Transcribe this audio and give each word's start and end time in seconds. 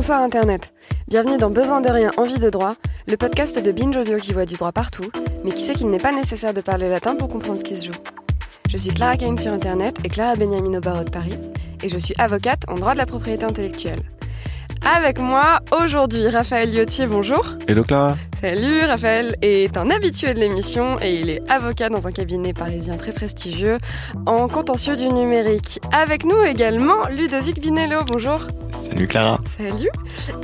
Bonsoir 0.00 0.22
Internet. 0.22 0.72
Bienvenue 1.08 1.36
dans 1.36 1.50
Besoin 1.50 1.82
de 1.82 1.90
rien, 1.90 2.10
envie 2.16 2.38
de 2.38 2.48
droit, 2.48 2.74
le 3.06 3.18
podcast 3.18 3.62
de 3.62 3.70
Binge 3.70 3.94
Audio 3.98 4.16
qui 4.16 4.32
voit 4.32 4.46
du 4.46 4.54
droit 4.54 4.72
partout, 4.72 5.10
mais 5.44 5.50
qui 5.50 5.62
sait 5.62 5.74
qu'il 5.74 5.90
n'est 5.90 5.98
pas 5.98 6.10
nécessaire 6.10 6.54
de 6.54 6.62
parler 6.62 6.88
latin 6.88 7.14
pour 7.16 7.28
comprendre 7.28 7.58
ce 7.58 7.64
qui 7.64 7.76
se 7.76 7.84
joue. 7.84 8.00
Je 8.70 8.78
suis 8.78 8.94
Clara 8.94 9.18
Kane 9.18 9.36
sur 9.36 9.52
Internet 9.52 9.98
et 10.02 10.08
Clara 10.08 10.36
Beniamino 10.36 10.78
au 10.78 10.80
barreau 10.80 11.04
de 11.04 11.10
Paris, 11.10 11.38
et 11.82 11.90
je 11.90 11.98
suis 11.98 12.14
avocate 12.16 12.62
en 12.68 12.76
droit 12.76 12.94
de 12.94 12.96
la 12.96 13.04
propriété 13.04 13.44
intellectuelle. 13.44 14.00
Avec 14.84 15.18
moi 15.18 15.60
aujourd'hui, 15.78 16.28
Raphaël 16.28 16.70
Liotier, 16.70 17.06
bonjour. 17.06 17.44
Hello 17.68 17.84
Clara. 17.84 18.16
Salut, 18.40 18.80
Raphaël 18.82 19.36
est 19.42 19.76
un 19.76 19.90
habitué 19.90 20.32
de 20.32 20.40
l'émission 20.40 20.98
et 21.00 21.20
il 21.20 21.28
est 21.28 21.50
avocat 21.50 21.90
dans 21.90 22.06
un 22.06 22.10
cabinet 22.10 22.54
parisien 22.54 22.96
très 22.96 23.12
prestigieux 23.12 23.78
en 24.24 24.48
contentieux 24.48 24.96
du 24.96 25.08
numérique. 25.08 25.80
Avec 25.92 26.24
nous 26.24 26.42
également 26.42 27.06
Ludovic 27.10 27.60
Binello, 27.60 28.04
bonjour. 28.04 28.46
Salut 28.72 29.06
Clara. 29.06 29.38
Salut. 29.58 29.90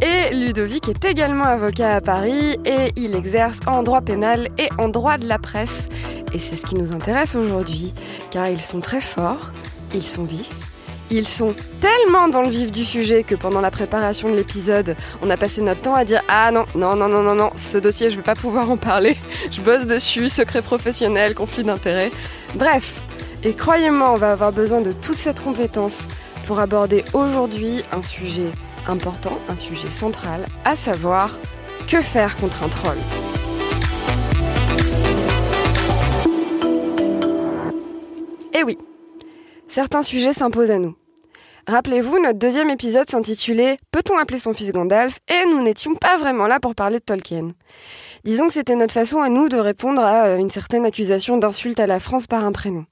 Et 0.02 0.34
Ludovic 0.34 0.88
est 0.88 1.04
également 1.06 1.44
avocat 1.44 1.96
à 1.96 2.00
Paris 2.02 2.58
et 2.66 2.92
il 2.96 3.16
exerce 3.16 3.60
en 3.66 3.82
droit 3.82 4.02
pénal 4.02 4.48
et 4.58 4.68
en 4.76 4.88
droit 4.88 5.16
de 5.16 5.26
la 5.26 5.38
presse. 5.38 5.88
Et 6.34 6.38
c'est 6.38 6.56
ce 6.56 6.66
qui 6.66 6.74
nous 6.74 6.94
intéresse 6.94 7.34
aujourd'hui, 7.34 7.94
car 8.30 8.48
ils 8.48 8.60
sont 8.60 8.80
très 8.80 9.00
forts, 9.00 9.50
ils 9.94 10.02
sont 10.02 10.24
vifs 10.24 10.65
ils 11.10 11.28
sont 11.28 11.54
tellement 11.80 12.28
dans 12.28 12.42
le 12.42 12.48
vif 12.48 12.72
du 12.72 12.84
sujet 12.84 13.22
que 13.22 13.34
pendant 13.34 13.60
la 13.60 13.70
préparation 13.70 14.30
de 14.30 14.36
l'épisode, 14.36 14.96
on 15.22 15.30
a 15.30 15.36
passé 15.36 15.62
notre 15.62 15.80
temps 15.80 15.94
à 15.94 16.04
dire 16.04 16.22
Ah 16.28 16.50
non, 16.50 16.64
non, 16.74 16.96
non, 16.96 17.08
non, 17.08 17.22
non, 17.22 17.34
non, 17.34 17.50
ce 17.56 17.78
dossier, 17.78 18.10
je 18.10 18.16
vais 18.16 18.22
pas 18.22 18.34
pouvoir 18.34 18.70
en 18.70 18.76
parler. 18.76 19.16
Je 19.50 19.60
bosse 19.60 19.86
dessus, 19.86 20.28
secret 20.28 20.62
professionnel, 20.62 21.34
conflit 21.34 21.64
d'intérêts. 21.64 22.10
Bref, 22.54 23.00
et 23.42 23.52
croyez-moi, 23.52 24.12
on 24.12 24.16
va 24.16 24.32
avoir 24.32 24.52
besoin 24.52 24.80
de 24.80 24.92
toute 24.92 25.18
cette 25.18 25.40
compétence 25.40 26.08
pour 26.46 26.58
aborder 26.58 27.04
aujourd'hui 27.12 27.82
un 27.92 28.02
sujet 28.02 28.50
important, 28.88 29.38
un 29.48 29.56
sujet 29.56 29.90
central, 29.90 30.46
à 30.64 30.76
savoir 30.76 31.30
que 31.88 32.02
faire 32.02 32.36
contre 32.36 32.62
un 32.62 32.68
troll? 32.68 32.98
Eh 38.52 38.62
oui, 38.64 38.78
certains 39.68 40.02
sujets 40.02 40.32
s'imposent 40.32 40.70
à 40.70 40.78
nous. 40.78 40.96
Rappelez-vous, 41.68 42.20
notre 42.20 42.38
deuxième 42.38 42.70
épisode 42.70 43.10
s'intitulait 43.10 43.78
Peut-on 43.90 44.18
appeler 44.18 44.38
son 44.38 44.52
fils 44.52 44.70
Gandalf? 44.70 45.18
et 45.28 45.46
nous 45.46 45.62
n'étions 45.62 45.96
pas 45.96 46.16
vraiment 46.16 46.46
là 46.46 46.60
pour 46.60 46.76
parler 46.76 46.98
de 47.00 47.04
Tolkien. 47.04 47.50
Disons 48.24 48.46
que 48.46 48.52
c'était 48.52 48.76
notre 48.76 48.94
façon 48.94 49.20
à 49.20 49.28
nous 49.28 49.48
de 49.48 49.56
répondre 49.56 50.00
à 50.00 50.26
euh, 50.26 50.36
une 50.36 50.50
certaine 50.50 50.86
accusation 50.86 51.38
d'insulte 51.38 51.80
à 51.80 51.88
la 51.88 51.98
France 51.98 52.28
par 52.28 52.44
un 52.44 52.52
prénom. 52.52 52.86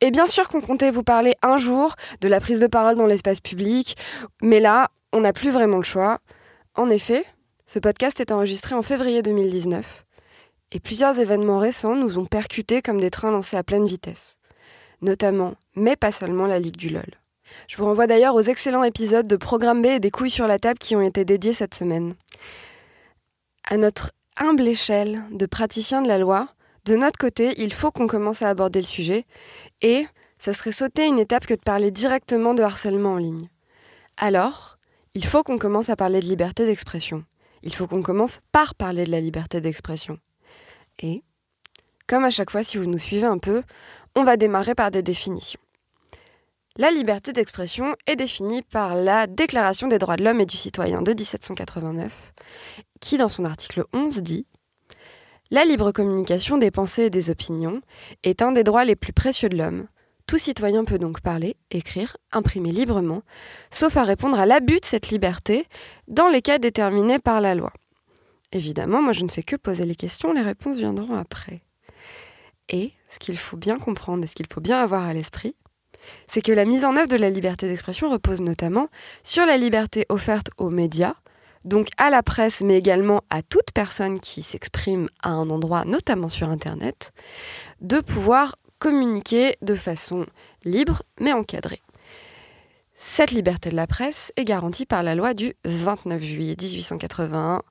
Et 0.00 0.12
bien 0.12 0.26
sûr 0.26 0.48
qu'on 0.48 0.60
comptait 0.60 0.92
vous 0.92 1.02
parler 1.02 1.34
un 1.42 1.58
jour 1.58 1.96
de 2.20 2.28
la 2.28 2.40
prise 2.40 2.60
de 2.60 2.66
parole 2.68 2.94
dans 2.94 3.06
l'espace 3.06 3.40
public, 3.40 3.96
mais 4.40 4.60
là, 4.60 4.90
on 5.12 5.20
n'a 5.22 5.32
plus 5.32 5.50
vraiment 5.50 5.78
le 5.78 5.82
choix. 5.82 6.20
En 6.76 6.90
effet, 6.90 7.24
ce 7.66 7.78
podcast 7.80 8.20
est 8.20 8.30
enregistré 8.30 8.74
en 8.76 8.82
février 8.82 9.22
2019, 9.22 10.04
et 10.72 10.80
plusieurs 10.80 11.18
événements 11.18 11.58
récents 11.58 11.96
nous 11.96 12.18
ont 12.18 12.26
percutés 12.26 12.82
comme 12.82 13.00
des 13.00 13.10
trains 13.10 13.30
lancés 13.30 13.56
à 13.56 13.64
pleine 13.64 13.86
vitesse 13.86 14.38
notamment, 15.02 15.54
mais 15.76 15.96
pas 15.96 16.12
seulement, 16.12 16.46
la 16.46 16.58
Ligue 16.58 16.76
du 16.76 16.88
LOL. 16.88 17.04
Je 17.68 17.76
vous 17.76 17.84
renvoie 17.84 18.06
d'ailleurs 18.06 18.34
aux 18.34 18.42
excellents 18.42 18.84
épisodes 18.84 19.26
de 19.26 19.36
Programme 19.36 19.82
B 19.82 19.86
et 19.86 20.00
des 20.00 20.10
couilles 20.10 20.30
sur 20.30 20.46
la 20.46 20.58
table 20.58 20.78
qui 20.78 20.96
ont 20.96 21.02
été 21.02 21.24
dédiés 21.24 21.52
cette 21.52 21.74
semaine. 21.74 22.14
À 23.64 23.76
notre 23.76 24.12
humble 24.36 24.66
échelle 24.66 25.22
de 25.30 25.46
praticiens 25.46 26.02
de 26.02 26.08
la 26.08 26.18
loi, 26.18 26.48
de 26.84 26.96
notre 26.96 27.18
côté, 27.18 27.54
il 27.58 27.72
faut 27.72 27.90
qu'on 27.90 28.06
commence 28.06 28.42
à 28.42 28.48
aborder 28.48 28.80
le 28.80 28.86
sujet 28.86 29.24
et 29.82 30.06
ça 30.38 30.52
serait 30.52 30.72
sauter 30.72 31.06
une 31.06 31.20
étape 31.20 31.46
que 31.46 31.54
de 31.54 31.60
parler 31.60 31.90
directement 31.90 32.54
de 32.54 32.62
harcèlement 32.62 33.12
en 33.12 33.18
ligne. 33.18 33.48
Alors, 34.16 34.78
il 35.14 35.24
faut 35.24 35.42
qu'on 35.42 35.58
commence 35.58 35.90
à 35.90 35.96
parler 35.96 36.20
de 36.20 36.26
liberté 36.26 36.66
d'expression. 36.66 37.24
Il 37.62 37.72
faut 37.74 37.86
qu'on 37.86 38.02
commence 38.02 38.40
par 38.50 38.74
parler 38.74 39.04
de 39.04 39.10
la 39.10 39.20
liberté 39.20 39.60
d'expression. 39.60 40.18
Et, 40.98 41.22
comme 42.08 42.24
à 42.24 42.30
chaque 42.30 42.50
fois, 42.50 42.64
si 42.64 42.76
vous 42.76 42.86
nous 42.86 42.98
suivez 42.98 43.26
un 43.26 43.38
peu, 43.38 43.62
on 44.14 44.24
va 44.24 44.36
démarrer 44.36 44.74
par 44.74 44.90
des 44.90 45.02
définitions. 45.02 45.60
La 46.76 46.90
liberté 46.90 47.34
d'expression 47.34 47.94
est 48.06 48.16
définie 48.16 48.62
par 48.62 48.94
la 48.94 49.26
Déclaration 49.26 49.88
des 49.88 49.98
droits 49.98 50.16
de 50.16 50.24
l'homme 50.24 50.40
et 50.40 50.46
du 50.46 50.56
citoyen 50.56 51.02
de 51.02 51.12
1789, 51.12 52.32
qui 53.00 53.18
dans 53.18 53.28
son 53.28 53.44
article 53.44 53.84
11 53.92 54.22
dit 54.22 54.46
La 55.50 55.66
libre 55.66 55.92
communication 55.92 56.56
des 56.56 56.70
pensées 56.70 57.04
et 57.04 57.10
des 57.10 57.28
opinions 57.28 57.82
est 58.22 58.40
un 58.40 58.52
des 58.52 58.64
droits 58.64 58.86
les 58.86 58.96
plus 58.96 59.12
précieux 59.12 59.50
de 59.50 59.58
l'homme. 59.58 59.86
Tout 60.26 60.38
citoyen 60.38 60.84
peut 60.84 60.98
donc 60.98 61.20
parler, 61.20 61.56
écrire, 61.70 62.16
imprimer 62.32 62.72
librement, 62.72 63.22
sauf 63.70 63.98
à 63.98 64.04
répondre 64.04 64.38
à 64.38 64.46
l'abus 64.46 64.80
de 64.80 64.86
cette 64.86 65.10
liberté 65.10 65.66
dans 66.08 66.28
les 66.28 66.40
cas 66.40 66.58
déterminés 66.58 67.18
par 67.18 67.42
la 67.42 67.54
loi. 67.54 67.74
Évidemment, 68.50 69.02
moi 69.02 69.12
je 69.12 69.24
ne 69.24 69.30
fais 69.30 69.42
que 69.42 69.56
poser 69.56 69.84
les 69.84 69.94
questions, 69.94 70.32
les 70.32 70.40
réponses 70.40 70.78
viendront 70.78 71.16
après. 71.16 71.60
Et 72.72 72.92
ce 73.08 73.18
qu'il 73.18 73.36
faut 73.36 73.56
bien 73.56 73.78
comprendre 73.78 74.24
et 74.24 74.26
ce 74.26 74.34
qu'il 74.34 74.46
faut 74.52 74.60
bien 74.60 74.82
avoir 74.82 75.04
à 75.04 75.12
l'esprit, 75.12 75.54
c'est 76.28 76.42
que 76.42 76.52
la 76.52 76.64
mise 76.64 76.84
en 76.84 76.96
œuvre 76.96 77.08
de 77.08 77.16
la 77.16 77.30
liberté 77.30 77.68
d'expression 77.68 78.10
repose 78.10 78.40
notamment 78.40 78.88
sur 79.22 79.46
la 79.46 79.56
liberté 79.56 80.06
offerte 80.08 80.50
aux 80.56 80.70
médias, 80.70 81.14
donc 81.64 81.88
à 81.96 82.10
la 82.10 82.22
presse, 82.22 82.62
mais 82.62 82.76
également 82.76 83.22
à 83.30 83.42
toute 83.42 83.70
personne 83.72 84.18
qui 84.18 84.42
s'exprime 84.42 85.08
à 85.22 85.30
un 85.30 85.48
endroit, 85.50 85.84
notamment 85.84 86.28
sur 86.28 86.48
Internet, 86.48 87.12
de 87.80 88.00
pouvoir 88.00 88.56
communiquer 88.78 89.56
de 89.62 89.76
façon 89.76 90.26
libre 90.64 91.02
mais 91.20 91.32
encadrée. 91.32 91.80
Cette 92.94 93.32
liberté 93.32 93.70
de 93.70 93.76
la 93.76 93.86
presse 93.88 94.32
est 94.36 94.44
garantie 94.44 94.86
par 94.86 95.02
la 95.02 95.14
loi 95.14 95.34
du 95.34 95.54
29 95.64 96.22
juillet 96.22 96.56
1881 96.60 97.62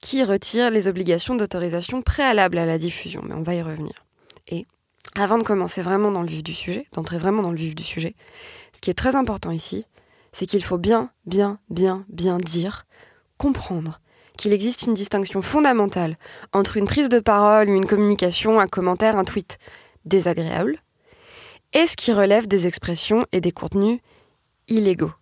qui 0.00 0.22
retire 0.22 0.70
les 0.70 0.86
obligations 0.86 1.34
d'autorisation 1.34 2.02
préalable 2.02 2.56
à 2.58 2.66
la 2.66 2.78
diffusion, 2.78 3.20
mais 3.24 3.34
on 3.34 3.42
va 3.42 3.54
y 3.54 3.62
revenir. 3.62 4.05
Et 4.48 4.66
avant 5.14 5.38
de 5.38 5.42
commencer 5.42 5.82
vraiment 5.82 6.10
dans 6.10 6.22
le 6.22 6.28
vif 6.28 6.42
du 6.42 6.54
sujet, 6.54 6.86
d'entrer 6.92 7.18
vraiment 7.18 7.42
dans 7.42 7.50
le 7.50 7.56
vif 7.56 7.74
du 7.74 7.82
sujet, 7.82 8.14
ce 8.72 8.80
qui 8.80 8.90
est 8.90 8.94
très 8.94 9.16
important 9.16 9.50
ici, 9.50 9.84
c'est 10.32 10.46
qu'il 10.46 10.62
faut 10.62 10.78
bien, 10.78 11.10
bien, 11.24 11.58
bien, 11.70 12.04
bien 12.08 12.38
dire, 12.38 12.86
comprendre 13.38 14.00
qu'il 14.36 14.52
existe 14.52 14.82
une 14.82 14.94
distinction 14.94 15.40
fondamentale 15.40 16.18
entre 16.52 16.76
une 16.76 16.84
prise 16.84 17.08
de 17.08 17.20
parole, 17.20 17.70
une 17.70 17.86
communication, 17.86 18.60
un 18.60 18.68
commentaire, 18.68 19.16
un 19.18 19.24
tweet 19.24 19.58
désagréable, 20.04 20.78
et 21.72 21.86
ce 21.86 21.96
qui 21.96 22.12
relève 22.12 22.46
des 22.46 22.66
expressions 22.66 23.26
et 23.32 23.40
des 23.40 23.52
contenus 23.52 24.00
illégaux. 24.68 25.12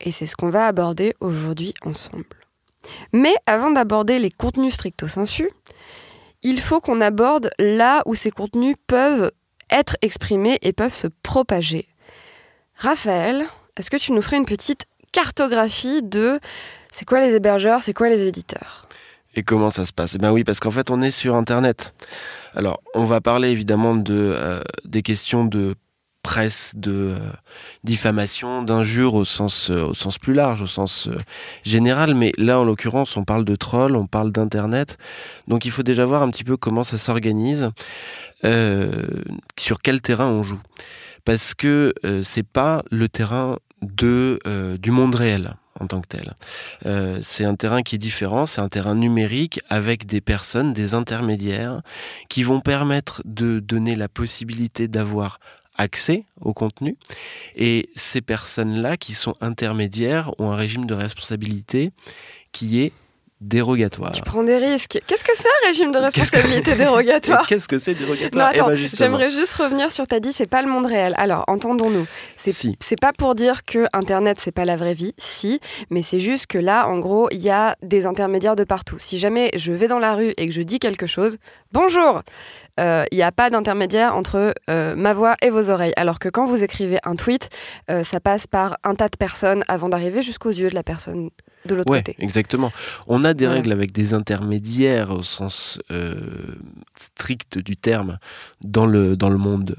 Et 0.00 0.10
c'est 0.10 0.26
ce 0.26 0.36
qu'on 0.36 0.50
va 0.50 0.66
aborder 0.66 1.14
aujourd'hui 1.20 1.74
ensemble. 1.84 2.24
Mais 3.12 3.34
avant 3.46 3.70
d'aborder 3.70 4.18
les 4.18 4.30
contenus 4.30 4.74
stricto 4.74 5.08
sensu, 5.08 5.50
il 6.44 6.60
faut 6.60 6.80
qu'on 6.80 7.00
aborde 7.00 7.50
là 7.58 8.02
où 8.06 8.14
ces 8.14 8.30
contenus 8.30 8.76
peuvent 8.86 9.32
être 9.70 9.96
exprimés 10.02 10.58
et 10.62 10.72
peuvent 10.72 10.94
se 10.94 11.08
propager. 11.22 11.88
Raphaël, 12.76 13.46
est-ce 13.76 13.90
que 13.90 13.96
tu 13.96 14.12
nous 14.12 14.22
ferais 14.22 14.36
une 14.36 14.46
petite 14.46 14.84
cartographie 15.10 16.02
de 16.02 16.38
c'est 16.92 17.04
quoi 17.04 17.20
les 17.20 17.34
hébergeurs, 17.34 17.82
c'est 17.82 17.94
quoi 17.94 18.08
les 18.08 18.22
éditeurs? 18.22 18.86
Et 19.34 19.42
comment 19.42 19.70
ça 19.70 19.84
se 19.84 19.92
passe? 19.92 20.14
Eh 20.14 20.18
bien 20.18 20.30
oui, 20.30 20.44
parce 20.44 20.60
qu'en 20.60 20.70
fait, 20.70 20.90
on 20.90 21.02
est 21.02 21.10
sur 21.10 21.34
Internet. 21.34 21.92
Alors, 22.54 22.80
on 22.94 23.04
va 23.04 23.20
parler 23.20 23.50
évidemment 23.50 23.96
de, 23.96 24.14
euh, 24.14 24.60
des 24.84 25.02
questions 25.02 25.44
de 25.44 25.74
presse, 26.24 26.72
de 26.74 26.90
euh, 26.90 27.18
diffamation, 27.84 28.62
d'injure 28.62 29.14
au 29.14 29.26
sens, 29.26 29.70
euh, 29.70 29.84
au 29.84 29.94
sens 29.94 30.18
plus 30.18 30.32
large, 30.32 30.62
au 30.62 30.66
sens 30.66 31.06
euh, 31.06 31.18
général. 31.64 32.14
Mais 32.14 32.32
là, 32.38 32.58
en 32.58 32.64
l'occurrence, 32.64 33.16
on 33.18 33.24
parle 33.24 33.44
de 33.44 33.54
troll, 33.54 33.94
on 33.94 34.06
parle 34.06 34.32
d'internet. 34.32 34.96
Donc, 35.48 35.66
il 35.66 35.70
faut 35.70 35.82
déjà 35.82 36.06
voir 36.06 36.22
un 36.22 36.30
petit 36.30 36.42
peu 36.42 36.56
comment 36.56 36.82
ça 36.82 36.96
s'organise, 36.96 37.70
sur 39.58 39.78
quel 39.78 40.02
terrain 40.02 40.28
on 40.28 40.42
joue, 40.42 40.60
parce 41.24 41.54
que 41.54 41.94
c'est 42.22 42.46
pas 42.46 42.82
le 42.90 43.08
terrain 43.08 43.58
de 43.80 44.38
du 44.78 44.90
monde 44.90 45.14
réel 45.14 45.54
en 45.80 45.86
tant 45.86 46.02
que 46.02 46.08
tel. 46.08 46.34
c'est 47.22 47.46
un 47.46 47.54
terrain 47.54 47.82
qui 47.82 47.94
est 47.94 47.98
différent, 47.98 48.44
c'est 48.44 48.60
un 48.60 48.68
terrain 48.68 48.94
numérique 48.94 49.60
avec 49.70 50.04
des 50.04 50.20
personnes, 50.20 50.74
des 50.74 50.92
intermédiaires 50.92 51.80
qui 52.28 52.44
vont 52.44 52.60
permettre 52.60 53.22
de 53.24 53.60
donner 53.60 53.96
la 53.96 54.08
possibilité 54.10 54.88
d'avoir 54.88 55.38
accès 55.76 56.24
au 56.40 56.52
contenu. 56.52 56.96
Et 57.56 57.88
ces 57.96 58.20
personnes-là, 58.20 58.96
qui 58.96 59.14
sont 59.14 59.34
intermédiaires, 59.40 60.30
ont 60.38 60.50
un 60.50 60.56
régime 60.56 60.86
de 60.86 60.94
responsabilité 60.94 61.90
qui 62.52 62.80
est 62.82 62.92
dérogatoire. 63.44 64.12
Tu 64.12 64.22
prends 64.22 64.42
des 64.42 64.56
risques. 64.56 65.00
Qu'est-ce 65.06 65.24
que 65.24 65.32
c'est 65.34 65.48
un 65.48 65.68
régime 65.68 65.92
de 65.92 65.98
responsabilité 65.98 66.74
dérogatoire 66.74 67.46
Qu'est-ce 67.48 67.68
que 67.68 67.78
c'est 67.78 67.94
dérogatoire 67.94 68.52
Non, 68.54 68.60
attends, 68.60 68.72
eh 68.72 68.76
ben, 68.76 68.88
j'aimerais 68.96 69.30
juste 69.30 69.54
revenir 69.54 69.90
sur 69.90 70.06
ta 70.06 70.18
dit, 70.18 70.32
c'est 70.32 70.48
pas 70.48 70.62
le 70.62 70.68
monde 70.68 70.86
réel. 70.86 71.14
Alors, 71.18 71.44
entendons-nous. 71.46 72.06
C'est 72.36 72.52
si. 72.52 72.76
pas 73.00 73.12
pour 73.12 73.34
dire 73.34 73.64
que 73.64 73.86
Internet, 73.92 74.38
c'est 74.40 74.52
pas 74.52 74.64
la 74.64 74.76
vraie 74.76 74.94
vie, 74.94 75.14
si, 75.18 75.60
mais 75.90 76.02
c'est 76.02 76.20
juste 76.20 76.46
que 76.46 76.58
là, 76.58 76.88
en 76.88 76.98
gros, 76.98 77.28
il 77.30 77.40
y 77.40 77.50
a 77.50 77.76
des 77.82 78.06
intermédiaires 78.06 78.56
de 78.56 78.64
partout. 78.64 78.96
Si 78.98 79.18
jamais 79.18 79.50
je 79.56 79.72
vais 79.72 79.88
dans 79.88 79.98
la 79.98 80.14
rue 80.14 80.32
et 80.36 80.48
que 80.48 80.54
je 80.54 80.62
dis 80.62 80.78
quelque 80.78 81.06
chose, 81.06 81.38
bonjour 81.72 82.22
il 82.76 82.82
euh, 82.82 83.04
n'y 83.12 83.22
a 83.22 83.30
pas 83.30 83.50
d'intermédiaire 83.50 84.16
entre 84.16 84.52
euh, 84.68 84.96
ma 84.96 85.12
voix 85.12 85.36
et 85.42 85.50
vos 85.50 85.70
oreilles. 85.70 85.92
Alors 85.96 86.18
que 86.18 86.28
quand 86.28 86.44
vous 86.44 86.64
écrivez 86.64 86.98
un 87.04 87.14
tweet, 87.14 87.48
euh, 87.88 88.02
ça 88.02 88.18
passe 88.18 88.46
par 88.46 88.78
un 88.82 88.94
tas 88.94 89.08
de 89.08 89.16
personnes 89.16 89.62
avant 89.68 89.88
d'arriver 89.88 90.22
jusqu'aux 90.22 90.50
yeux 90.50 90.70
de 90.70 90.74
la 90.74 90.82
personne 90.82 91.30
de 91.66 91.74
l'autre 91.74 91.90
Ouais, 91.90 91.98
côté. 92.02 92.16
exactement. 92.18 92.72
On 93.06 93.24
a 93.24 93.34
des 93.34 93.44
Voilà. 93.46 93.60
règles 93.60 93.72
avec 93.72 93.92
des 93.92 94.14
intermédiaires 94.14 95.10
au 95.10 95.22
sens 95.22 95.78
euh, 95.90 96.14
strict 97.00 97.58
du 97.58 97.76
terme 97.76 98.18
dans 98.62 98.86
le, 98.86 99.16
dans 99.16 99.30
le 99.30 99.38
monde 99.38 99.76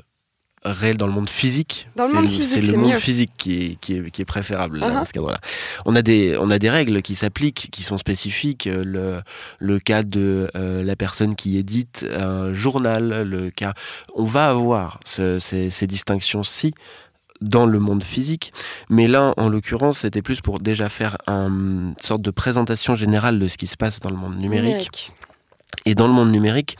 réel, 0.63 0.97
dans 0.97 1.05
le 1.05 1.13
monde 1.13 1.29
physique. 1.29 1.87
Dans 1.95 2.07
le 2.07 2.13
monde 2.13 2.27
physique, 2.27 2.63
c'est 2.63 2.71
le 2.71 2.77
monde 2.79 2.93
mieux. 2.93 2.97
physique 2.99 3.29
qui 3.37 3.63
est, 3.63 3.75
qui 3.79 3.97
est, 3.97 4.09
qui 4.09 4.23
est 4.23 4.25
préférable 4.25 4.79
là, 4.79 4.87
Uh-huh. 4.89 4.93
dans 4.95 5.05
ce 5.05 5.13
cadre-là. 5.13 5.39
On 5.85 5.95
a 5.95 6.01
des, 6.01 6.37
on 6.39 6.49
a 6.49 6.57
des 6.57 6.71
règles 6.71 7.03
qui 7.03 7.13
s'appliquent, 7.13 7.69
qui 7.71 7.83
sont 7.83 7.97
spécifiques. 7.97 8.65
euh, 8.65 8.83
Le, 8.83 9.21
le 9.59 9.79
cas 9.79 10.01
de 10.01 10.49
euh, 10.55 10.81
la 10.83 10.95
personne 10.95 11.35
qui 11.35 11.57
édite 11.57 12.03
un 12.17 12.51
journal, 12.55 13.21
le 13.29 13.51
cas, 13.51 13.75
on 14.15 14.25
va 14.25 14.49
avoir 14.49 14.99
ce- 15.05 15.37
ces, 15.37 15.69
ces 15.69 15.85
distinctions-ci 15.85 16.73
dans 17.41 17.65
le 17.65 17.79
monde 17.79 18.03
physique, 18.03 18.53
mais 18.89 19.07
là, 19.07 19.33
en 19.37 19.49
l'occurrence, 19.49 19.99
c'était 19.99 20.21
plus 20.21 20.41
pour 20.41 20.59
déjà 20.59 20.89
faire 20.89 21.17
un- 21.27 21.47
une 21.49 21.95
sorte 22.01 22.21
de 22.21 22.31
présentation 22.31 22.95
générale 22.95 23.39
de 23.39 23.47
ce 23.47 23.57
qui 23.57 23.67
se 23.67 23.77
passe 23.77 23.99
dans 23.99 24.09
le 24.09 24.15
monde 24.15 24.37
numérique. 24.37 25.11
Et 25.85 25.95
dans 25.95 26.07
le 26.07 26.13
monde 26.13 26.31
numérique, 26.31 26.77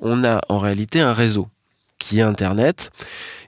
on 0.00 0.24
a 0.24 0.40
en 0.48 0.58
réalité 0.58 1.00
un 1.00 1.12
réseau 1.12 1.48
qui 1.98 2.18
est 2.18 2.22
Internet, 2.22 2.90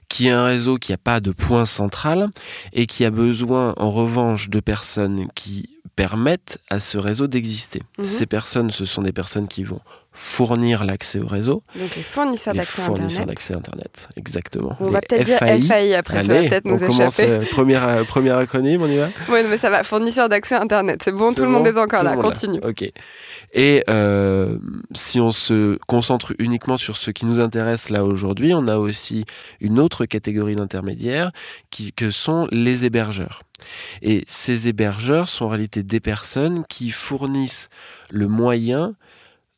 qui 0.07 0.27
est 0.27 0.31
un 0.31 0.45
réseau 0.45 0.77
qui 0.77 0.91
n'a 0.93 0.97
pas 0.97 1.19
de 1.19 1.31
point 1.31 1.65
central 1.65 2.29
et 2.71 2.85
qui 2.85 3.03
a 3.05 3.11
besoin 3.11 3.73
en 3.77 3.91
revanche 3.91 4.49
de 4.49 4.59
personnes 4.61 5.27
qui 5.35 5.69
permettent 5.95 6.57
à 6.69 6.79
ce 6.79 6.97
réseau 6.97 7.27
d'exister. 7.27 7.81
Mhm. 7.97 8.05
Ces 8.05 8.25
personnes, 8.25 8.71
ce 8.71 8.85
sont 8.85 9.01
des 9.01 9.13
personnes 9.13 9.47
qui 9.47 9.63
vont 9.63 9.79
fournir 10.17 10.85
l'accès 10.85 11.19
au 11.19 11.27
réseau, 11.27 11.61
Donc 11.75 11.93
les 11.95 12.01
fournisseurs 12.01 12.53
d'accès 12.53 12.81
à 12.81 12.85
fournisseurs 12.85 13.23
Internet. 13.23 13.27
d'accès 13.27 13.53
à 13.53 13.57
Internet, 13.57 14.09
exactement. 14.15 14.77
On 14.79 14.89
va 14.89 15.01
peut-être 15.01 15.25
dire 15.25 15.39
FAI. 15.39 15.93
Après, 15.95 16.21
ça 16.21 16.23
va 16.23 16.39
Allez, 16.39 16.47
peut-être 16.49 16.63
nous 16.65 16.77
commence, 16.77 17.19
échapper. 17.19 17.29
euh, 17.29 17.45
première, 17.51 17.85
euh, 17.85 18.03
première 18.05 18.37
acronyme, 18.37 18.81
on 18.81 18.87
y 18.87 18.95
va? 18.95 19.09
Ouais, 19.29 19.43
mais 19.43 19.57
ça 19.57 19.69
va, 19.69 19.83
fournisseur 19.83 20.29
d'accès 20.29 20.55
à 20.55 20.61
Internet. 20.61 21.01
C'est 21.03 21.11
bon, 21.11 21.33
tout 21.33 21.43
le 21.43 21.49
monde 21.49 21.67
est 21.67 21.77
encore 21.77 22.03
là, 22.03 22.15
continue. 22.15 22.59
Ok. 22.63 22.89
Et 23.53 23.83
euh, 23.89 24.57
si 24.93 25.19
on 25.19 25.33
se 25.33 25.77
concentre 25.85 26.33
uniquement 26.39 26.77
sur 26.77 26.95
ce 26.95 27.11
qui 27.11 27.25
nous 27.25 27.41
intéresse 27.41 27.89
là 27.89 28.05
aujourd'hui, 28.05 28.53
on 28.53 28.69
a 28.69 28.77
aussi 28.77 29.25
une 29.59 29.79
autre 29.79 30.05
catégorie 30.05 30.55
d'intermédiaires 30.55 31.31
qui 31.71 31.91
que 31.91 32.09
sont 32.09 32.47
les 32.51 32.85
hébergeurs. 32.85 33.41
Et 34.01 34.23
ces 34.27 34.67
hébergeurs 34.67 35.29
sont 35.29 35.45
en 35.45 35.49
réalité 35.49 35.83
des 35.83 35.99
personnes 35.99 36.63
qui 36.67 36.91
fournissent 36.91 37.69
le 38.11 38.27
moyen 38.27 38.95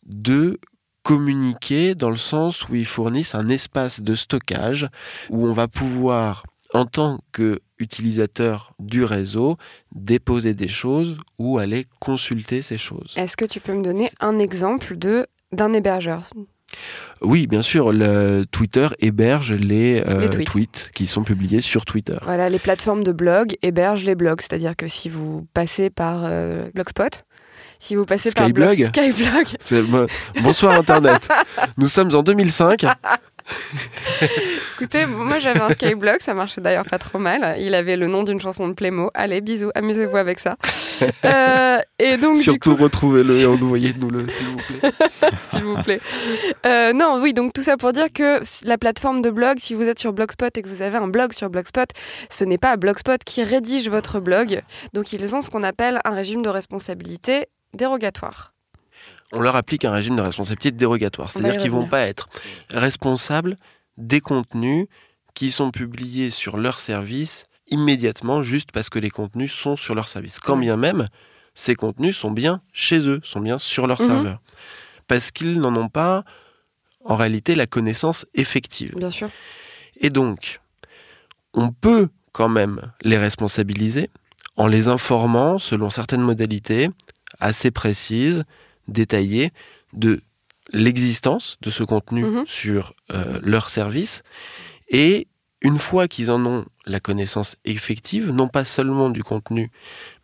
de 0.05 0.59
communiquer 1.03 1.95
dans 1.95 2.09
le 2.09 2.17
sens 2.17 2.67
où 2.67 2.75
ils 2.75 2.85
fournissent 2.85 3.35
un 3.35 3.47
espace 3.47 4.01
de 4.01 4.13
stockage 4.13 4.89
où 5.29 5.47
on 5.47 5.53
va 5.53 5.67
pouvoir 5.67 6.43
en 6.73 6.85
tant 6.85 7.19
qu'utilisateur 7.31 8.73
du 8.79 9.03
réseau 9.03 9.57
déposer 9.93 10.53
des 10.53 10.67
choses 10.67 11.15
ou 11.39 11.59
aller 11.59 11.85
consulter 12.01 12.61
ces 12.61 12.77
choses. 12.77 13.13
Est-ce 13.15 13.37
que 13.37 13.45
tu 13.45 13.61
peux 13.61 13.73
me 13.73 13.83
donner 13.83 14.11
un 14.19 14.37
exemple 14.39 14.97
de 14.97 15.27
d'un 15.53 15.71
hébergeur? 15.71 16.29
Oui, 17.21 17.47
bien 17.47 17.61
sûr, 17.61 17.91
le 17.91 18.45
Twitter 18.51 18.87
héberge 18.99 19.53
les, 19.53 20.03
euh, 20.07 20.21
Les 20.21 20.29
tweets. 20.29 20.47
tweets. 20.49 20.89
qui 20.93 21.07
sont 21.07 21.23
publiés 21.23 21.61
sur 21.61 21.85
Twitter. 21.85 22.17
Voilà, 22.23 22.49
les 22.49 22.59
plateformes 22.59 23.03
de 23.03 23.11
blog 23.11 23.55
hébergent 23.63 24.03
les 24.03 24.15
blogs. 24.15 24.41
C'est-à-dire 24.41 24.75
que 24.75 24.87
si 24.87 25.09
vous 25.09 25.47
passez 25.53 25.89
par 25.89 26.21
euh, 26.25 26.69
Blogspot, 26.75 27.25
si 27.79 27.95
vous 27.95 28.05
passez 28.05 28.31
par 28.31 28.45
Skyblog 28.45 28.75
blog, 28.75 28.89
Skyblog, 29.59 30.07
Bonsoir 30.43 30.77
Internet. 30.79 31.27
Nous 31.77 31.87
sommes 31.87 32.13
en 32.15 32.23
2005. 32.23 32.85
Écoutez, 34.75 35.05
moi 35.05 35.39
j'avais 35.39 35.59
un 35.59 35.69
Skyblog, 35.69 36.21
ça 36.21 36.33
marchait 36.33 36.61
d'ailleurs 36.61 36.85
pas 36.85 36.97
trop 36.97 37.19
mal. 37.19 37.57
Il 37.59 37.73
avait 37.73 37.95
le 37.95 38.07
nom 38.07 38.23
d'une 38.23 38.39
chanson 38.39 38.67
de 38.67 38.73
Playmo. 38.73 39.11
Allez, 39.13 39.41
bisous, 39.41 39.71
amusez-vous 39.75 40.17
avec 40.17 40.39
ça. 40.39 40.55
Euh, 41.25 41.79
et 41.99 42.17
donc, 42.17 42.37
Surtout 42.37 42.75
coup, 42.75 42.83
retrouvez-le 42.83 43.35
et 43.35 43.45
envoyez-nous-le, 43.45 44.27
s'il 44.29 44.47
vous 44.47 44.57
plaît. 44.57 44.91
s'il 45.45 45.63
vous 45.63 45.81
plaît. 45.83 45.99
Euh, 46.65 46.91
non, 46.91 47.19
oui, 47.21 47.33
donc 47.33 47.53
tout 47.53 47.61
ça 47.61 47.77
pour 47.77 47.93
dire 47.93 48.07
que 48.11 48.41
la 48.63 48.77
plateforme 48.77 49.21
de 49.21 49.29
blog, 49.29 49.57
si 49.59 49.75
vous 49.75 49.83
êtes 49.83 49.99
sur 49.99 50.11
Blogspot 50.13 50.57
et 50.57 50.61
que 50.63 50.69
vous 50.69 50.81
avez 50.81 50.97
un 50.97 51.07
blog 51.07 51.33
sur 51.33 51.49
Blogspot, 51.49 51.89
ce 52.31 52.43
n'est 52.45 52.57
pas 52.57 52.77
Blogspot 52.77 53.23
qui 53.23 53.43
rédige 53.43 53.89
votre 53.89 54.19
blog. 54.19 54.61
Donc 54.93 55.13
ils 55.13 55.35
ont 55.35 55.41
ce 55.41 55.49
qu'on 55.49 55.63
appelle 55.63 55.99
un 56.03 56.11
régime 56.11 56.41
de 56.41 56.49
responsabilité 56.49 57.45
dérogatoire. 57.73 58.53
On 59.33 59.41
leur 59.41 59.55
applique 59.55 59.83
un 59.85 59.91
régime 59.91 60.15
de 60.15 60.21
responsabilité 60.21 60.71
dérogatoire. 60.71 61.31
C'est-à-dire 61.31 61.57
qu'ils 61.57 61.71
vont 61.71 61.77
revenir. 61.79 61.89
pas 61.91 62.01
être 62.07 62.29
responsables 62.71 63.57
des 63.97 64.21
contenus 64.21 64.87
qui 65.33 65.51
sont 65.51 65.71
publiés 65.71 66.29
sur 66.31 66.57
leur 66.57 66.79
service 66.79 67.45
immédiatement 67.69 68.41
juste 68.43 68.71
parce 68.71 68.89
que 68.89 68.99
les 68.99 69.09
contenus 69.09 69.51
sont 69.53 69.75
sur 69.75 69.93
leur 69.95 70.07
service. 70.07 70.39
Quand 70.39 70.55
bien 70.57 70.77
même, 70.77 71.07
ces 71.53 71.75
contenus 71.75 72.15
sont 72.17 72.31
bien 72.31 72.61
chez 72.71 72.99
eux, 73.09 73.19
sont 73.23 73.41
bien 73.41 73.57
sur 73.57 73.87
leur 73.87 73.99
Mhm. 74.01 74.07
serveur. 74.07 74.39
Parce 75.07 75.31
qu'ils 75.31 75.59
n'en 75.59 75.75
ont 75.75 75.89
pas 75.89 76.23
en 77.03 77.15
réalité 77.15 77.55
la 77.55 77.67
connaissance 77.67 78.25
effective. 78.33 78.93
Bien 78.95 79.11
sûr. 79.11 79.29
Et 79.99 80.09
donc, 80.09 80.59
on 81.53 81.69
peut 81.71 82.09
quand 82.31 82.49
même 82.49 82.79
les 83.01 83.17
responsabiliser 83.17 84.09
en 84.55 84.67
les 84.67 84.87
informant 84.87 85.59
selon 85.59 85.89
certaines 85.89 86.21
modalités 86.21 86.89
assez 87.39 87.71
précises, 87.71 88.43
détaillées, 88.87 89.51
de 89.93 90.21
l'existence 90.73 91.57
de 91.61 91.69
ce 91.69 91.83
contenu 91.83 92.23
Mhm. 92.25 92.43
sur 92.45 92.93
euh, 93.11 93.39
leur 93.43 93.69
service. 93.69 94.21
Et 94.89 95.27
une 95.61 95.79
fois 95.79 96.07
qu'ils 96.07 96.29
en 96.31 96.45
ont 96.45 96.65
la 96.85 96.99
connaissance 96.99 97.55
effective, 97.65 98.31
non 98.31 98.47
pas 98.47 98.65
seulement 98.65 99.09
du 99.09 99.23
contenu, 99.23 99.71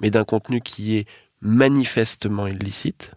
mais 0.01 0.10
d'un 0.12 0.25
contenu 0.25 0.62
qui 0.62 0.98
est 0.98 1.07
manifestement 1.42 2.48
illicite, 2.48 3.13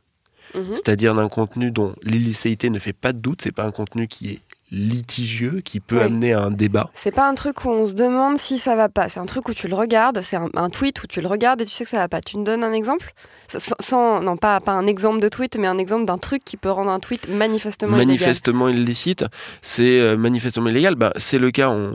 Mhm. 0.54 0.74
c'est-à-dire 0.76 1.14
d'un 1.14 1.28
contenu 1.28 1.70
dont 1.70 1.94
l'illicéité 2.02 2.70
ne 2.70 2.78
fait 2.78 2.92
pas 2.92 3.12
de 3.12 3.18
doute, 3.20 3.42
c'est 3.42 3.52
pas 3.52 3.64
un 3.64 3.72
contenu 3.72 4.06
qui 4.08 4.30
est 4.30 4.40
litigieux, 4.76 5.60
qui 5.64 5.80
peut 5.80 5.96
Oui. 5.96 6.02
amener 6.02 6.32
à 6.34 6.42
un 6.42 6.50
débat. 6.50 6.90
C'est 6.94 7.10
pas 7.10 7.28
un 7.28 7.34
truc 7.34 7.64
où 7.64 7.70
on 7.70 7.86
se 7.86 7.94
demande 7.94 8.38
si 8.38 8.58
ça 8.58 8.76
va 8.76 8.88
pas. 8.88 9.08
C'est 9.08 9.20
un 9.20 9.26
truc 9.26 9.48
où 9.48 9.54
tu 9.54 9.68
le 9.68 9.74
regardes. 9.74 10.20
C'est 10.22 10.36
un, 10.36 10.48
un 10.54 10.70
tweet 10.70 11.02
où 11.02 11.06
tu 11.06 11.20
le 11.20 11.28
regardes 11.28 11.62
et 11.62 11.64
tu 11.64 11.72
sais 11.72 11.84
que 11.84 11.90
ça 11.90 11.98
va 11.98 12.08
pas. 12.08 12.20
Tu 12.20 12.36
me 12.38 12.44
donnes 12.44 12.62
un 12.62 12.72
exemple 12.72 13.12
sans, 13.48 13.74
sans- 13.80 14.20
non 14.22 14.36
pas 14.36 14.60
pas 14.60 14.72
un 14.72 14.86
exemple 14.86 15.20
de 15.20 15.28
tweet, 15.28 15.56
mais 15.56 15.66
un 15.68 15.78
exemple 15.78 16.04
d'un 16.04 16.18
truc 16.18 16.44
qui 16.44 16.56
peut 16.56 16.70
rendre 16.70 16.90
un 16.90 16.98
tweet 17.00 17.28
manifestement 17.28 17.96
illégal. 17.96 18.06
manifestement 18.08 18.68
illicite, 18.68 19.24
c'est 19.62 20.00
euh, 20.00 20.16
manifestement 20.16 20.68
illégal. 20.68 20.94
Bah, 20.96 21.12
c'est 21.16 21.38
le 21.38 21.50
cas, 21.50 21.68
on, 21.70 21.92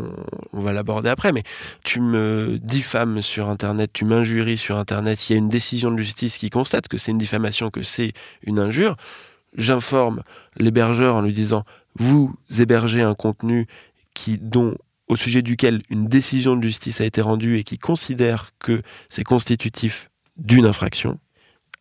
on 0.54 0.62
va 0.62 0.72
l'aborder 0.72 1.10
après, 1.10 1.32
mais 1.34 1.44
tu 1.84 2.00
me 2.00 2.58
diffames 2.58 3.22
sur 3.22 3.50
Internet, 3.50 3.92
tu 3.94 4.06
m'injuries 4.06 4.58
sur 4.58 4.78
Internet, 4.78 5.30
il 5.30 5.34
y 5.34 5.36
a 5.36 5.40
une 5.40 5.50
décision 5.50 5.92
de 5.92 5.98
justice 6.02 6.38
qui 6.38 6.50
constate 6.50 6.88
que 6.88 6.98
c'est 6.98 7.12
une 7.12 7.18
diffamation, 7.18 7.70
que 7.70 7.84
c'est 7.84 8.14
une 8.44 8.58
injure. 8.60 8.96
J'informe 9.58 10.22
l'hébergeur 10.58 11.16
en 11.16 11.22
lui 11.22 11.34
disant, 11.34 11.64
vous 11.96 12.34
hébergez 12.58 13.02
un 13.02 13.16
contenu 13.16 13.68
qui, 14.14 14.38
dont, 14.38 14.76
au 15.08 15.16
sujet 15.16 15.42
duquel 15.42 15.82
une 15.90 16.08
décision 16.08 16.56
de 16.56 16.64
justice 16.64 17.02
a 17.02 17.06
été 17.06 17.22
rendue 17.22 17.58
et 17.58 17.64
qui 17.64 17.78
considère 17.78 18.52
que 18.60 18.82
c'est 19.10 19.24
constitutif 19.24 20.10
d'une 20.38 20.66
infraction. 20.66 21.20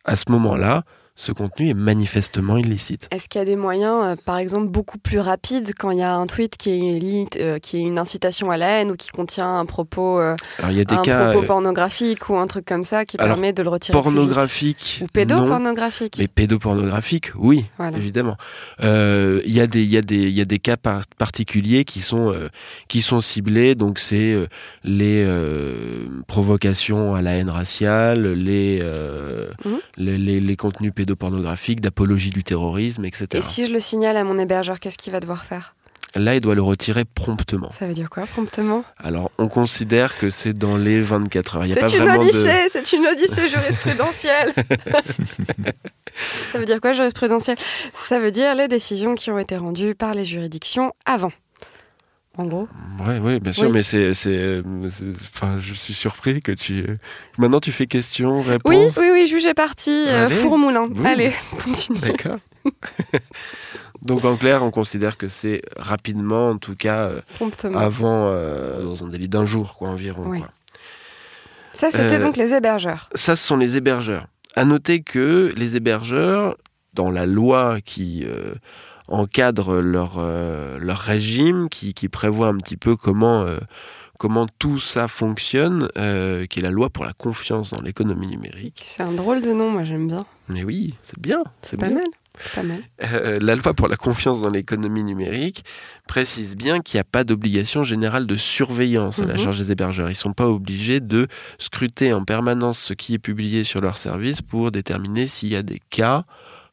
À 0.03 0.15
ce 0.15 0.31
moment-là, 0.31 0.83
ce 1.15 1.31
contenu 1.31 1.69
est 1.69 1.73
manifestement 1.73 2.57
illicite. 2.57 3.07
Est-ce 3.11 3.27
qu'il 3.29 3.39
y 3.39 3.41
a 3.41 3.45
des 3.45 3.55
moyens, 3.55 4.03
euh, 4.03 4.15
par 4.25 4.37
exemple, 4.37 4.67
beaucoup 4.69 4.97
plus 4.97 5.19
rapides 5.19 5.73
quand 5.77 5.91
il 5.91 5.99
y 5.99 6.01
a 6.03 6.15
un 6.15 6.25
tweet 6.25 6.55
qui 6.57 6.69
est, 6.71 7.37
euh, 7.39 7.59
qui 7.59 7.77
est 7.77 7.81
une 7.81 7.99
incitation 7.99 8.49
à 8.49 8.57
la 8.57 8.67
haine 8.81 8.91
ou 8.91 8.95
qui 8.95 9.09
contient 9.09 9.59
un 9.59 9.65
propos, 9.65 10.19
euh, 10.19 10.35
Alors 10.59 10.71
il 10.71 10.77
y 10.77 10.81
a 10.81 10.85
des 10.85 10.95
un 10.95 11.01
cas 11.01 11.31
propos 11.31 11.45
pornographique 11.45 12.29
ou 12.29 12.37
un 12.37 12.47
truc 12.47 12.65
comme 12.65 12.83
ça 12.83 13.05
qui 13.05 13.17
Alors, 13.19 13.35
permet 13.35 13.51
de 13.53 13.61
le 13.61 13.69
retirer 13.69 13.91
plus 13.97 14.09
vite 14.09 14.99
Ou 15.01 15.03
non, 15.03 15.07
pédopornographique. 15.13 16.15
mais 16.17 16.27
pédopornographiques, 16.27 17.31
oui, 17.37 17.65
Voilà. 17.77 17.97
évidemment. 17.97 18.37
Il 18.81 19.41
y 19.45 19.59
a 19.59 19.67
des, 19.67 19.83
y 19.83 19.97
y 20.31 20.41
a 20.41 20.45
cas 20.57 20.77
par- 20.77 21.03
particuliers 21.17 21.83
qui 21.85 21.99
sont, 21.99 22.33
qui 22.87 23.01
sont 23.01 23.21
ciblés. 23.21 23.75
Donc 23.75 23.99
c'est 23.99 24.35
les 24.83 25.27
provocations 26.27 27.15
à 27.15 27.21
la 27.21 27.31
haine 27.33 27.49
raciale, 27.49 28.33
les, 28.33 28.79
les, 29.97 30.17
les- 30.17 30.39
les 30.39 30.55
contenus 30.55 30.91
pédopornographiques, 30.93 31.00
d'apologie 31.05 32.29
du 32.29 32.43
terrorisme, 32.43 33.05
etc. 33.05 33.27
Et 33.33 33.41
si 33.41 33.67
je 33.67 33.73
le 33.73 33.79
signale 33.79 34.17
à 34.17 34.23
mon 34.23 34.37
hébergeur, 34.37 34.79
qu'est-ce 34.79 34.97
qu'il 34.97 35.11
va 35.11 35.19
devoir 35.19 35.45
faire? 35.45 35.75
Là, 36.15 36.35
il 36.35 36.41
doit 36.41 36.55
le 36.55 36.61
retirer 36.61 37.05
promptement. 37.05 37.71
Ça 37.77 37.87
veut 37.87 37.93
dire 37.93 38.09
quoi, 38.09 38.25
promptement? 38.25 38.83
Alors, 38.97 39.31
on 39.37 39.47
considère 39.47 40.17
que 40.17 40.29
c'est 40.29 40.53
dans 40.53 40.75
les 40.75 40.99
24 40.99 41.57
heures. 41.57 41.63
C'est 41.63 41.97
une 41.97 42.03
de... 42.03 42.09
odyssée, 42.09 42.67
c'est 42.69 42.91
une 42.91 43.07
odyssée 43.07 43.47
jurisprudentielle. 43.47 44.53
Ça 46.51 46.59
veut 46.59 46.65
dire 46.65 46.81
quoi 46.81 46.91
jurisprudentielle? 46.91 47.55
Ça 47.93 48.19
veut 48.19 48.31
dire 48.31 48.53
les 48.53 48.67
décisions 48.67 49.15
qui 49.15 49.31
ont 49.31 49.39
été 49.39 49.55
rendues 49.55 49.95
par 49.95 50.13
les 50.13 50.25
juridictions 50.25 50.91
avant. 51.05 51.31
En 52.37 52.45
gros. 52.45 52.67
Ouais, 53.05 53.19
ouais, 53.19 53.39
bien 53.41 53.51
sûr, 53.51 53.65
Oui. 53.65 53.71
mais 53.73 53.83
c'est, 53.83 54.11
enfin, 55.33 55.59
je 55.59 55.73
suis 55.73 55.93
surpris 55.93 56.39
que 56.39 56.53
tu. 56.53 56.85
Maintenant, 57.37 57.59
tu 57.59 57.71
fais 57.73 57.87
question, 57.87 58.41
réponse. 58.41 58.71
Oui, 58.71 58.85
oui, 58.97 59.09
oui, 59.11 59.27
jugé 59.27 59.53
parti, 59.53 60.05
euh, 60.07 60.29
Allez. 61.03 61.33
continue. 61.63 61.99
D'accord. 61.99 62.39
Donc, 64.01 64.23
en 64.25 64.35
clair, 64.37 64.63
on 64.63 64.71
considère 64.71 65.17
que 65.17 65.27
c'est 65.27 65.61
rapidement, 65.77 66.49
en 66.51 66.57
tout 66.57 66.75
cas, 66.75 67.09
euh, 67.09 67.21
avant, 67.75 68.27
euh, 68.29 68.81
dans 68.83 69.03
un 69.03 69.09
délai 69.09 69.27
d'un 69.27 69.45
jour, 69.45 69.75
quoi, 69.77 69.89
environ. 69.89 70.23
Oui. 70.25 70.39
quoi. 70.39 70.49
Ça, 71.73 71.91
c'était 71.91 72.15
Euh, 72.15 72.21
donc 72.21 72.37
les 72.37 72.53
hébergeurs. 72.53 73.09
Ça, 73.13 73.35
ce 73.35 73.45
sont 73.45 73.57
les 73.57 73.75
hébergeurs. 73.75 74.25
À 74.55 74.65
noter 74.65 75.01
que 75.01 75.51
les 75.55 75.75
hébergeurs, 75.75 76.57
dans 76.93 77.11
la 77.11 77.25
loi 77.25 77.79
qui 77.85 78.25
euh, 79.11 79.15
encadre 79.15 79.81
leur, 79.81 80.15
euh, 80.17 80.77
leur 80.79 80.99
régime, 80.99 81.69
qui, 81.69 81.93
qui 81.93 82.09
prévoit 82.09 82.47
un 82.47 82.57
petit 82.57 82.77
peu 82.77 82.95
comment, 82.95 83.41
euh, 83.43 83.57
comment 84.17 84.47
tout 84.59 84.79
ça 84.79 85.07
fonctionne, 85.07 85.89
euh, 85.97 86.45
qui 86.45 86.59
est 86.59 86.63
la 86.63 86.71
loi 86.71 86.89
pour 86.89 87.05
la 87.05 87.13
confiance 87.13 87.71
dans 87.71 87.81
l'économie 87.81 88.27
numérique. 88.27 88.81
C'est 88.83 89.03
un 89.03 89.11
drôle 89.13 89.41
de 89.41 89.51
nom, 89.53 89.69
moi 89.71 89.83
j'aime 89.83 90.07
bien. 90.07 90.25
Mais 90.49 90.63
oui, 90.63 90.95
c'est 91.03 91.19
bien, 91.19 91.43
c'est 91.61 91.77
Pas 91.77 91.87
bien. 91.87 91.95
mal. 91.95 92.03
Pas 92.55 92.63
mal. 92.63 92.79
Euh, 93.03 93.39
la 93.41 93.55
loi 93.55 93.73
pour 93.73 93.89
la 93.89 93.97
confiance 93.97 94.41
dans 94.41 94.49
l'économie 94.49 95.03
numérique 95.03 95.65
précise 96.07 96.55
bien 96.55 96.79
qu'il 96.79 96.95
n'y 96.97 97.01
a 97.01 97.03
pas 97.03 97.25
d'obligation 97.25 97.83
générale 97.83 98.25
de 98.25 98.37
surveillance 98.37 99.19
à 99.19 99.25
la 99.25 99.33
Mhm. 99.33 99.39
charge 99.39 99.57
des 99.59 99.71
hébergeurs. 99.73 100.07
Ils 100.07 100.11
ne 100.13 100.15
sont 100.15 100.33
pas 100.33 100.47
obligés 100.47 101.01
de 101.01 101.27
scruter 101.59 102.13
en 102.13 102.23
permanence 102.23 102.79
ce 102.79 102.93
qui 102.93 103.13
est 103.15 103.19
publié 103.19 103.65
sur 103.65 103.81
leur 103.81 103.97
service 103.97 104.41
pour 104.41 104.71
déterminer 104.71 105.27
s'il 105.27 105.49
y 105.49 105.57
a 105.57 105.61
des 105.61 105.81
cas 105.89 106.23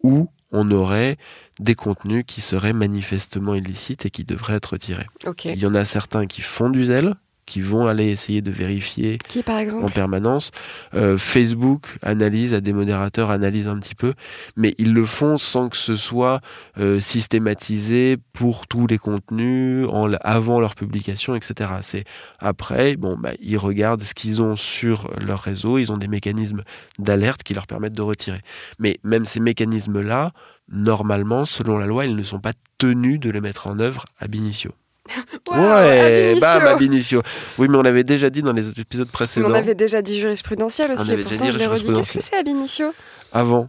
où 0.02 0.28
on 0.52 0.70
aurait 0.70 1.16
des 1.58 1.74
contenus 1.74 2.24
qui 2.26 2.40
seraient 2.40 2.72
manifestement 2.72 3.54
illicites 3.54 4.06
et 4.06 4.10
qui 4.10 4.24
devraient 4.24 4.54
être 4.54 4.72
retirés. 4.72 5.06
Il 5.44 5.58
y 5.58 5.66
en 5.66 5.74
a 5.74 5.84
certains 5.84 6.26
qui 6.26 6.40
font 6.40 6.70
du 6.70 6.84
zèle, 6.84 7.14
qui 7.48 7.62
vont 7.62 7.86
aller 7.86 8.08
essayer 8.08 8.42
de 8.42 8.50
vérifier 8.50 9.18
Qui 9.26 9.42
par 9.42 9.58
en 9.82 9.88
permanence. 9.88 10.50
Euh, 10.94 11.16
Facebook 11.16 11.96
analyse, 12.02 12.52
à 12.52 12.60
des 12.60 12.74
modérateurs 12.74 13.30
analysent 13.30 13.66
un 13.66 13.78
petit 13.78 13.94
peu, 13.94 14.12
mais 14.56 14.74
ils 14.76 14.92
le 14.92 15.06
font 15.06 15.38
sans 15.38 15.70
que 15.70 15.76
ce 15.76 15.96
soit 15.96 16.40
euh, 16.78 17.00
systématisé 17.00 18.18
pour 18.34 18.66
tous 18.66 18.86
les 18.86 18.98
contenus 18.98 19.86
en, 19.90 20.12
avant 20.20 20.60
leur 20.60 20.74
publication, 20.74 21.34
etc. 21.34 21.70
C'est 21.82 22.04
après, 22.38 22.96
bon, 22.96 23.16
bah, 23.18 23.32
ils 23.40 23.56
regardent 23.56 24.02
ce 24.02 24.12
qu'ils 24.12 24.42
ont 24.42 24.54
sur 24.54 25.10
leur 25.26 25.40
réseau, 25.40 25.78
ils 25.78 25.90
ont 25.90 25.96
des 25.96 26.08
mécanismes 26.08 26.62
d'alerte 26.98 27.42
qui 27.42 27.54
leur 27.54 27.66
permettent 27.66 27.96
de 27.96 28.02
retirer. 28.02 28.42
Mais 28.78 28.98
même 29.04 29.24
ces 29.24 29.40
mécanismes-là, 29.40 30.32
normalement, 30.70 31.46
selon 31.46 31.78
la 31.78 31.86
loi, 31.86 32.04
ils 32.04 32.14
ne 32.14 32.22
sont 32.22 32.40
pas 32.40 32.52
tenus 32.76 33.18
de 33.18 33.30
les 33.30 33.40
mettre 33.40 33.66
en 33.66 33.80
œuvre 33.80 34.04
ab 34.20 34.34
initio. 34.34 34.72
Ouais, 35.50 36.38
bam, 36.40 36.60
initio. 36.60 36.68
ab 36.68 36.82
initio. 36.82 37.22
Oui, 37.58 37.66
mais 37.68 37.76
on 37.78 37.82
l'avait 37.82 38.04
déjà 38.04 38.30
dit 38.30 38.42
dans 38.42 38.52
les 38.52 38.68
épisodes 38.78 39.08
Mais 39.08 39.12
précédents. 39.12 39.48
on 39.50 39.54
avait 39.54 39.74
déjà 39.74 40.02
dit 40.02 40.20
jurisprudentiel 40.20 40.90
On 40.90 40.94
aussi, 41.00 41.10
et 41.10 41.14
avait 41.14 41.22
déjà 41.24 41.36
pourtant 41.36 41.46
dit 41.46 41.52
je 41.52 41.58
l'ai 41.58 41.66
redit. 41.66 41.92
Qu'est-ce 41.92 42.12
que 42.12 42.20
c'est 42.22 42.36
ab 42.36 42.46
initio 42.46 42.92
Avant. 43.32 43.68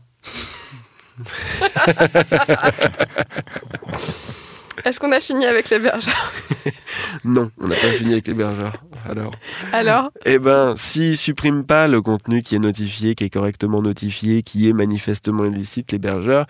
Est-ce 4.86 5.00
qu'on 5.00 5.12
a 5.12 5.20
fini 5.20 5.46
avec 5.46 5.70
l'hébergeur 5.70 6.32
Non, 7.24 7.52
on 7.60 7.68
n'a 7.68 7.76
pas 7.76 7.92
fini 7.92 8.14
avec 8.14 8.28
l'hébergeur. 8.28 8.74
Alors, 9.10 9.32
Alors 9.74 10.12
eh 10.26 10.40
ben, 10.40 10.76
s'il 10.78 11.18
supprime 11.18 11.66
pas 11.66 11.88
le 11.88 12.02
contenu 12.02 12.42
qui 12.42 12.56
est 12.56 12.60
notifié, 12.60 13.16
qui 13.16 13.24
est 13.24 13.30
correctement 13.30 13.82
notifié, 13.82 14.44
qui 14.44 14.70
est 14.70 14.74
manifestement 14.74 15.46
illicite, 15.46 15.92
l'hébergeur, 15.92 16.46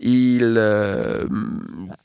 il 0.00 0.54
euh, 0.56 1.26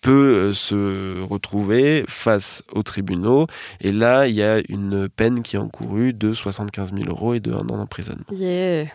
peut 0.02 0.54
se 0.54 1.22
retrouver 1.22 2.06
face 2.08 2.64
aux 2.74 2.84
tribunaux. 2.84 3.48
Et 3.82 3.92
là, 3.92 4.28
il 4.28 4.36
y 4.36 4.44
a 4.44 4.62
une 4.70 5.10
peine 5.10 5.42
qui 5.42 5.56
est 5.56 5.60
encourue 5.60 6.14
de 6.14 6.34
75 6.34 6.94
000 6.94 7.10
euros 7.10 7.34
et 7.34 7.40
de 7.40 7.52
un 7.52 7.60
an 7.70 7.78
d'emprisonnement. 7.78 8.26
Yeah. 8.32 8.86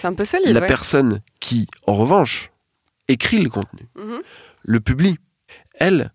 C'est 0.00 0.06
un 0.06 0.14
peu 0.14 0.24
solide. 0.24 0.48
La 0.48 0.60
ouais. 0.60 0.66
personne 0.66 1.20
qui, 1.40 1.66
en 1.86 1.94
revanche, 1.94 2.50
écrit 3.08 3.42
le 3.42 3.50
contenu, 3.50 3.86
Mhm. 3.96 4.18
le 4.64 4.80
publie, 4.80 5.16
elle 5.80 6.12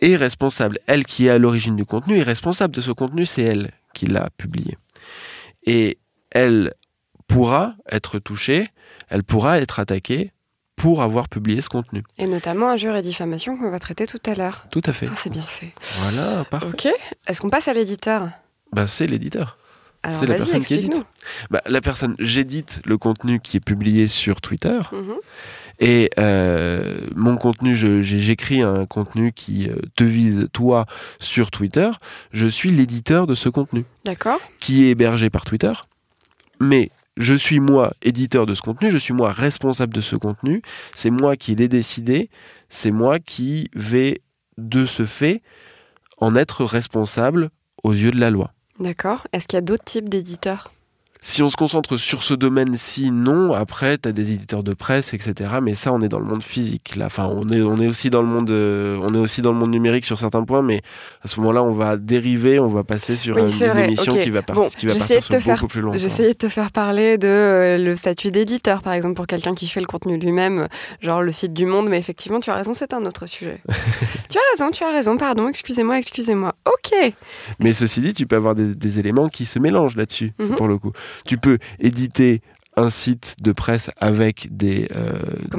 est 0.00 0.14
responsable. 0.14 0.78
Elle 0.86 1.04
qui 1.04 1.26
est 1.26 1.30
à 1.30 1.38
l'origine 1.38 1.74
du 1.74 1.84
contenu 1.84 2.18
est 2.18 2.22
responsable 2.22 2.74
de 2.74 2.80
ce 2.80 2.92
contenu, 2.92 3.26
c'est 3.26 3.42
elle 3.42 3.72
qui 3.94 4.06
l'a 4.06 4.28
publié. 4.36 4.78
Et 5.64 5.98
elle 6.30 6.72
pourra 7.26 7.74
être 7.90 8.20
touchée, 8.20 8.70
elle 9.08 9.24
pourra 9.24 9.58
être 9.58 9.80
attaquée 9.80 10.32
pour 10.76 11.02
avoir 11.02 11.28
publié 11.28 11.60
ce 11.60 11.68
contenu. 11.68 12.04
Et 12.18 12.26
notamment 12.26 12.68
injure 12.70 12.94
et 12.94 13.02
diffamation 13.02 13.56
qu'on 13.56 13.70
va 13.70 13.80
traiter 13.80 14.06
tout 14.06 14.20
à 14.24 14.34
l'heure. 14.34 14.66
Tout 14.70 14.82
à 14.84 14.92
fait. 14.92 15.08
Ah, 15.10 15.14
c'est 15.16 15.30
bien 15.30 15.42
fait. 15.42 15.72
Voilà, 15.98 16.44
parfait. 16.44 16.68
Ok. 16.68 16.88
Est-ce 17.26 17.40
qu'on 17.40 17.50
passe 17.50 17.66
à 17.66 17.74
l'éditeur? 17.74 18.28
Ben, 18.72 18.86
c'est 18.86 19.08
l'éditeur. 19.08 19.57
C'est 20.08 20.26
la 20.26 20.36
personne 20.36 20.62
qui 20.62 20.74
explique-nous. 20.74 21.04
Bah, 21.50 21.60
la 21.66 21.80
personne, 21.80 22.14
j'édite 22.18 22.80
le 22.84 22.98
contenu 22.98 23.40
qui 23.40 23.56
est 23.56 23.64
publié 23.64 24.06
sur 24.06 24.40
Twitter. 24.40 24.78
Mhm. 24.92 25.14
Et 25.80 26.10
euh, 26.18 27.00
mon 27.14 27.36
contenu, 27.36 27.76
j'écris 27.76 28.62
un 28.62 28.86
contenu 28.86 29.32
qui 29.32 29.68
euh, 29.68 29.76
te 29.94 30.04
vise 30.04 30.48
toi 30.52 30.86
sur 31.20 31.50
Twitter. 31.50 31.90
Je 32.32 32.46
suis 32.46 32.70
l'éditeur 32.70 33.26
de 33.26 33.34
ce 33.34 33.48
contenu 33.48 33.84
D'accord. 34.04 34.40
qui 34.58 34.84
est 34.84 34.90
hébergé 34.90 35.30
par 35.30 35.44
Twitter. 35.44 35.72
Mais 36.60 36.90
je 37.16 37.34
suis 37.34 37.60
moi 37.60 37.92
éditeur 38.02 38.46
de 38.46 38.54
ce 38.54 38.62
contenu, 38.62 38.90
je 38.90 38.98
suis 38.98 39.14
moi 39.14 39.32
responsable 39.32 39.94
de 39.94 40.00
ce 40.00 40.16
contenu. 40.16 40.62
C'est 40.94 41.10
moi 41.10 41.36
qui 41.36 41.54
l'ai 41.54 41.68
décidé. 41.68 42.30
C'est 42.68 42.90
moi 42.90 43.18
qui 43.20 43.70
vais 43.74 44.20
de 44.56 44.86
ce 44.86 45.04
fait 45.04 45.42
en 46.18 46.34
être 46.34 46.64
responsable 46.64 47.50
aux 47.84 47.92
yeux 47.92 48.10
de 48.10 48.20
la 48.20 48.30
loi. 48.30 48.52
D'accord. 48.78 49.26
Est-ce 49.32 49.48
qu'il 49.48 49.56
y 49.56 49.58
a 49.58 49.62
d'autres 49.62 49.84
types 49.84 50.08
d'éditeurs? 50.08 50.72
Si 51.20 51.42
on 51.42 51.48
se 51.48 51.56
concentre 51.56 51.96
sur 51.96 52.22
ce 52.22 52.32
domaine-ci, 52.32 53.10
non. 53.10 53.52
Après, 53.52 53.98
tu 53.98 54.08
as 54.08 54.12
des 54.12 54.32
éditeurs 54.32 54.62
de 54.62 54.72
presse, 54.72 55.14
etc. 55.14 55.34
Mais 55.60 55.74
ça, 55.74 55.92
on 55.92 56.00
est 56.00 56.08
dans 56.08 56.20
le 56.20 56.24
monde 56.24 56.44
physique. 56.44 56.94
Là, 56.96 57.06
enfin, 57.06 57.28
on 57.34 57.50
est, 57.50 57.60
on 57.60 57.76
est 57.76 57.88
aussi 57.88 58.08
dans 58.08 58.22
le 58.22 58.28
monde, 58.28 58.50
euh, 58.50 58.98
on 59.02 59.12
est 59.14 59.18
aussi 59.18 59.42
dans 59.42 59.52
le 59.52 59.58
monde 59.58 59.72
numérique 59.72 60.04
sur 60.04 60.16
certains 60.18 60.44
points. 60.44 60.62
Mais 60.62 60.80
à 61.24 61.28
ce 61.28 61.40
moment-là, 61.40 61.62
on 61.64 61.72
va 61.72 61.96
dériver, 61.96 62.60
on 62.60 62.68
va 62.68 62.84
passer 62.84 63.16
sur 63.16 63.36
Oui, 63.36 63.42
une, 63.60 63.78
émission 63.78 64.14
qui 64.16 64.30
va, 64.30 64.42
par- 64.42 64.54
Bon, 64.56 64.68
qui 64.68 64.86
va 64.86 64.94
partir 64.94 65.22
sur 65.22 65.40
faire- 65.40 65.56
beaucoup 65.56 65.66
plus 65.66 65.80
longtemps. 65.80 65.98
J'essayais 65.98 66.28
de 66.28 66.38
te 66.38 66.48
faire 66.48 66.70
parler 66.70 67.18
de 67.18 67.26
euh, 67.26 67.78
le 67.78 67.96
statut 67.96 68.30
d'éditeur, 68.30 68.80
par 68.82 68.92
exemple, 68.92 69.14
pour 69.14 69.26
quelqu'un 69.26 69.54
qui 69.54 69.66
fait 69.66 69.80
le 69.80 69.86
contenu 69.86 70.18
lui-même, 70.18 70.68
genre 71.00 71.22
le 71.22 71.32
site 71.32 71.52
du 71.52 71.66
Monde. 71.66 71.88
Mais 71.88 71.98
effectivement, 71.98 72.38
tu 72.38 72.50
as 72.50 72.54
raison, 72.54 72.74
c'est 72.74 72.92
un 72.94 73.04
autre 73.04 73.26
sujet. 73.26 73.60
tu 74.30 74.38
as 74.38 74.42
raison, 74.52 74.70
tu 74.70 74.84
as 74.84 74.92
raison. 74.92 75.16
Pardon, 75.16 75.48
excusez-moi, 75.48 75.98
excusez-moi. 75.98 76.54
Ok. 76.64 77.12
Mais 77.58 77.72
ceci 77.72 78.00
dit, 78.00 78.14
tu 78.14 78.26
peux 78.26 78.36
avoir 78.36 78.54
des, 78.54 78.74
des 78.74 78.98
éléments 79.00 79.28
qui 79.28 79.46
se 79.46 79.58
mélangent 79.58 79.96
là-dessus, 79.96 80.32
Mhm. 80.38 80.54
pour 80.54 80.68
le 80.68 80.78
coup. 80.78 80.92
Tu 81.26 81.38
peux 81.38 81.58
éditer 81.80 82.40
un 82.76 82.90
site 82.90 83.34
de 83.42 83.50
presse 83.50 83.90
avec 83.98 84.46
des, 84.56 84.88
euh, 84.94 85.12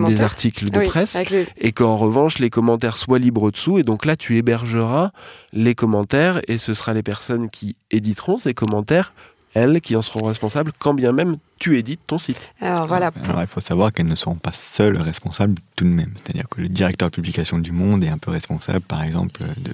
des 0.08 0.22
articles 0.22 0.70
de 0.70 0.80
oui, 0.80 0.86
presse. 0.86 1.18
les- 1.30 1.48
et 1.60 1.74
qu'en 1.74 1.98
revanche 1.98 2.40
les 2.40 2.50
commentaires 2.50 2.98
soient 2.98 3.20
libres 3.20 3.52
dessous 3.52 3.78
et 3.78 3.84
donc 3.84 4.06
là 4.06 4.16
tu 4.16 4.38
hébergeras 4.38 5.12
les 5.52 5.76
commentaires 5.76 6.40
et 6.48 6.58
ce 6.58 6.74
sera 6.74 6.94
les 6.94 7.04
personnes 7.04 7.50
qui 7.50 7.76
éditeront 7.92 8.38
ces 8.38 8.54
commentaires 8.54 9.14
elles 9.54 9.82
qui 9.82 9.96
en 9.96 10.02
seront 10.02 10.26
responsables 10.28 10.72
quand 10.78 10.94
bien 10.94 11.12
même 11.12 11.38
tu 11.58 11.78
édites 11.78 12.00
ton 12.08 12.18
site. 12.20 12.52
Alors 12.62 12.88
voilà. 12.88 13.12
Alors, 13.26 13.42
il 13.42 13.48
faut 13.48 13.60
savoir 13.60 13.92
qu'elles 13.92 14.06
ne 14.08 14.16
seront 14.16 14.36
pas 14.36 14.54
seules 14.54 15.00
responsables 15.02 15.56
tout 15.76 15.84
de 15.84 15.90
même. 15.90 16.14
C'est-à-dire 16.16 16.48
que 16.50 16.62
le 16.62 16.70
directeur 16.70 17.10
de 17.10 17.16
publication 17.16 17.58
du 17.60 17.72
Monde 17.74 18.04
est 18.04 18.10
un 18.10 18.18
peu 18.18 18.32
responsable, 18.32 18.80
par 18.82 19.04
exemple, 19.04 19.42
de. 19.58 19.72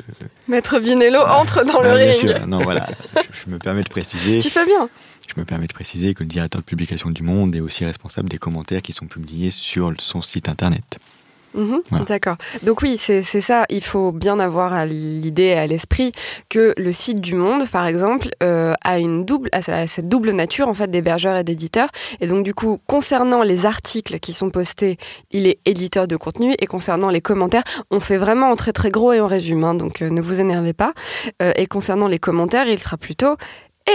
Maître 0.47 0.79
Vinello 0.79 1.19
entre 1.21 1.63
dans 1.63 1.81
le 1.81 1.89
Ah, 1.91 1.95
bien 1.97 2.11
ring. 2.11 2.19
sûr. 2.19 2.47
Non, 2.47 2.59
voilà. 2.63 2.87
je, 3.15 3.19
je 3.45 3.51
me 3.51 3.59
permets 3.59 3.83
de 3.83 3.89
préciser. 3.89 4.39
Tu 4.39 4.49
fais 4.49 4.65
bien. 4.65 4.89
Je 5.27 5.39
me 5.39 5.45
permets 5.45 5.67
de 5.67 5.73
préciser 5.73 6.13
que 6.15 6.23
le 6.23 6.29
directeur 6.29 6.61
de 6.61 6.65
publication 6.65 7.11
du 7.11 7.21
Monde 7.21 7.55
est 7.55 7.59
aussi 7.61 7.85
responsable 7.85 8.29
des 8.29 8.37
commentaires 8.39 8.81
qui 8.81 8.93
sont 8.93 9.05
publiés 9.07 9.51
sur 9.51 9.93
son 9.99 10.21
site 10.23 10.49
internet. 10.49 10.97
Mhm, 11.55 11.81
Voilà. 11.89 12.05
D'accord. 12.05 12.35
Donc 12.63 12.81
oui, 12.81 12.97
c'est 12.97 13.21
ça. 13.23 13.65
Il 13.69 13.83
faut 13.83 14.11
bien 14.11 14.39
avoir 14.39 14.73
à 14.73 14.85
l'idée, 14.85 15.53
à 15.53 15.65
l'esprit, 15.67 16.11
que 16.49 16.73
le 16.77 16.91
site 16.91 17.21
du 17.21 17.33
Monde, 17.35 17.67
par 17.69 17.87
exemple, 17.87 18.27
euh, 18.43 18.73
a 18.83 18.99
une 18.99 19.25
double, 19.25 19.49
a 19.53 19.87
cette 19.87 20.09
double 20.09 20.31
nature 20.31 20.67
en 20.67 20.73
fait 20.73 20.89
d'hébergeur 20.91 21.37
et 21.37 21.43
d'éditeur. 21.43 21.89
Et 22.19 22.27
donc 22.27 22.43
du 22.43 22.53
coup, 22.53 22.79
concernant 22.87 23.41
les 23.43 23.65
articles 23.65 24.19
qui 24.19 24.33
sont 24.33 24.49
postés, 24.49 24.97
il 25.31 25.47
est 25.47 25.59
éditeur 25.65 26.07
de 26.07 26.15
contenu. 26.17 26.53
Et 26.59 26.65
concernant 26.65 27.09
les 27.09 27.21
commentaires, 27.21 27.63
on 27.91 27.99
fait 27.99 28.17
vraiment 28.17 28.49
en 28.51 28.55
très 28.55 28.73
très 28.73 28.91
gros 28.91 29.13
et 29.13 29.21
on 29.21 29.27
résume. 29.27 29.63
hein, 29.63 29.75
donc 29.75 30.01
euh, 30.01 30.09
ne 30.09 30.21
vous 30.21 30.39
énervez 30.41 30.73
pas. 30.73 30.93
Euh, 31.41 31.51
et 31.55 31.67
concernant 31.67 32.07
les 32.07 32.19
commentaires, 32.19 32.67
il 32.67 32.79
sera 32.79 32.97
plutôt 32.97 33.35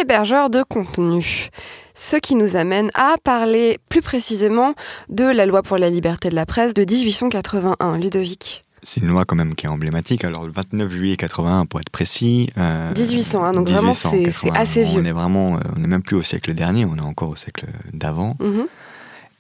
hébergeur 0.00 0.50
de 0.50 0.62
contenu. 0.62 1.48
Ce 1.94 2.16
qui 2.16 2.34
nous 2.34 2.56
amène 2.56 2.90
à 2.94 3.16
parler 3.22 3.78
plus 3.88 4.02
précisément 4.02 4.74
de 5.08 5.24
la 5.24 5.46
loi 5.46 5.62
pour 5.62 5.78
la 5.78 5.90
liberté 5.90 6.28
de 6.30 6.34
la 6.34 6.46
presse 6.46 6.74
de 6.74 6.84
1881, 6.84 7.98
Ludovic. 7.98 8.64
C'est 8.82 9.00
une 9.02 9.08
loi 9.08 9.24
quand 9.26 9.36
même 9.36 9.54
qui 9.54 9.66
est 9.66 9.68
emblématique. 9.68 10.24
Alors 10.24 10.46
le 10.46 10.52
29 10.52 10.90
juillet 10.90 11.16
81 11.18 11.66
pour 11.66 11.80
être 11.80 11.90
précis. 11.90 12.48
euh, 12.56 12.94
1800, 12.94 13.44
hein, 13.44 13.52
donc 13.52 13.68
vraiment, 13.68 13.92
c'est- 13.92 14.08
1881. 14.16 14.52
c'est 14.54 14.58
assez 14.58 14.84
vieux. 14.84 15.00
On 15.02 15.04
est 15.04 15.12
vraiment, 15.12 15.56
euh, 15.56 15.60
on 15.76 15.80
n'est 15.80 15.86
même 15.88 16.02
plus 16.02 16.16
au 16.16 16.22
siècle 16.22 16.54
dernier, 16.54 16.86
on 16.86 16.96
est 16.96 17.00
encore 17.00 17.28
au 17.30 17.36
siècle 17.36 17.66
d'avant. 17.92 18.36
Mhm. 18.40 18.66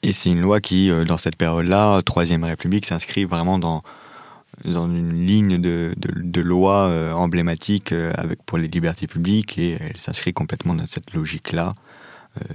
Et 0.02 0.12
c'est 0.12 0.30
une 0.30 0.40
loi 0.40 0.60
qui, 0.60 0.90
euh, 0.90 1.04
dans 1.04 1.18
cette 1.18 1.36
période-là, 1.36 2.02
Troisième 2.02 2.44
République, 2.44 2.84
s'inscrit 2.84 3.24
vraiment 3.24 3.58
dans, 3.58 3.82
dans 4.66 4.86
une 4.86 5.26
ligne 5.26 5.58
de, 5.60 5.94
de, 5.96 6.10
de 6.16 6.40
loi 6.42 6.88
euh, 6.88 7.12
emblématique 7.12 7.92
avec, 7.92 8.42
pour 8.44 8.58
les 8.58 8.68
libertés 8.68 9.06
publiques 9.06 9.56
et 9.58 9.78
elle 9.80 9.96
s'inscrit 9.98 10.34
complètement 10.34 10.74
dans 10.74 10.84
cette 10.86 11.14
logique-là 11.14 11.72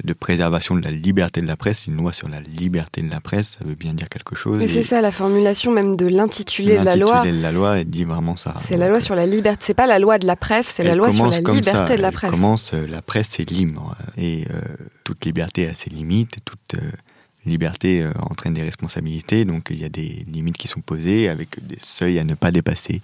de 0.03 0.13
préservation 0.13 0.75
de 0.75 0.81
la 0.81 0.91
liberté 0.91 1.41
de 1.41 1.47
la 1.47 1.57
presse. 1.57 1.87
Une 1.87 1.97
loi 1.97 2.13
sur 2.13 2.29
la 2.29 2.39
liberté 2.39 3.01
de 3.01 3.09
la 3.09 3.19
presse, 3.19 3.57
ça 3.59 3.65
veut 3.65 3.75
bien 3.75 3.93
dire 3.93 4.07
quelque 4.09 4.35
chose. 4.35 4.57
Mais 4.57 4.67
c'est 4.67 4.83
ça, 4.83 5.01
la 5.01 5.11
formulation 5.11 5.71
même 5.71 5.95
de 5.97 6.05
l'intitulé 6.05 6.77
de 6.77 6.83
la 6.83 6.95
loi. 6.95 7.15
L'intitulé 7.15 7.37
de 7.37 7.41
la 7.41 7.51
loi, 7.51 7.77
elle 7.79 7.89
dit 7.89 8.05
vraiment 8.05 8.35
ça. 8.37 8.55
C'est 8.63 8.77
la 8.77 8.87
loi 8.87 9.01
sur 9.01 9.15
la 9.15 9.25
liberté. 9.25 9.63
C'est 9.67 9.73
pas 9.73 9.87
la 9.87 9.99
loi 9.99 10.17
de 10.17 10.25
la 10.25 10.35
presse, 10.35 10.67
c'est 10.67 10.83
la 10.83 10.95
loi 10.95 11.11
sur 11.11 11.27
la 11.27 11.39
liberté 11.39 11.97
de 11.97 12.01
la 12.01 12.11
presse. 12.11 12.29
Elle 12.33 12.39
commence, 12.39 12.73
la 12.73 13.01
presse, 13.01 13.27
c'est 13.31 13.49
libre. 13.49 13.95
Et 14.17 14.45
toute 15.03 15.25
liberté 15.25 15.67
a 15.67 15.75
ses 15.75 15.89
limites. 15.89 16.37
Toute 16.45 16.75
liberté 17.45 18.07
entraîne 18.29 18.53
des 18.53 18.63
responsabilités. 18.63 19.45
Donc 19.45 19.67
il 19.69 19.79
y 19.79 19.85
a 19.85 19.89
des 19.89 20.25
limites 20.31 20.57
qui 20.57 20.67
sont 20.67 20.81
posées 20.81 21.29
avec 21.29 21.65
des 21.67 21.77
seuils 21.79 22.17
à 22.17 22.23
ne 22.23 22.33
pas 22.33 22.51
dépasser. 22.51 23.01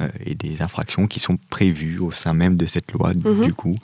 Euh, 0.00 0.08
et 0.24 0.36
des 0.36 0.62
infractions 0.62 1.08
qui 1.08 1.18
sont 1.18 1.36
prévues 1.50 1.98
au 1.98 2.12
sein 2.12 2.32
même 2.32 2.54
de 2.54 2.66
cette 2.66 2.92
loi, 2.92 3.12
Mhm. 3.14 3.42
du 3.42 3.52
coup, 3.52 3.74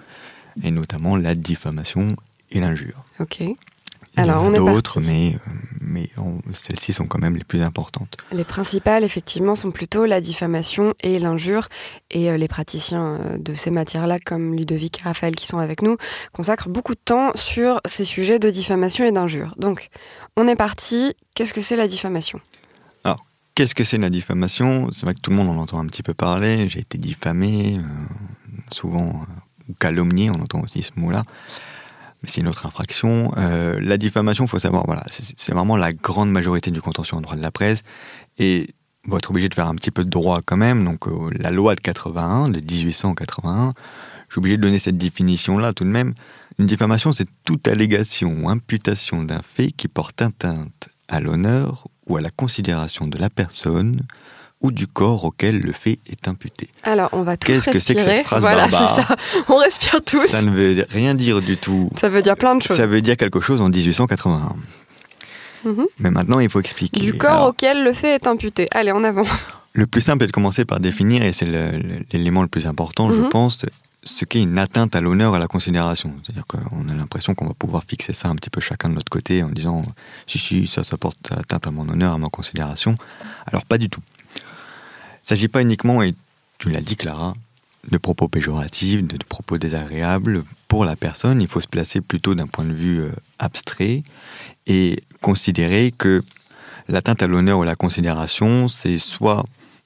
et 0.62 0.70
notamment 0.70 1.16
la 1.16 1.34
diffamation 1.34 2.08
et 2.50 2.60
l'injure. 2.60 3.04
Ok. 3.20 3.40
Il 3.40 4.20
Alors, 4.20 4.44
y 4.44 4.46
en 4.46 4.54
a 4.54 4.58
d'autres, 4.58 5.00
mais, 5.00 5.34
euh, 5.34 5.50
mais 5.80 6.08
celles-ci 6.52 6.92
sont 6.92 7.06
quand 7.06 7.18
même 7.18 7.34
les 7.36 7.42
plus 7.42 7.62
importantes. 7.62 8.16
Les 8.30 8.44
principales, 8.44 9.02
effectivement, 9.02 9.56
sont 9.56 9.72
plutôt 9.72 10.04
la 10.04 10.20
diffamation 10.20 10.94
et 11.02 11.18
l'injure. 11.18 11.68
Et 12.12 12.30
euh, 12.30 12.36
les 12.36 12.46
praticiens 12.46 13.18
euh, 13.20 13.38
de 13.38 13.54
ces 13.54 13.72
matières-là, 13.72 14.20
comme 14.20 14.54
Ludovic 14.54 15.00
et 15.00 15.02
Raphaël 15.02 15.34
qui 15.34 15.46
sont 15.46 15.58
avec 15.58 15.82
nous, 15.82 15.96
consacrent 16.32 16.68
beaucoup 16.68 16.94
de 16.94 17.00
temps 17.04 17.32
sur 17.34 17.80
ces 17.86 18.04
sujets 18.04 18.38
de 18.38 18.50
diffamation 18.50 19.04
et 19.04 19.10
d'injure. 19.10 19.52
Donc, 19.58 19.88
on 20.36 20.46
est 20.46 20.56
parti. 20.56 21.14
Qu'est-ce 21.34 21.52
que 21.52 21.60
c'est 21.60 21.76
la 21.76 21.88
diffamation? 21.88 22.40
Qu'est-ce 23.54 23.76
que 23.76 23.84
c'est 23.84 23.98
la 23.98 24.10
diffamation? 24.10 24.90
C'est 24.90 25.06
vrai 25.06 25.14
que 25.14 25.20
tout 25.20 25.30
le 25.30 25.36
monde 25.36 25.48
en 25.48 25.56
entend 25.62 25.78
un 25.78 25.86
petit 25.86 26.02
peu 26.02 26.12
parler. 26.12 26.68
J'ai 26.68 26.80
été 26.80 26.98
diffamé, 26.98 27.76
euh, 27.78 27.82
souvent, 28.72 29.24
ou 29.68 29.74
calomnié, 29.74 30.30
on 30.30 30.40
entend 30.40 30.60
aussi 30.60 30.82
ce 30.82 30.92
mot-là. 30.96 31.22
Mais 32.22 32.28
c'est 32.28 32.40
une 32.40 32.48
autre 32.48 32.66
infraction. 32.66 33.32
Euh, 33.36 33.78
la 33.80 33.98
diffamation, 33.98 34.44
il 34.44 34.48
faut 34.48 34.58
savoir, 34.58 34.84
voilà, 34.86 35.04
c'est 35.08 35.52
vraiment 35.52 35.76
la 35.76 35.92
grande 35.92 36.30
majorité 36.30 36.70
du 36.70 36.80
contentieux 36.80 37.16
en 37.16 37.20
droit 37.20 37.36
de 37.36 37.42
la 37.42 37.50
presse. 37.50 37.82
Et 38.38 38.74
va 39.06 39.18
être 39.18 39.30
obligé 39.30 39.48
de 39.48 39.54
faire 39.54 39.68
un 39.68 39.74
petit 39.74 39.90
peu 39.90 40.04
de 40.04 40.10
droit 40.10 40.40
quand 40.44 40.56
même. 40.56 40.84
Donc, 40.84 41.06
euh, 41.06 41.30
la 41.32 41.50
loi 41.50 41.74
de 41.74 41.80
81, 41.80 42.48
de 42.48 42.60
1881, 42.60 43.72
je 44.28 44.34
suis 44.34 44.38
obligé 44.38 44.56
de 44.56 44.62
donner 44.62 44.78
cette 44.78 44.96
définition-là 44.96 45.72
tout 45.72 45.84
de 45.84 45.90
même. 45.90 46.14
Une 46.58 46.66
diffamation, 46.66 47.12
c'est 47.12 47.28
toute 47.44 47.68
allégation 47.68 48.34
ou 48.42 48.48
imputation 48.48 49.22
d'un 49.22 49.42
fait 49.42 49.72
qui 49.72 49.88
porte 49.88 50.22
atteinte 50.22 50.88
à 51.08 51.20
l'honneur 51.20 51.88
ou 52.06 52.16
à 52.16 52.20
la 52.20 52.30
considération 52.30 53.06
de 53.06 53.18
la 53.18 53.28
personne 53.28 54.02
ou 54.60 54.72
du 54.72 54.86
corps 54.86 55.24
auquel 55.24 55.58
le 55.60 55.72
fait 55.72 55.98
est 56.06 56.26
imputé. 56.28 56.68
Alors, 56.84 57.10
on 57.12 57.22
va 57.22 57.36
tous 57.36 57.48
Qu'est-ce 57.48 57.70
que 57.70 57.78
c'est 57.78 57.94
que 57.94 57.98
respirer. 57.98 58.16
cette 58.18 58.26
phrase 58.26 58.40
voilà, 58.40 58.66
barbare 58.68 58.96
c'est 58.96 59.02
ça. 59.02 59.16
On 59.48 59.56
respire 59.58 60.00
tous. 60.06 60.26
Ça 60.26 60.40
ne 60.42 60.50
veut 60.50 60.86
rien 60.88 61.14
dire 61.14 61.40
du 61.42 61.56
tout. 61.58 61.90
Ça 62.00 62.08
veut 62.08 62.22
dire 62.22 62.36
plein 62.36 62.54
de 62.56 62.62
choses. 62.62 62.76
Ça 62.76 62.86
veut 62.86 63.02
dire 63.02 63.16
quelque 63.18 63.40
chose 63.40 63.60
en 63.60 63.68
1881. 63.68 64.54
Mhm. 65.64 65.86
Mais 65.98 66.10
maintenant, 66.10 66.40
il 66.40 66.48
faut 66.50 66.60
expliquer. 66.60 67.00
Du 67.00 67.14
corps 67.14 67.30
Alors, 67.32 67.46
auquel 67.48 67.84
le 67.84 67.92
fait 67.92 68.14
est 68.14 68.26
imputé. 68.26 68.68
Allez, 68.72 68.92
en 68.92 69.04
avant. 69.04 69.22
Le 69.76 69.88
plus 69.88 70.02
simple 70.02 70.22
est 70.22 70.28
de 70.28 70.32
commencer 70.32 70.64
par 70.64 70.78
définir, 70.78 71.24
et 71.24 71.32
c'est 71.32 71.46
le- 71.46 71.72
le- 71.76 72.04
l'élément 72.12 72.42
le 72.42 72.48
plus 72.48 72.66
important, 72.68 73.12
je 73.12 73.20
Mhm. 73.22 73.28
pense, 73.28 73.66
ce 74.04 74.24
qu'est 74.24 74.40
une 74.40 74.56
atteinte 74.56 74.94
à 74.94 75.00
l'honneur, 75.00 75.34
à 75.34 75.40
la 75.40 75.48
considération. 75.48 76.14
C'est-à-dire 76.22 76.46
qu'on 76.46 76.88
a 76.88 76.94
l'impression 76.94 77.34
qu'on 77.34 77.46
va 77.48 77.54
pouvoir 77.54 77.82
fixer 77.88 78.12
ça 78.12 78.28
un 78.28 78.36
petit 78.36 78.50
peu 78.50 78.60
chacun 78.60 78.88
de 78.88 78.94
notre 78.94 79.10
côté 79.10 79.42
en 79.42 79.48
disant 79.48 79.84
si, 80.28 80.38
si, 80.38 80.68
ça, 80.68 80.84
ça 80.84 80.96
porte 80.96 81.32
atteinte 81.32 81.66
à 81.66 81.72
mon 81.72 81.88
honneur, 81.88 82.12
à 82.12 82.18
ma 82.18 82.28
considération. 82.28 82.94
Alors, 83.46 83.64
pas 83.64 83.76
du 83.78 83.88
tout. 83.88 84.00
Il 85.24 85.32
ne 85.32 85.36
s'agit 85.36 85.48
pas 85.48 85.62
uniquement, 85.62 86.02
et 86.02 86.14
tu 86.58 86.68
l'as 86.68 86.82
dit, 86.82 86.96
Clara, 86.96 87.32
de 87.90 87.96
propos 87.96 88.28
péjoratifs, 88.28 89.02
de, 89.02 89.16
propos 89.24 89.56
désagréables 89.56 90.44
pour 90.68 90.84
la 90.84 90.96
personne. 90.96 91.40
Il 91.40 91.48
faut 91.48 91.62
se 91.62 91.66
placer 91.66 92.02
plutôt 92.02 92.34
d'un 92.34 92.46
point 92.46 92.66
de 92.66 92.74
vue 92.74 93.00
euh, 93.00 93.10
abstrait 93.38 94.02
et 94.66 95.02
considérer 95.22 95.94
que 95.96 96.22
l'atteinte 96.88 97.22
à 97.22 97.26
l'honneur 97.26 97.58
ou 97.58 97.62
la 97.62 97.74
considération, 97.74 98.68
c'est 98.68 98.98
soit 98.98 99.42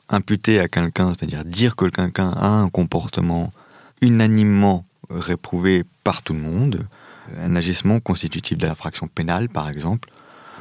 imputer 0.09 0.59
à 0.59 0.66
quelqu'un, 0.66 1.12
c'est-à-dire 1.14 1.45
dire 1.45 1.76
que 1.76 1.85
quelqu'un 1.85 2.30
a 2.33 2.49
un 2.49 2.68
comportement 2.68 3.52
unanimement 4.00 4.85
réprouvé 5.09 5.84
par 6.02 6.23
tout 6.23 6.32
le 6.32 6.41
monde, 6.41 6.84
un 7.41 7.54
agissement 7.54 8.00
constitutif 8.00 8.58
de 8.58 8.67
l'infraction 8.67 9.06
pénale 9.06 9.49
par 9.49 9.69
exemple, 9.69 10.08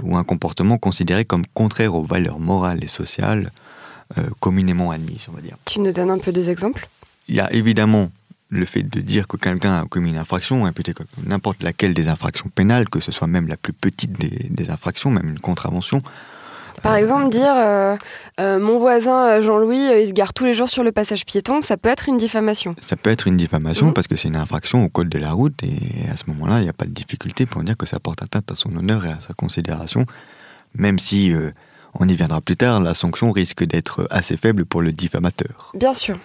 ou 0.03 0.17
un 0.17 0.23
comportement 0.23 0.77
considéré 0.77 1.25
comme 1.25 1.47
contraire 1.55 1.95
aux 1.95 2.03
valeurs 2.03 2.39
morales 2.39 2.83
et 2.83 2.87
sociales 2.87 3.51
communément 4.39 4.91
admises, 4.91 5.27
on 5.29 5.33
va 5.33 5.41
dire. 5.41 5.57
Tu 5.65 5.79
nous 5.79 5.91
donnes 5.91 6.11
un 6.11 6.17
peu 6.19 6.31
des 6.31 6.49
exemples? 6.49 6.87
Il 7.27 7.35
y 7.35 7.39
a 7.39 7.51
évidemment 7.53 8.09
le 8.49 8.65
fait 8.65 8.83
de 8.83 9.01
dire 9.01 9.27
que 9.27 9.35
quelqu'un 9.35 9.81
a 9.81 9.85
commis 9.85 10.09
une 10.11 10.17
infraction, 10.17 10.65
imputer 10.65 10.93
comme 10.93 11.07
n'importe 11.25 11.61
laquelle 11.63 11.93
des 11.93 12.07
infractions 12.07 12.49
pénales, 12.53 12.87
que 12.89 13.01
ce 13.01 13.11
soit 13.11 13.27
même 13.27 13.47
la 13.47 13.57
plus 13.57 13.73
petite 13.73 14.13
des, 14.13 14.47
des 14.49 14.69
infractions, 14.69 15.09
même 15.11 15.27
une 15.29 15.39
contravention. 15.39 15.99
Par 16.83 16.95
exemple, 16.95 17.29
dire 17.29 17.53
euh, 17.57 17.97
euh, 18.39 18.59
mon 18.59 18.77
voisin 18.77 19.27
euh, 19.29 19.41
Jean-Louis, 19.41 19.79
euh, 19.89 19.99
il 19.99 20.07
se 20.07 20.13
gare 20.13 20.31
tous 20.33 20.45
les 20.45 20.53
jours 20.53 20.69
sur 20.69 20.83
le 20.83 20.91
passage 20.91 21.25
piéton, 21.25 21.61
ça 21.63 21.75
peut 21.75 21.89
être 21.89 22.07
une 22.07 22.17
diffamation. 22.17 22.75
Ça 22.81 22.95
peut 22.95 23.09
être 23.09 23.27
une 23.27 23.35
diffamation 23.35 23.87
Mhm. 23.87 23.93
parce 23.93 24.07
que 24.07 24.15
c'est 24.15 24.27
une 24.27 24.37
infraction 24.37 24.85
au 24.85 24.87
code 24.87 25.09
de 25.09 25.17
la 25.17 25.31
route 25.31 25.61
et 25.63 26.07
à 26.09 26.15
ce 26.15 26.25
moment-là, 26.27 26.59
il 26.59 26.63
n'y 26.63 26.69
a 26.69 26.73
pas 26.73 26.85
de 26.85 26.91
difficulté 26.91 27.47
pour 27.47 27.63
dire 27.63 27.75
que 27.75 27.87
ça 27.87 27.99
porte 27.99 28.21
atteinte 28.21 28.51
à 28.51 28.55
son 28.55 28.73
honneur 28.77 29.05
et 29.07 29.09
à 29.11 29.19
sa 29.19 29.33
considération, 29.33 30.05
même 30.75 30.99
si, 30.99 31.33
euh, 31.33 31.49
on 31.93 32.07
y 32.07 32.15
viendra 32.15 32.41
plus 32.41 32.57
tard, 32.57 32.79
la 32.79 32.93
sanction 32.93 33.31
risque 33.31 33.63
d'être 33.63 34.07
assez 34.09 34.37
faible 34.37 34.65
pour 34.65 34.81
le 34.81 34.91
diffamateur. 34.91 35.71
Bien 35.73 35.93
sûr. 35.93 36.17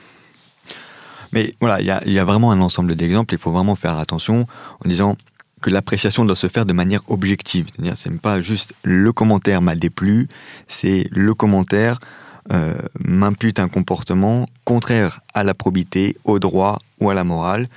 Mais 1.32 1.54
voilà, 1.60 1.80
il 1.80 1.86
y 1.86 1.90
a, 1.90 2.02
il 2.04 2.12
y 2.12 2.18
a 2.18 2.24
vraiment 2.24 2.52
un 2.52 2.60
ensemble 2.60 2.94
d'exemples. 2.94 3.34
Il 3.34 3.38
faut 3.38 3.52
vraiment 3.52 3.74
faire 3.74 3.96
attention 3.96 4.46
en 4.84 4.88
disant 4.88 5.16
que 5.62 5.70
l'appréciation 5.70 6.24
doit 6.24 6.36
se 6.36 6.48
faire 6.48 6.66
de 6.66 6.72
manière 6.72 7.00
objective. 7.08 7.68
C'est-à-dire, 7.72 7.96
c'est 7.96 8.20
pas 8.20 8.40
juste 8.40 8.74
le 8.82 9.12
commentaire 9.12 9.62
m'a 9.62 9.76
déplu, 9.76 10.28
c'est 10.68 11.06
le 11.10 11.34
commentaire 11.34 11.98
euh, 12.50 12.74
m'impute 12.98 13.60
un 13.60 13.68
comportement 13.68 14.46
contraire 14.64 15.20
à 15.32 15.44
la 15.44 15.54
probité, 15.54 16.16
au 16.24 16.40
droit 16.40 16.80
ou 17.00 17.08
à 17.08 17.14
la 17.14 17.22
morale, 17.22 17.68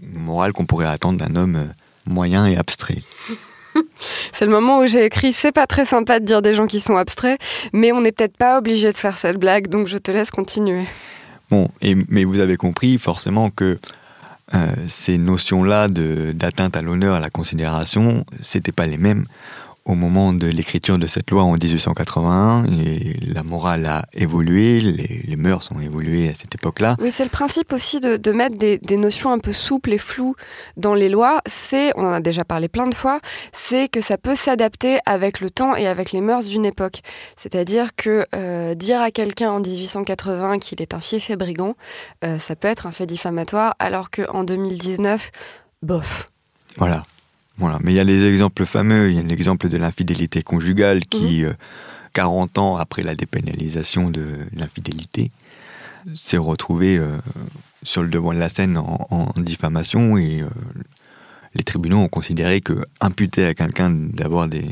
morale 0.00 0.54
qu'on 0.54 0.64
pourrait 0.64 0.86
attendre 0.86 1.18
d'un 1.18 1.36
homme 1.36 1.56
euh, 1.56 1.66
moyen 2.06 2.46
et 2.46 2.56
abstrait. 2.56 3.02
C'est 4.32 4.44
le 4.44 4.50
moment 4.50 4.80
où 4.80 4.86
j'ai 4.86 5.04
écrit 5.04 5.32
c'est 5.32 5.52
pas 5.52 5.66
très 5.66 5.86
sympa 5.86 6.20
de 6.20 6.24
dire 6.24 6.42
des 6.42 6.54
gens 6.54 6.66
qui 6.66 6.80
sont 6.80 6.96
abstraits, 6.96 7.40
mais 7.72 7.92
on 7.92 8.00
n'est 8.00 8.12
peut-être 8.12 8.36
pas 8.36 8.58
obligé 8.58 8.92
de 8.92 8.96
faire 8.96 9.16
cette 9.16 9.36
blague, 9.38 9.68
donc 9.68 9.86
je 9.86 9.98
te 9.98 10.10
laisse 10.10 10.30
continuer. 10.30 10.84
Bon, 11.50 11.68
mais 12.08 12.24
vous 12.24 12.40
avez 12.40 12.56
compris 12.56 12.98
forcément 12.98 13.50
que 13.50 13.78
euh, 14.54 14.66
ces 14.88 15.18
notions-là 15.18 15.88
d'atteinte 15.88 16.76
à 16.76 16.82
l'honneur, 16.82 17.14
à 17.14 17.20
la 17.20 17.30
considération, 17.30 18.24
c'était 18.42 18.72
pas 18.72 18.86
les 18.86 18.98
mêmes 18.98 19.26
au 19.86 19.94
moment 19.94 20.32
de 20.32 20.46
l'écriture 20.48 20.98
de 20.98 21.06
cette 21.06 21.30
loi 21.30 21.44
en 21.44 21.52
1881. 21.52 22.64
Et 22.66 23.16
la 23.22 23.42
morale 23.42 23.86
a 23.86 24.04
évolué, 24.12 24.80
les, 24.80 25.22
les 25.24 25.36
mœurs 25.36 25.70
ont 25.70 25.80
évolué 25.80 26.28
à 26.28 26.34
cette 26.34 26.54
époque-là. 26.54 26.96
Oui, 27.00 27.10
c'est 27.10 27.24
le 27.24 27.30
principe 27.30 27.72
aussi 27.72 28.00
de, 28.00 28.16
de 28.16 28.32
mettre 28.32 28.58
des, 28.58 28.78
des 28.78 28.96
notions 28.96 29.32
un 29.32 29.38
peu 29.38 29.52
souples 29.52 29.92
et 29.92 29.98
floues 29.98 30.34
dans 30.76 30.94
les 30.94 31.08
lois. 31.08 31.40
C'est, 31.46 31.92
on 31.96 32.04
en 32.04 32.12
a 32.12 32.20
déjà 32.20 32.44
parlé 32.44 32.68
plein 32.68 32.88
de 32.88 32.94
fois, 32.94 33.20
c'est 33.52 33.88
que 33.88 34.00
ça 34.00 34.18
peut 34.18 34.34
s'adapter 34.34 34.98
avec 35.06 35.40
le 35.40 35.50
temps 35.50 35.76
et 35.76 35.86
avec 35.86 36.12
les 36.12 36.20
mœurs 36.20 36.44
d'une 36.44 36.66
époque. 36.66 37.00
C'est-à-dire 37.36 37.94
que 37.96 38.26
euh, 38.34 38.74
dire 38.74 39.00
à 39.00 39.10
quelqu'un 39.10 39.52
en 39.52 39.60
1880 39.60 40.58
qu'il 40.58 40.82
est 40.82 40.94
un 40.94 41.00
fief 41.00 41.30
et 41.30 41.36
brigand, 41.36 41.76
euh, 42.24 42.38
ça 42.38 42.56
peut 42.56 42.68
être 42.68 42.86
un 42.86 42.92
fait 42.92 43.06
diffamatoire, 43.06 43.74
alors 43.78 44.10
qu'en 44.10 44.42
2019, 44.42 45.30
bof. 45.82 46.30
Voilà. 46.76 47.02
Voilà. 47.58 47.78
Mais 47.82 47.92
il 47.92 47.96
y 47.96 48.00
a 48.00 48.04
les 48.04 48.24
exemples 48.24 48.66
fameux. 48.66 49.10
Il 49.10 49.16
y 49.16 49.18
a 49.18 49.22
l'exemple 49.22 49.68
de 49.68 49.76
l'infidélité 49.76 50.42
conjugale 50.42 51.00
qui, 51.06 51.44
euh, 51.44 51.52
40 52.12 52.58
ans 52.58 52.76
après 52.76 53.02
la 53.02 53.14
dépénalisation 53.14 54.10
de 54.10 54.26
l'infidélité, 54.54 55.30
s'est 56.14 56.36
retrouvé 56.36 56.98
euh, 56.98 57.16
sur 57.82 58.02
le 58.02 58.08
devant 58.08 58.32
de 58.32 58.38
la 58.38 58.48
scène 58.48 58.78
en, 58.78 59.06
en 59.10 59.40
diffamation 59.40 60.16
et 60.16 60.42
euh, 60.42 60.48
les 61.54 61.64
tribunaux 61.64 61.98
ont 61.98 62.08
considéré 62.08 62.60
que 62.60 62.84
imputer 63.00 63.46
à 63.46 63.54
quelqu'un 63.54 63.90
d'avoir 63.90 64.48
des 64.48 64.66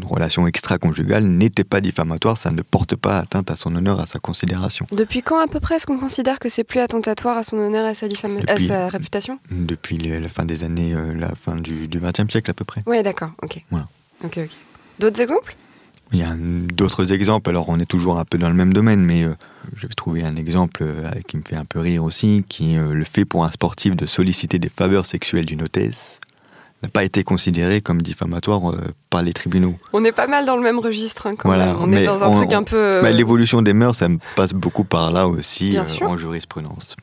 une 0.00 0.08
relation 0.08 0.46
extra-conjugale 0.46 1.24
n'était 1.24 1.64
pas 1.64 1.80
diffamatoire, 1.80 2.36
ça 2.36 2.50
ne 2.50 2.62
porte 2.62 2.96
pas 2.96 3.18
atteinte 3.18 3.50
à 3.50 3.56
son 3.56 3.74
honneur, 3.74 4.00
à 4.00 4.06
sa 4.06 4.18
considération. 4.18 4.86
Depuis 4.92 5.22
quand 5.22 5.38
à 5.38 5.46
peu 5.46 5.60
près 5.60 5.76
est-ce 5.76 5.86
qu'on 5.86 5.98
considère 5.98 6.38
que 6.38 6.48
c'est 6.48 6.64
plus 6.64 6.80
attentatoire 6.80 7.36
à 7.36 7.42
son 7.42 7.58
honneur 7.58 7.86
et 7.86 7.90
à 7.90 7.94
sa, 7.94 8.86
à 8.86 8.88
réputation? 8.88 9.38
Depuis 9.50 9.98
la 9.98 10.28
fin 10.28 10.44
des 10.44 10.64
années, 10.64 10.94
euh, 10.94 11.12
la 11.14 11.34
fin 11.34 11.56
du 11.56 11.88
XXe 11.88 12.30
siècle 12.30 12.50
à 12.50 12.54
peu 12.54 12.64
près. 12.64 12.82
Oui, 12.86 13.02
d'accord, 13.02 13.30
ok. 13.42 13.62
Voilà. 13.70 13.88
Ok, 14.24 14.38
ok. 14.38 14.50
D'autres 14.98 15.20
exemples? 15.20 15.56
Il 16.12 16.18
y 16.18 16.24
a 16.24 16.34
d'autres 16.36 17.12
exemples, 17.12 17.50
alors 17.50 17.68
on 17.68 17.78
est 17.78 17.86
toujours 17.86 18.18
un 18.18 18.24
peu 18.24 18.36
dans 18.36 18.48
le 18.48 18.54
même 18.54 18.72
domaine, 18.72 19.00
mais 19.00 19.22
euh, 19.22 19.34
je 19.76 19.86
vais 19.86 19.94
trouver 19.94 20.24
un 20.24 20.34
exemple 20.34 20.82
euh, 20.82 21.08
qui 21.28 21.36
me 21.36 21.42
fait 21.42 21.56
un 21.56 21.64
peu 21.64 21.78
rire 21.78 22.02
aussi, 22.02 22.44
qui 22.48 22.74
est 22.74 22.78
euh, 22.78 22.92
le 22.92 23.04
fait 23.04 23.24
pour 23.24 23.44
un 23.44 23.50
sportif 23.52 23.94
de 23.94 24.06
solliciter 24.06 24.58
des 24.58 24.68
faveurs 24.68 25.06
sexuelles 25.06 25.46
d'une 25.46 25.62
hôtesse 25.62 26.18
n'a 26.82 26.88
pas 26.88 27.04
été 27.04 27.24
considéré 27.24 27.80
comme 27.80 28.00
diffamatoire 28.02 28.70
euh, 28.70 28.78
par 29.10 29.22
les 29.22 29.32
tribunaux. 29.32 29.76
On 29.92 30.04
est 30.04 30.12
pas 30.12 30.26
mal 30.26 30.44
dans 30.46 30.56
le 30.56 30.62
même 30.62 30.78
registre 30.78 31.26
hein, 31.26 31.34
quand 31.36 31.48
Voilà, 31.48 31.66
même. 31.66 31.76
On 31.80 31.92
est 31.92 32.06
dans 32.06 32.22
un 32.22 32.28
on- 32.28 32.36
truc 32.36 32.52
un 32.52 32.62
peu. 32.62 32.76
euh, 32.76 33.02
Bah, 33.02 33.10
L'évolution 33.10 33.60
des 33.62 33.72
mœurs, 33.74 33.96
ça 33.96 34.08
me 34.08 34.18
passe 34.36 34.52
beaucoup 34.54 34.84
par 34.84 35.10
là 35.12 35.28
aussi 35.28 35.76
euh, 35.76 35.84
en 36.06 36.16
jurisprudence. 36.16 36.96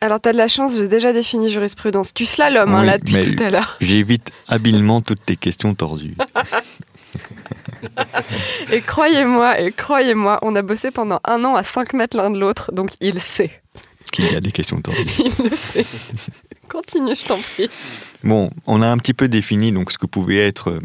Alors, 0.00 0.20
t'as 0.20 0.32
de 0.32 0.38
la 0.38 0.48
chance, 0.48 0.74
j'ai 0.76 0.88
déjà 0.88 1.12
défini 1.14 1.48
jurisprudence. 1.48 2.12
Tu 2.12 2.26
slalomes 2.26 2.74
hein, 2.74 2.80
Oui, 2.80 2.86
là 2.86 2.98
depuis 2.98 3.34
tout 3.36 3.42
à 3.42 3.48
l'heure. 3.48 3.78
J'évite 3.80 4.32
habilement 4.48 5.00
toutes 5.00 5.24
tes 5.24 5.36
questions 5.36 5.74
tordues. 5.74 6.16
Et 8.72 8.80
croyez-moi, 8.80 9.60
et 9.60 9.72
croyez-moi, 9.72 10.38
on 10.42 10.54
a 10.56 10.62
bossé 10.62 10.90
pendant 10.90 11.20
un 11.24 11.44
an 11.44 11.54
à 11.54 11.62
5 11.62 11.92
mètres 11.94 12.16
l'un 12.16 12.30
de 12.30 12.38
l'autre, 12.38 12.72
donc 12.72 12.90
il 13.00 13.20
sait. 13.20 13.50
Qu'il 14.12 14.30
y 14.32 14.36
a 14.36 14.40
des 14.40 14.52
questions 14.52 14.80
tordues. 14.80 15.00
Il 15.18 15.50
le 15.50 15.56
sait. 15.56 15.84
Continue, 16.68 17.14
je 17.14 17.26
t'en 17.26 17.40
prie. 17.40 17.68
Bon, 18.22 18.50
on 18.66 18.82
a 18.82 18.88
un 18.88 18.98
petit 18.98 19.14
peu 19.14 19.28
défini 19.28 19.72
donc 19.72 19.90
ce 19.90 19.98
que 19.98 20.06
pouvait 20.06 20.38
être 20.38 20.70
euh, 20.70 20.80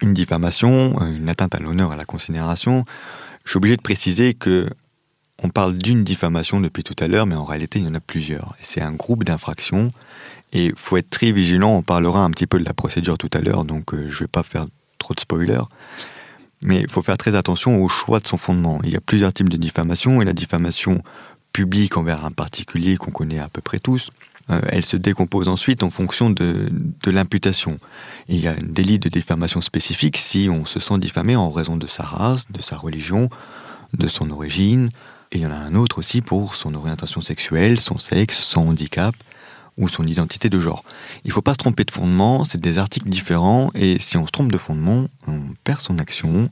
une 0.00 0.14
diffamation, 0.14 1.00
euh, 1.00 1.16
une 1.16 1.28
atteinte 1.28 1.54
à 1.54 1.58
l'honneur, 1.58 1.92
à 1.92 1.96
la 1.96 2.04
considération. 2.04 2.84
Je 3.44 3.50
suis 3.50 3.56
obligé 3.56 3.76
de 3.76 3.82
préciser 3.82 4.34
que 4.34 4.68
on 5.42 5.50
parle 5.50 5.74
d'une 5.74 6.02
diffamation 6.02 6.60
depuis 6.60 6.82
tout 6.82 6.96
à 6.98 7.06
l'heure, 7.06 7.26
mais 7.26 7.36
en 7.36 7.44
réalité, 7.44 7.78
il 7.78 7.84
y 7.84 7.88
en 7.88 7.94
a 7.94 8.00
plusieurs. 8.00 8.56
C'est 8.60 8.82
un 8.82 8.92
groupe 8.92 9.22
d'infractions. 9.22 9.92
Et 10.52 10.72
faut 10.76 10.96
être 10.96 11.10
très 11.10 11.30
vigilant. 11.30 11.70
On 11.70 11.82
parlera 11.82 12.24
un 12.24 12.30
petit 12.30 12.46
peu 12.46 12.58
de 12.58 12.64
la 12.64 12.74
procédure 12.74 13.18
tout 13.18 13.30
à 13.32 13.40
l'heure, 13.40 13.64
donc 13.64 13.94
euh, 13.94 14.08
je 14.08 14.14
ne 14.14 14.18
vais 14.20 14.28
pas 14.28 14.42
faire 14.42 14.66
trop 14.98 15.14
de 15.14 15.20
spoilers. 15.20 15.62
Mais 16.62 16.80
il 16.80 16.90
faut 16.90 17.02
faire 17.02 17.18
très 17.18 17.36
attention 17.36 17.82
au 17.82 17.88
choix 17.88 18.18
de 18.18 18.26
son 18.26 18.36
fondement. 18.36 18.80
Il 18.82 18.90
y 18.90 18.96
a 18.96 19.00
plusieurs 19.00 19.32
types 19.32 19.48
de 19.48 19.56
diffamation, 19.56 20.20
et 20.20 20.24
la 20.24 20.32
diffamation 20.32 21.02
publique 21.52 21.96
envers 21.96 22.24
un 22.24 22.30
particulier 22.30 22.96
qu'on 22.96 23.10
connaît 23.10 23.38
à 23.38 23.48
peu 23.48 23.60
près 23.60 23.78
tous, 23.78 24.10
euh, 24.50 24.60
elle 24.68 24.84
se 24.84 24.96
décompose 24.96 25.48
ensuite 25.48 25.82
en 25.82 25.90
fonction 25.90 26.30
de, 26.30 26.68
de 26.70 27.10
l'imputation. 27.10 27.78
Il 28.28 28.40
y 28.40 28.48
a 28.48 28.52
un 28.52 28.62
délit 28.62 28.98
de 28.98 29.08
diffamation 29.08 29.60
spécifique 29.60 30.16
si 30.16 30.48
on 30.50 30.64
se 30.64 30.80
sent 30.80 30.98
diffamé 30.98 31.36
en 31.36 31.50
raison 31.50 31.76
de 31.76 31.86
sa 31.86 32.02
race, 32.02 32.44
de 32.50 32.62
sa 32.62 32.76
religion, 32.76 33.28
de 33.96 34.08
son 34.08 34.30
origine. 34.30 34.90
Et 35.32 35.38
il 35.38 35.42
y 35.42 35.46
en 35.46 35.50
a 35.50 35.56
un 35.56 35.74
autre 35.74 35.98
aussi 35.98 36.22
pour 36.22 36.54
son 36.54 36.74
orientation 36.74 37.20
sexuelle, 37.20 37.78
son 37.80 37.98
sexe, 37.98 38.40
son 38.40 38.68
handicap 38.68 39.14
ou 39.78 39.88
son 39.88 40.06
identité 40.06 40.50
de 40.50 40.58
genre. 40.58 40.84
Il 41.24 41.28
ne 41.28 41.32
faut 41.32 41.42
pas 41.42 41.52
se 41.52 41.58
tromper 41.58 41.84
de 41.84 41.90
fondement, 41.90 42.44
c'est 42.44 42.60
des 42.60 42.78
articles 42.78 43.08
différents, 43.08 43.70
et 43.74 43.98
si 43.98 44.16
on 44.16 44.26
se 44.26 44.32
trompe 44.32 44.52
de 44.52 44.58
fondement, 44.58 45.06
on 45.26 45.40
perd 45.64 45.80
son 45.80 45.98
action 45.98 46.48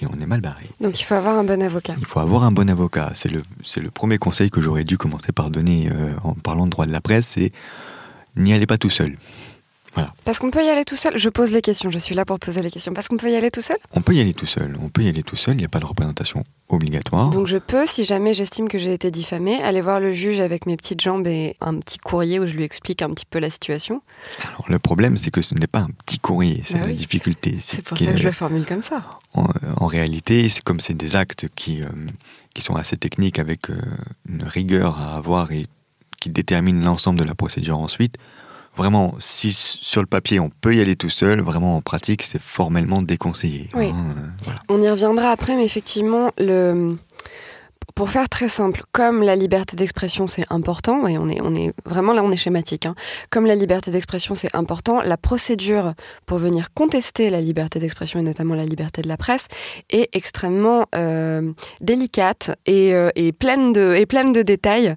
et 0.00 0.06
on 0.06 0.20
est 0.20 0.26
mal 0.26 0.42
barré. 0.42 0.66
Donc 0.80 1.00
il 1.00 1.04
faut 1.04 1.14
avoir 1.14 1.38
un 1.38 1.44
bon 1.44 1.62
avocat. 1.62 1.94
Il 1.98 2.04
faut 2.04 2.20
avoir 2.20 2.44
un 2.44 2.52
bon 2.52 2.68
avocat. 2.68 3.12
C'est 3.14 3.30
le, 3.30 3.42
le 3.76 3.90
premier 3.90 4.18
conseil 4.18 4.50
que 4.50 4.60
j'aurais 4.60 4.84
dû 4.84 4.98
commencer 4.98 5.32
par 5.32 5.50
donner 5.50 5.88
euh, 5.90 6.12
en 6.22 6.34
parlant 6.34 6.66
de 6.66 6.70
droit 6.70 6.86
de 6.86 6.92
la 6.92 7.00
presse, 7.00 7.28
c'est 7.28 7.52
n'y 8.36 8.52
allez 8.52 8.66
pas 8.66 8.78
tout 8.78 8.90
seul. 8.90 9.16
Parce 10.24 10.38
qu'on 10.38 10.50
peut 10.50 10.64
y 10.64 10.68
aller 10.68 10.84
tout 10.84 10.96
seul. 10.96 11.16
Je 11.16 11.28
pose 11.28 11.52
les 11.52 11.62
questions, 11.62 11.90
je 11.90 11.98
suis 11.98 12.14
là 12.14 12.24
pour 12.24 12.38
poser 12.38 12.60
les 12.62 12.70
questions. 12.70 12.92
Parce 12.92 13.08
qu'on 13.08 13.16
peut 13.16 13.30
y 13.30 13.36
aller 13.36 13.50
tout 13.50 13.62
seul? 13.62 13.76
On 13.92 14.00
peut 14.00 14.14
y 14.14 14.20
aller 14.20 14.34
tout 14.34 14.46
seul, 14.46 14.76
on 14.82 14.88
peut 14.88 15.02
y 15.02 15.08
aller 15.08 15.22
tout 15.22 15.36
seul, 15.36 15.54
il 15.54 15.58
n'y 15.58 15.64
a 15.64 15.68
pas 15.68 15.78
de 15.80 15.86
représentation 15.86 16.42
obligatoire. 16.68 17.30
Donc 17.30 17.46
je 17.46 17.58
peux, 17.58 17.86
si 17.86 18.04
jamais 18.04 18.34
j'estime 18.34 18.68
que 18.68 18.78
j'ai 18.78 18.92
été 18.92 19.10
diffamée, 19.10 19.62
aller 19.62 19.80
voir 19.80 20.00
le 20.00 20.12
juge 20.12 20.40
avec 20.40 20.66
mes 20.66 20.76
petites 20.76 21.00
jambes 21.00 21.26
et 21.26 21.56
un 21.60 21.78
petit 21.78 21.98
courrier 21.98 22.38
où 22.40 22.46
je 22.46 22.54
lui 22.54 22.64
explique 22.64 23.02
un 23.02 23.10
petit 23.10 23.24
peu 23.26 23.38
la 23.38 23.50
situation. 23.50 24.02
Alors 24.42 24.64
le 24.68 24.78
problème, 24.78 25.16
c'est 25.16 25.30
que 25.30 25.42
ce 25.42 25.54
n'est 25.54 25.66
pas 25.68 25.80
un 25.80 25.90
petit 26.04 26.18
courrier, 26.18 26.62
c'est 26.66 26.74
Bah 26.74 26.80
la 26.80 26.86
oui. 26.88 26.94
difficulté. 26.96 27.56
C'est 27.62 27.82
pour 27.82 27.96
ça 27.96 28.12
que 28.12 28.18
je 28.18 28.24
le 28.24 28.32
formule 28.32 28.66
comme 28.66 28.82
ça. 28.82 29.04
en, 29.34 29.46
en 29.78 29.86
réalité, 29.86 30.48
c'est 30.48 30.62
comme 30.62 30.80
c'est 30.80 30.94
des 30.94 31.14
actes 31.16 31.46
qui, 31.54 31.82
euh, 31.82 31.86
qui 32.54 32.62
sont 32.62 32.74
assez 32.74 32.96
techniques 32.96 33.38
avec 33.38 33.70
euh, 33.70 33.76
une 34.28 34.42
rigueur 34.42 34.98
à 35.00 35.16
avoir 35.16 35.52
et 35.52 35.66
qui 36.20 36.30
déterminent 36.30 36.84
l'ensemble 36.84 37.18
de 37.18 37.24
la 37.24 37.34
procédure 37.34 37.78
ensuite. 37.78 38.16
Vraiment, 38.76 39.14
si 39.18 39.52
sur 39.52 40.02
le 40.02 40.06
papier 40.06 40.38
on 40.40 40.50
peut 40.50 40.74
y 40.74 40.80
aller 40.80 40.96
tout 40.96 41.08
seul, 41.10 41.40
vraiment 41.40 41.76
en 41.76 41.80
pratique, 41.80 42.22
c'est 42.22 42.40
formellement 42.40 43.02
déconseillé. 43.02 43.68
Oui. 43.74 43.86
hein, 43.86 44.14
euh, 44.16 44.26
voilà. 44.42 44.60
On 44.68 44.82
y 44.82 44.88
reviendra 44.88 45.30
après, 45.30 45.56
mais 45.56 45.64
effectivement, 45.64 46.30
le... 46.38 46.96
pour 47.94 48.10
faire 48.10 48.28
très 48.28 48.48
simple, 48.50 48.82
comme 48.92 49.22
la 49.22 49.36
liberté 49.36 49.74
d'expression 49.76 50.26
c'est 50.26 50.44
important, 50.50 51.06
et 51.06 51.16
on 51.16 51.28
est, 51.30 51.40
on 51.40 51.54
est 51.54 51.72
vraiment 51.86 52.12
là, 52.12 52.22
on 52.22 52.30
est 52.30 52.36
schématique, 52.36 52.84
hein, 52.84 52.94
comme 53.30 53.46
la 53.46 53.54
liberté 53.54 53.90
d'expression 53.90 54.34
c'est 54.34 54.54
important, 54.54 55.00
la 55.00 55.16
procédure 55.16 55.94
pour 56.26 56.36
venir 56.38 56.74
contester 56.74 57.30
la 57.30 57.40
liberté 57.40 57.78
d'expression 57.78 58.20
et 58.20 58.22
notamment 58.22 58.54
la 58.54 58.66
liberté 58.66 59.00
de 59.00 59.08
la 59.08 59.16
presse 59.16 59.46
est 59.88 60.10
extrêmement 60.12 60.84
euh, 60.94 61.52
délicate 61.80 62.50
et, 62.66 62.92
euh, 62.92 63.08
et, 63.14 63.32
pleine 63.32 63.72
de, 63.72 63.94
et 63.94 64.04
pleine 64.04 64.32
de 64.32 64.42
détails, 64.42 64.94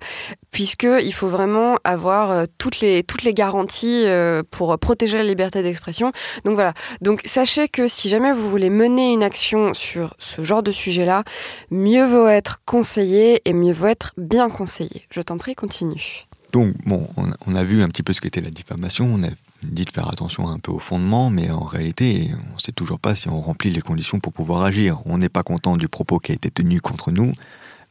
puisqu'il 0.52 1.14
faut 1.14 1.28
vraiment 1.28 1.78
avoir 1.84 2.32
euh, 2.32 2.46
toutes, 2.58 2.80
les, 2.80 3.04
toutes 3.04 3.24
les 3.24 3.34
garanties 3.34 4.04
euh, 4.06 4.44
pour 4.50 4.78
protéger 4.80 5.18
la 5.18 5.24
liberté 5.24 5.62
d'expression. 5.64 6.12
Donc 6.46 6.56
voilà, 6.56 6.74
donc 7.02 7.22
sachez 7.26 7.68
que 7.68 7.88
si 7.88 8.10
jamais 8.10 8.32
vous 8.32 8.50
voulez 8.50 8.70
mener 8.70 9.14
une 9.14 9.24
action 9.24 9.74
sur 9.74 10.16
ce 10.20 10.44
genre 10.44 10.64
de 10.64 10.72
sujet-là, 10.72 11.24
mieux 11.72 12.06
vaut 12.06 12.28
être 12.28 12.62
conseillé 12.66 13.42
et 13.46 13.54
mieux 13.54 13.74
vaut 13.74 13.88
être 13.88 14.14
bien 14.18 14.50
conseillé. 14.50 15.06
Je 15.12 15.22
t'en 15.22 15.38
prie, 15.38 15.56
continue. 15.56 16.26
Donc, 16.52 16.74
bon, 16.86 17.08
on 17.16 17.30
a, 17.30 17.36
on 17.46 17.56
a 17.56 17.64
vu 17.64 17.82
un 17.84 17.88
petit 17.90 18.02
peu 18.02 18.12
ce 18.14 18.22
qu'était 18.22 18.42
la 18.42 18.50
diffamation, 18.50 19.06
on 19.14 19.24
a 19.24 19.30
dit 19.64 19.86
de 19.86 19.92
faire 19.92 20.10
attention 20.10 20.48
un 20.48 20.58
peu 20.58 20.72
au 20.72 20.80
fondement, 20.80 21.30
mais 21.30 21.52
en 21.52 21.64
réalité, 21.64 22.32
on 22.52 22.56
ne 22.56 22.60
sait 22.60 22.72
toujours 22.72 23.00
pas 23.00 23.14
si 23.16 23.30
on 23.30 23.42
remplit 23.42 23.72
les 23.72 23.82
conditions 23.82 24.20
pour 24.20 24.34
pouvoir 24.34 24.64
agir. 24.64 25.02
On 25.06 25.18
n'est 25.18 25.30
pas 25.30 25.44
content 25.44 25.78
du 25.78 25.88
propos 25.88 26.20
qui 26.20 26.32
a 26.32 26.36
été 26.36 26.50
tenu 26.50 26.82
contre 26.82 27.12
nous. 27.12 27.34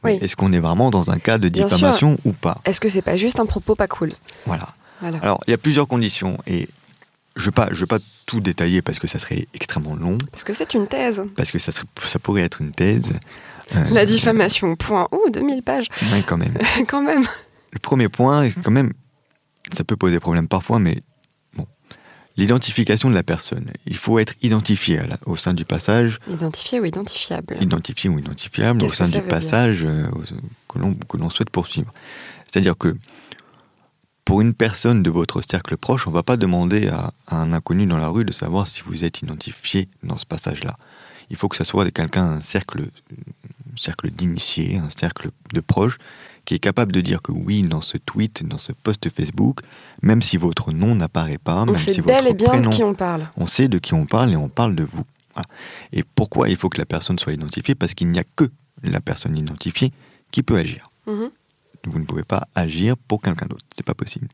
Oui. 0.03 0.17
Est-ce 0.21 0.35
qu'on 0.35 0.53
est 0.53 0.59
vraiment 0.59 0.91
dans 0.91 1.11
un 1.11 1.19
cas 1.19 1.37
de 1.37 1.49
diffamation 1.49 2.17
ou 2.25 2.31
pas? 2.31 2.61
Est-ce 2.65 2.79
que 2.79 2.89
c'est 2.89 3.01
pas 3.01 3.17
juste 3.17 3.39
un 3.39 3.45
propos 3.45 3.75
pas 3.75 3.87
cool? 3.87 4.09
Voilà. 4.45 4.69
Voilà. 5.01 5.17
Alors, 5.21 5.41
il 5.47 5.51
y 5.51 5.53
a 5.53 5.57
plusieurs 5.57 5.87
conditions 5.87 6.37
et 6.47 6.67
je 7.35 7.41
ne 7.41 7.45
vais, 7.47 7.51
pas- 7.51 7.69
je 7.71 7.79
vais 7.81 7.85
pas 7.85 7.99
tout 8.25 8.39
détailler 8.41 8.81
parce 8.81 8.99
que 8.99 9.07
ça 9.07 9.19
serait 9.19 9.47
extrêmement 9.53 9.95
long, 9.95 10.17
Parce 10.31 10.43
que 10.43 10.53
c'est 10.53 10.73
une 10.73 10.87
thèse. 10.87 11.23
parce 11.37 11.51
que 11.51 11.59
ça, 11.59 11.71
serait- 11.71 11.87
ça 12.03 12.19
pourrait 12.19 12.41
être 12.43 12.61
une 12.61 12.71
thèse. 12.71 13.13
Euh, 13.75 13.83
La 13.91 14.05
diffamation, 14.05 14.75
point. 14.75 15.07
Oh, 15.11 15.27
2000 15.31 15.63
pages, 15.63 15.87
ouais, 16.13 16.23
quand 16.25 16.37
même. 16.37 16.57
quand 16.87 17.01
même. 17.01 17.23
Le 17.71 17.79
premier 17.79 18.09
point, 18.09 18.49
quand 18.63 18.71
même, 18.71 18.93
ça 19.73 19.83
peut 19.83 19.95
poser 19.95 20.19
problème 20.19 20.47
parfois, 20.47 20.79
mais. 20.79 21.01
L'identification 22.39 23.09
de 23.09 23.13
la 23.15 23.23
personne. 23.23 23.71
Il 23.85 23.97
faut 23.97 24.17
être 24.19 24.33
identifié 24.41 24.97
la- 25.07 25.17
au 25.25 25.35
sein 25.35 25.53
du 25.53 25.65
passage, 25.65 26.19
Identifié 26.29 26.79
ou 26.79 26.85
identifiable 26.85 27.57
identifié 27.61 28.09
ou 28.09 28.17
identifiable 28.19 28.79
au 28.83 28.89
sein 28.89 29.05
du 29.05 29.11
passage 29.29 29.83
euh, 29.83 30.07
que 30.67 31.17
l'on 31.17 31.29
souhaite 31.29 31.49
poursuivre. 31.49 31.93
C'est-à-dire 32.47 32.77
que 32.77 32.95
pour 34.25 34.41
une 34.41 34.53
personne 34.53 35.01
de 35.03 35.09
votre 35.09 35.41
cercle 35.41 35.75
proche, 35.75 36.07
on 36.07 36.11
ne 36.11 36.15
va 36.15 36.23
pas 36.23 36.37
demander 36.37 36.87
à, 36.87 37.13
à 37.27 37.37
un 37.41 37.51
inconnu 37.51 37.85
dans 37.87 37.97
la 37.97 38.07
rue 38.09 38.25
de 38.25 38.31
savoir 38.31 38.67
si 38.67 38.81
vous 38.85 39.03
êtes 39.03 39.21
identifié 39.21 39.89
dans 40.03 40.17
ce 40.17 40.25
passage-là. 40.25 40.77
Il 41.31 41.35
faut 41.35 41.47
que 41.49 41.57
ça 41.57 41.63
soit 41.63 41.89
quelqu'un, 41.91 42.23
un 42.33 42.41
cercle, 42.41 42.81
un 43.11 43.77
cercle 43.77 44.09
d'initiés, 44.11 44.77
un 44.77 44.89
cercle 44.89 45.29
de 45.53 45.59
proches, 45.61 45.97
qui 46.49 46.55
est 46.55 46.59
capable 46.59 46.91
de 46.91 47.01
dire 47.01 47.21
que 47.21 47.31
oui, 47.31 47.61
dans 47.61 47.81
ce 47.81 47.99
tweet, 47.99 48.43
dans 48.43 48.57
ce 48.57 48.71
post 48.71 49.07
Facebook, 49.15 49.59
même 50.01 50.23
si 50.23 50.35
votre 50.35 50.71
nom 50.71 50.95
n'apparaît 50.95 51.37
pas, 51.37 51.61
On 51.61 51.65
même 51.67 51.77
sait 51.77 51.93
si 51.93 52.01
bel 52.01 52.15
votre 52.23 52.27
et 52.29 52.33
bien 52.33 52.47
prénom 52.49 52.69
de 52.71 52.75
qui 52.75 52.83
on 52.83 52.95
parle. 52.95 53.29
on 53.37 53.45
sait 53.45 53.67
de 53.67 53.77
qui 53.77 53.93
on 53.93 54.07
parle 54.07 54.31
et 54.33 54.35
on 54.35 54.49
parle 54.49 54.73
de 54.73 54.83
vous. 54.83 55.03
Voilà. 55.35 55.47
Et 55.93 56.03
pourquoi 56.15 56.49
il 56.49 56.55
faut 56.57 56.67
que 56.67 56.79
la 56.79 56.87
personne 56.87 57.19
soit 57.19 57.33
identifiée? 57.33 57.75
Parce 57.75 57.93
qu'il 57.93 58.07
n'y 58.07 58.17
a 58.17 58.23
que 58.35 58.49
la 58.81 58.99
personne 58.99 59.37
identifiée 59.37 59.91
qui 60.31 60.41
peut 60.41 60.57
agir. 60.57 60.89
Mhm. 61.05 61.29
Vous 61.85 61.99
ne 61.99 62.05
pouvez 62.05 62.23
pas 62.23 62.47
agir 62.55 62.95
pour 62.97 63.21
quelqu'un 63.21 63.45
d'autre. 63.45 63.63
C'est 63.77 63.85
pas 63.85 63.93
possible. 63.93 64.27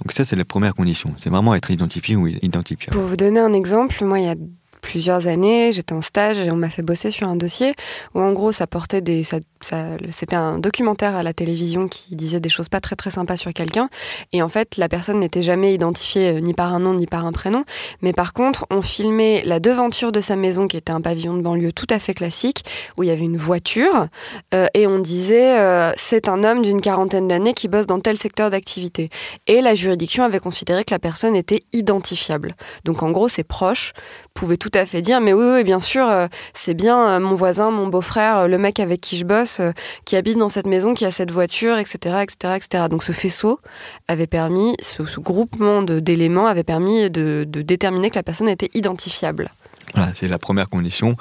Donc 0.00 0.12
ça, 0.12 0.24
c'est 0.24 0.36
la 0.36 0.46
première 0.46 0.72
condition. 0.74 1.12
C'est 1.18 1.28
vraiment 1.28 1.54
être 1.54 1.70
identifié 1.70 2.16
ou 2.16 2.28
identifiable. 2.28 2.96
Pour 2.98 3.06
vous 3.06 3.16
donner 3.18 3.40
un 3.40 3.52
exemple, 3.52 4.02
moi, 4.06 4.20
il 4.20 4.24
y 4.24 4.30
a 4.30 4.36
plusieurs 4.80 5.26
années, 5.26 5.70
j'étais 5.72 5.92
en 5.92 6.00
stage 6.00 6.38
et 6.38 6.50
on 6.50 6.56
m'a 6.56 6.70
fait 6.70 6.82
bosser 6.82 7.10
sur 7.10 7.28
un 7.28 7.36
dossier 7.36 7.74
où, 8.14 8.20
en 8.20 8.32
gros, 8.32 8.52
ça 8.52 8.66
portait 8.66 9.02
des. 9.02 9.22
ça- 9.22 9.40
C'était 9.60 10.36
un 10.36 10.58
documentaire 10.58 11.16
à 11.16 11.22
la 11.22 11.32
télévision 11.32 11.88
qui 11.88 12.16
disait 12.16 12.40
des 12.40 12.48
choses 12.48 12.68
pas 12.68 12.80
très 12.80 12.96
très 12.96 13.10
sympas 13.10 13.36
sur 13.36 13.52
quelqu'un. 13.52 13.88
Et 14.32 14.42
en 14.42 14.48
fait, 14.48 14.76
la 14.76 14.88
personne 14.88 15.20
n'était 15.20 15.42
jamais 15.42 15.74
identifiée 15.74 16.36
euh, 16.36 16.40
ni 16.40 16.54
par 16.54 16.72
un 16.74 16.80
nom 16.80 16.94
ni 16.94 17.06
par 17.06 17.26
un 17.26 17.32
prénom. 17.32 17.64
Mais 18.02 18.12
par 18.12 18.32
contre, 18.32 18.66
on 18.70 18.82
filmait 18.82 19.42
la 19.44 19.60
devanture 19.60 20.12
de 20.12 20.20
sa 20.20 20.36
maison 20.36 20.68
qui 20.68 20.76
était 20.76 20.92
un 20.92 21.00
pavillon 21.00 21.34
de 21.34 21.42
banlieue 21.42 21.72
tout 21.72 21.86
à 21.90 21.98
fait 21.98 22.14
classique 22.14 22.64
où 22.96 23.02
il 23.02 23.08
y 23.08 23.12
avait 23.12 23.24
une 23.24 23.36
voiture 23.36 24.06
euh, 24.54 24.66
et 24.74 24.86
on 24.86 24.98
disait 24.98 25.58
euh, 25.58 25.92
c'est 25.96 26.28
un 26.28 26.44
homme 26.44 26.62
d'une 26.62 26.80
quarantaine 26.80 27.28
d'années 27.28 27.54
qui 27.54 27.68
bosse 27.68 27.86
dans 27.86 28.00
tel 28.00 28.18
secteur 28.18 28.50
d'activité. 28.50 29.10
Et 29.46 29.60
la 29.60 29.74
juridiction 29.74 30.24
avait 30.24 30.40
considéré 30.40 30.84
que 30.84 30.94
la 30.94 30.98
personne 30.98 31.36
était 31.36 31.62
identifiable. 31.72 32.54
Donc 32.84 33.02
en 33.02 33.10
gros, 33.10 33.28
ses 33.28 33.44
proches 33.44 33.92
pouvaient 34.34 34.56
tout 34.56 34.70
à 34.74 34.86
fait 34.86 35.02
dire 35.02 35.20
mais 35.20 35.32
oui, 35.32 35.46
oui 35.54 35.64
bien 35.64 35.80
sûr, 35.80 36.06
c'est 36.54 36.74
bien 36.74 37.18
mon 37.18 37.34
voisin, 37.34 37.70
mon 37.70 37.88
beau-frère, 37.88 38.46
le 38.46 38.58
mec 38.58 38.80
avec 38.80 39.00
qui 39.00 39.16
je 39.16 39.24
bosse, 39.24 39.47
euh, 39.60 39.72
qui 40.04 40.16
habite 40.16 40.38
dans 40.38 40.48
cette 40.48 40.66
maison, 40.66 40.94
qui 40.94 41.04
a 41.04 41.10
cette 41.10 41.30
voiture, 41.30 41.76
etc., 41.78 42.22
etc., 42.22 42.54
etc. 42.56 42.84
Donc 42.90 43.02
ce 43.02 43.12
faisceau 43.12 43.60
avait 44.06 44.26
permis, 44.26 44.74
ce, 44.82 45.04
ce 45.04 45.20
groupement 45.20 45.82
d'éléments 45.82 46.46
avait 46.46 46.64
permis 46.64 47.10
de, 47.10 47.44
de 47.48 47.62
déterminer 47.62 48.10
que 48.10 48.16
la 48.16 48.22
personne 48.22 48.48
était 48.48 48.70
identifiable. 48.74 49.50
Voilà, 49.94 50.12
c'est 50.14 50.28
la 50.28 50.38
première 50.38 50.68
condition. 50.68 51.16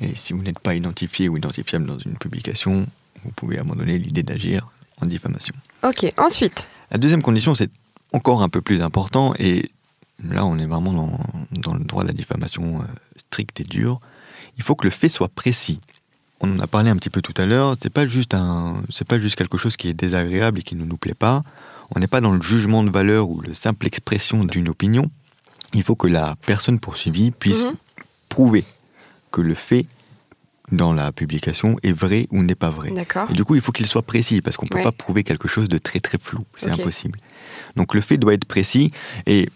Et 0.00 0.14
si 0.14 0.32
vous 0.32 0.42
n'êtes 0.42 0.58
pas 0.58 0.74
identifié 0.74 1.28
ou 1.28 1.36
identifiable 1.36 1.86
dans 1.86 1.98
une 1.98 2.16
publication, 2.16 2.86
vous 3.24 3.30
pouvez 3.32 3.58
abandonner 3.58 3.98
l'idée 3.98 4.22
d'agir 4.22 4.68
en 5.00 5.06
diffamation. 5.06 5.54
Ok, 5.82 6.12
ensuite. 6.16 6.70
La 6.90 6.98
deuxième 6.98 7.22
condition, 7.22 7.54
c'est 7.54 7.70
encore 8.12 8.42
un 8.42 8.48
peu 8.48 8.60
plus 8.60 8.82
important, 8.82 9.34
et 9.38 9.70
là 10.28 10.44
on 10.44 10.58
est 10.58 10.66
vraiment 10.66 10.92
dans, 10.92 11.18
dans 11.52 11.74
le 11.74 11.84
droit 11.84 12.02
de 12.02 12.08
la 12.08 12.14
diffamation 12.14 12.80
euh, 12.80 12.84
strict 13.16 13.60
et 13.60 13.64
dur. 13.64 14.00
Il 14.58 14.62
faut 14.62 14.74
que 14.74 14.84
le 14.84 14.90
fait 14.90 15.08
soit 15.08 15.28
précis. 15.28 15.80
On 16.42 16.56
en 16.56 16.58
a 16.60 16.66
parlé 16.66 16.90
un 16.90 16.96
petit 16.96 17.10
peu 17.10 17.22
tout 17.22 17.34
à 17.40 17.46
l'heure, 17.46 17.76
c'est 17.80 17.92
pas 17.92 18.06
juste 18.06 18.34
un, 18.34 18.82
c'est 18.90 19.06
pas 19.06 19.18
juste 19.18 19.36
quelque 19.36 19.56
chose 19.58 19.76
qui 19.76 19.88
est 19.88 19.94
désagréable 19.94 20.58
et 20.58 20.62
qui 20.62 20.74
ne 20.74 20.84
nous 20.84 20.96
plaît 20.96 21.14
pas. 21.14 21.42
On 21.94 22.00
n'est 22.00 22.06
pas 22.08 22.20
dans 22.20 22.32
le 22.32 22.42
jugement 22.42 22.82
de 22.82 22.90
valeur 22.90 23.28
ou 23.28 23.40
la 23.40 23.54
simple 23.54 23.86
expression 23.86 24.44
d'une 24.44 24.68
opinion. 24.68 25.10
Il 25.74 25.82
faut 25.84 25.94
que 25.94 26.06
la 26.08 26.36
personne 26.46 26.78
poursuivie 26.80 27.30
puisse 27.30 27.64
Mhm. 27.66 27.74
prouver 28.28 28.64
que 29.30 29.40
le 29.40 29.54
fait 29.54 29.86
dans 30.70 30.92
la 30.92 31.12
publication 31.12 31.76
est 31.82 31.92
vrai 31.92 32.26
ou 32.30 32.42
n'est 32.42 32.54
pas 32.54 32.70
vrai. 32.70 32.92
Et 33.30 33.32
du 33.34 33.44
coup, 33.44 33.54
il 33.54 33.60
faut 33.60 33.72
qu'il 33.72 33.86
soit 33.86 34.02
précis 34.02 34.40
parce 34.40 34.56
qu'on 34.56 34.66
ne 34.66 34.70
peut 34.70 34.78
Ouais. 34.78 34.82
pas 34.84 34.92
prouver 34.92 35.22
quelque 35.22 35.48
chose 35.48 35.68
de 35.68 35.78
très 35.78 36.00
très 36.00 36.18
flou. 36.18 36.44
C'est 36.56 36.70
impossible. 36.70 37.18
Donc 37.76 37.94
le 37.94 38.00
fait 38.00 38.16
doit 38.16 38.34
être 38.34 38.46
précis 38.46 38.90
et 39.26 39.48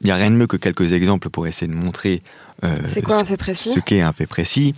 il 0.00 0.04
n'y 0.06 0.10
a 0.10 0.16
rien 0.16 0.30
de 0.30 0.36
mieux 0.36 0.46
que 0.46 0.56
quelques 0.56 0.92
exemples 0.92 1.30
pour 1.30 1.46
essayer 1.46 1.70
de 1.70 1.76
montrer 1.76 2.22
euh, 2.64 2.76
quoi 3.04 3.16
un 3.16 3.20
ce- 3.20 3.24
fait 3.24 3.36
précis? 3.36 3.70
ce 3.72 3.80
qu'est 3.80 4.00
un 4.00 4.12
fait 4.12 4.26
précis. 4.26 4.74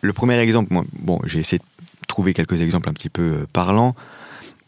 Le 0.00 0.12
premier 0.12 0.38
exemple, 0.38 0.72
moi, 0.72 0.84
bon, 0.92 1.20
j'ai 1.24 1.40
essayé 1.40 1.58
de 1.58 2.06
trouver 2.06 2.34
quelques 2.34 2.60
exemples 2.60 2.88
un 2.88 2.92
petit 2.92 3.08
peu 3.08 3.22
euh, 3.22 3.46
parlants. 3.52 3.94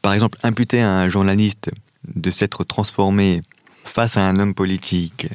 Par 0.03 0.13
exemple, 0.13 0.39
imputer 0.43 0.81
à 0.83 0.91
un 0.91 1.09
journaliste 1.09 1.71
de 2.15 2.31
s'être 2.31 2.65
transformé 2.65 3.43
face 3.85 4.17
à 4.17 4.23
un 4.27 4.39
homme 4.39 4.55
politique 4.55 5.29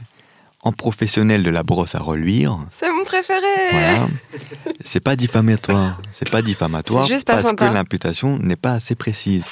en 0.65 0.71
professionnel 0.71 1.43
de 1.43 1.51
la 1.51 1.61
brosse 1.61 1.93
à 1.93 1.99
reluire, 1.99 2.57
C'est 2.75 2.91
mon 2.91 3.03
préféré 3.03 3.39
voilà. 3.69 4.07
c'est 4.83 4.99
pas 4.99 5.15
diffamatoire. 5.15 6.01
C'est 6.11 6.29
pas 6.29 6.41
diffamatoire 6.41 7.07
juste 7.07 7.27
pas 7.27 7.33
parce 7.33 7.49
sympa. 7.49 7.69
que 7.69 7.73
l'imputation 7.73 8.39
n'est 8.39 8.55
pas 8.55 8.73
assez 8.73 8.95
précise. 8.95 9.45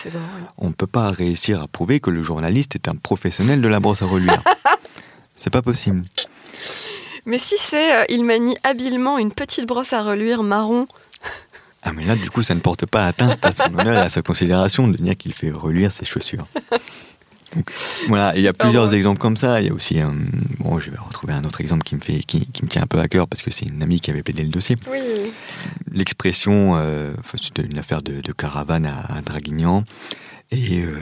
On 0.57 0.69
ne 0.69 0.73
peut 0.73 0.87
pas 0.87 1.11
réussir 1.11 1.61
à 1.61 1.67
prouver 1.67 1.99
que 1.99 2.09
le 2.09 2.23
journaliste 2.23 2.73
est 2.73 2.87
un 2.87 2.95
professionnel 2.95 3.61
de 3.61 3.67
la 3.67 3.79
brosse 3.79 4.01
à 4.01 4.07
reluire. 4.07 4.41
c'est 5.37 5.51
pas 5.51 5.61
possible. 5.61 6.03
Mais 7.25 7.37
si 7.39 7.55
c'est, 7.57 7.95
euh, 7.95 8.05
il 8.09 8.23
manie 8.23 8.57
habilement 8.63 9.17
une 9.17 9.31
petite 9.31 9.65
brosse 9.65 9.93
à 9.93 10.03
reluire 10.03 10.43
marron. 10.43 10.87
Ah 11.85 11.91
mais 11.93 12.05
là 12.05 12.15
du 12.15 12.29
coup 12.29 12.41
ça 12.41 12.55
ne 12.55 12.61
porte 12.61 12.85
pas 12.85 13.05
atteinte 13.07 13.43
à 13.43 13.51
son 13.51 13.63
honneur 13.77 13.95
et 13.97 14.05
à 14.05 14.09
sa 14.09 14.21
considération 14.21 14.87
de 14.87 14.95
dire 14.95 15.17
qu'il 15.17 15.33
fait 15.33 15.51
reluire 15.51 15.91
ses 15.91 16.05
chaussures. 16.05 16.45
Donc, 17.55 17.71
voilà, 18.07 18.35
il 18.35 18.41
y 18.41 18.47
a 18.47 18.53
plusieurs 18.53 18.85
Pardon. 18.85 18.97
exemples 18.97 19.19
comme 19.19 19.37
ça. 19.37 19.61
Il 19.61 19.67
y 19.67 19.69
a 19.69 19.73
aussi, 19.73 19.99
un, 19.99 20.15
bon, 20.59 20.79
je 20.79 20.89
vais 20.89 20.97
retrouver 20.97 21.33
un 21.33 21.43
autre 21.43 21.61
exemple 21.61 21.83
qui 21.83 21.93
me 21.95 21.99
fait, 21.99 22.23
qui, 22.23 22.47
qui 22.47 22.63
me 22.63 22.67
tient 22.67 22.81
un 22.81 22.87
peu 22.87 22.97
à 22.99 23.07
cœur 23.07 23.27
parce 23.27 23.43
que 23.43 23.51
c'est 23.51 23.65
une 23.67 23.83
amie 23.83 23.99
qui 23.99 24.09
avait 24.09 24.23
plaidé 24.23 24.41
le 24.43 24.49
dossier. 24.49 24.75
Oui. 24.89 25.31
L'expression, 25.91 26.75
euh, 26.77 27.13
c'était 27.39 27.61
une 27.61 27.77
affaire 27.77 28.01
de, 28.01 28.21
de 28.21 28.31
caravane 28.31 28.85
à, 28.87 29.01
à 29.17 29.21
Draguignan 29.21 29.83
et 30.51 30.81
euh, 30.81 30.97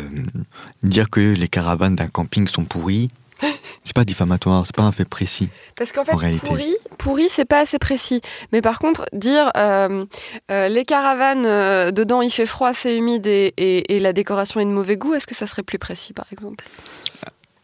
dire 0.83 1.09
que 1.09 1.21
les 1.21 1.47
caravanes 1.47 1.95
d'un 1.95 2.07
camping 2.07 2.47
sont 2.49 2.65
pourries, 2.65 3.09
c'est 3.83 3.95
pas 3.95 4.05
diffamatoire, 4.05 4.65
c'est 4.65 4.75
pas 4.75 4.83
un 4.83 4.91
fait 4.91 5.05
précis. 5.05 5.49
Parce 5.75 5.91
qu'en 5.91 6.03
fait, 6.05 6.13
En 6.13 6.17
pourri, 6.47 6.75
pourri, 6.97 7.29
c'est 7.29 7.45
pas 7.45 7.59
assez 7.59 7.79
précis. 7.79 8.21
Mais 8.51 8.61
par 8.61 8.79
contre, 8.79 9.05
dire 9.13 9.51
euh, 9.57 10.05
euh, 10.51 10.67
les 10.67 10.85
caravanes, 10.85 11.45
euh, 11.45 11.91
dedans 11.91 12.21
il 12.21 12.29
fait 12.29 12.45
froid, 12.45 12.73
c'est 12.73 12.95
humide 12.97 13.25
et, 13.27 13.53
et- 13.57 13.95
et 13.95 13.99
la 13.99 14.13
décoration 14.13 14.59
est 14.59 14.65
de 14.65 14.69
mauvais 14.69 14.97
goût, 14.97 15.13
est-ce 15.13 15.27
que 15.27 15.35
ça 15.35 15.47
serait 15.47 15.63
plus 15.63 15.79
précis 15.79 16.13
par 16.13 16.25
exemple? 16.31 16.63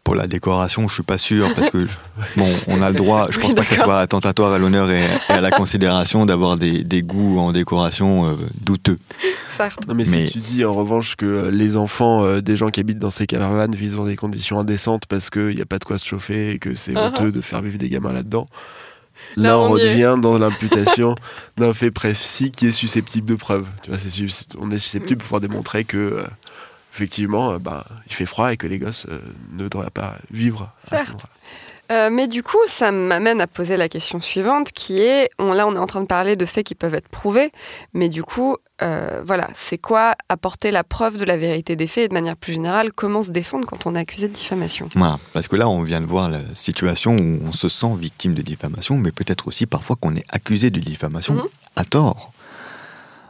Pour 0.08 0.14
la 0.14 0.26
décoration, 0.26 0.88
je 0.88 0.94
suis 0.94 1.02
pas 1.02 1.18
sûr 1.18 1.52
parce 1.54 1.68
que 1.68 1.84
je- 1.84 1.98
bon, 2.36 2.46
on 2.68 2.80
a 2.80 2.88
le 2.88 2.96
droit. 2.96 3.26
Je 3.30 3.38
pense 3.38 3.50
Oui, 3.50 3.54
pas 3.54 3.64
que 3.64 3.68
ce 3.70 3.76
soit 3.76 3.98
attentatoire 4.00 4.52
à 4.52 4.58
l'honneur 4.58 4.90
et, 4.90 5.02
et 5.04 5.32
à 5.32 5.42
la 5.42 5.50
considération 5.50 6.24
d'avoir 6.24 6.56
des, 6.56 6.82
des 6.82 7.02
goûts 7.02 7.38
en 7.38 7.52
décoration 7.52 8.26
euh, 8.26 8.30
douteux. 8.62 8.98
Certes. 9.54 9.86
Non, 9.86 9.94
mais, 9.94 10.04
Mais- 10.08 10.24
si 10.24 10.32
tu 10.32 10.38
dis 10.38 10.64
en 10.64 10.72
revanche 10.72 11.14
que 11.16 11.26
euh, 11.26 11.50
les 11.50 11.76
enfants 11.76 12.24
euh, 12.24 12.40
des 12.40 12.56
gens 12.56 12.68
qui 12.70 12.80
habitent 12.80 12.98
dans 12.98 13.10
ces 13.10 13.26
caravanes 13.26 13.74
vivent 13.74 13.96
dans 13.96 14.06
des 14.06 14.16
conditions 14.16 14.58
indécentes 14.58 15.04
parce 15.06 15.28
qu'il 15.28 15.54
n'y 15.54 15.60
a 15.60 15.66
pas 15.66 15.78
de 15.78 15.84
quoi 15.84 15.98
se 15.98 16.06
chauffer 16.06 16.52
et 16.52 16.58
que 16.58 16.74
c'est 16.74 16.92
Uh-huh. 16.94 17.08
honteux 17.08 17.30
de 17.30 17.42
faire 17.42 17.60
vivre 17.60 17.76
des 17.76 17.90
gamins 17.90 18.14
là-dedans, 18.14 18.46
Là, 19.36 19.50
là, 19.50 19.58
on, 19.58 19.72
on 19.72 19.76
y 19.76 19.80
est. 19.82 19.90
revient 19.90 20.14
dans 20.22 20.38
l'imputation 20.38 21.16
d'un 21.58 21.74
fait 21.74 21.90
précis 21.90 22.50
qui 22.50 22.68
est 22.68 22.72
susceptible 22.72 23.28
de 23.28 23.34
preuve. 23.34 23.66
Tu 23.82 23.90
vois, 23.90 23.98
on 24.58 24.70
est 24.70 24.78
susceptible 24.78 25.18
de 25.18 25.22
pouvoir 25.24 25.40
démontrer 25.42 25.84
que 25.84 25.96
euh, 25.98 26.22
effectivement, 26.98 27.52
euh, 27.52 27.58
bah, 27.58 27.84
il 28.06 28.12
fait 28.14 28.26
froid 28.26 28.52
et 28.52 28.56
que 28.56 28.66
les 28.66 28.78
gosses 28.78 29.06
euh, 29.08 29.18
ne 29.52 29.68
devraient 29.68 29.90
pas 29.90 30.16
vivre 30.30 30.62
à 30.62 30.74
ce 30.84 30.88
Certes. 30.96 31.06
moment-là. 31.08 31.28
Euh, 31.90 32.10
mais 32.10 32.26
du 32.28 32.42
coup, 32.42 32.58
ça 32.66 32.92
m'amène 32.92 33.40
à 33.40 33.46
poser 33.46 33.78
la 33.78 33.88
question 33.88 34.20
suivante, 34.20 34.72
qui 34.72 35.00
est, 35.00 35.30
on, 35.38 35.54
là, 35.54 35.66
on 35.66 35.74
est 35.74 35.78
en 35.78 35.86
train 35.86 36.02
de 36.02 36.06
parler 36.06 36.36
de 36.36 36.44
faits 36.44 36.66
qui 36.66 36.74
peuvent 36.74 36.94
être 36.94 37.08
prouvés, 37.08 37.50
mais 37.94 38.10
du 38.10 38.22
coup, 38.22 38.58
euh, 38.82 39.22
voilà, 39.24 39.48
c'est 39.54 39.78
quoi 39.78 40.14
apporter 40.28 40.70
la 40.70 40.84
preuve 40.84 41.16
de 41.16 41.24
la 41.24 41.38
vérité 41.38 41.76
des 41.76 41.86
faits 41.86 42.04
et 42.04 42.08
de 42.08 42.12
manière 42.12 42.36
plus 42.36 42.52
générale, 42.52 42.92
comment 42.92 43.22
se 43.22 43.30
défendre 43.30 43.66
quand 43.66 43.86
on 43.86 43.94
est 43.94 44.00
accusé 44.00 44.28
de 44.28 44.34
diffamation? 44.34 44.90
Voilà, 44.96 45.18
parce 45.32 45.48
que 45.48 45.56
là, 45.56 45.66
on 45.66 45.80
vient 45.80 46.02
de 46.02 46.06
voir 46.06 46.28
la 46.28 46.40
situation 46.54 47.16
où 47.16 47.40
on 47.48 47.52
se 47.52 47.70
sent 47.70 47.94
victime 47.98 48.34
de 48.34 48.42
diffamation, 48.42 48.98
mais 48.98 49.10
peut-être 49.10 49.48
aussi 49.48 49.64
parfois 49.64 49.96
qu'on 49.96 50.14
est 50.14 50.26
accusé 50.28 50.68
de 50.70 50.80
diffamation 50.80 51.34
Mhm. 51.34 51.42
à 51.76 51.84
tort. 51.84 52.32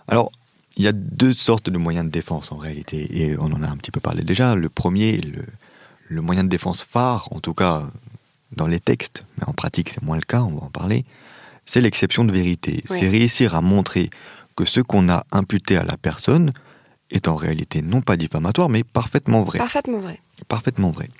Alors, 0.09 0.33
il 0.79 0.85
y 0.85 0.89
a 0.89 0.93
deux 0.93 1.35
sortes 1.35 1.69
de 1.69 1.77
moyens 1.77 2.07
de 2.07 2.11
défense 2.11 2.53
en 2.53 2.57
réalité, 2.57 3.21
et 3.21 3.37
on 3.39 3.53
en 3.53 3.63
a 3.63 3.69
un 3.69 3.77
petit 3.77 3.91
peu 3.91 4.01
parlé 4.01 4.23
déjà. 4.23 4.55
Le 4.55 4.69
premier, 4.69 5.19
le, 5.21 5.45
le 6.09 6.21
moyen 6.23 6.45
de 6.45 6.49
défense 6.49 6.83
phare, 6.85 7.29
en 7.33 7.41
tout 7.41 7.55
cas 7.55 7.89
dans 8.53 8.67
les 8.67 8.81
textes, 8.81 9.23
mais 9.37 9.45
en 9.47 9.53
pratique 9.53 9.91
c'est 9.91 10.03
moins 10.03 10.17
le 10.17 10.23
cas, 10.23 10.41
on 10.43 10.55
va 10.55 10.63
en 10.63 10.71
parler, 10.71 11.05
c'est 11.67 11.81
l'exception 11.83 12.25
de 12.25 12.33
vérité. 12.33 12.83
Oui. 12.89 12.97
C'est 12.99 13.09
réussir 13.09 13.55
à 13.55 13.61
montrer 13.61 14.09
que 14.57 14.65
ce 14.65 14.81
qu'on 14.81 15.09
a 15.11 15.25
imputé 15.33 15.77
à 15.77 15.85
la 15.85 15.97
personne 15.99 16.51
est 17.11 17.29
en 17.29 17.37
réalité 17.37 17.83
non 17.83 18.01
pas 18.01 18.17
diffamatoire, 18.17 18.69
mais 18.69 18.85
parfaitement 18.85 19.43
vrai 19.43 19.59
Parfaitement 19.59 19.99
vrai. 19.99 20.21
parfaitement 20.49 20.91
vrai. 20.91 21.11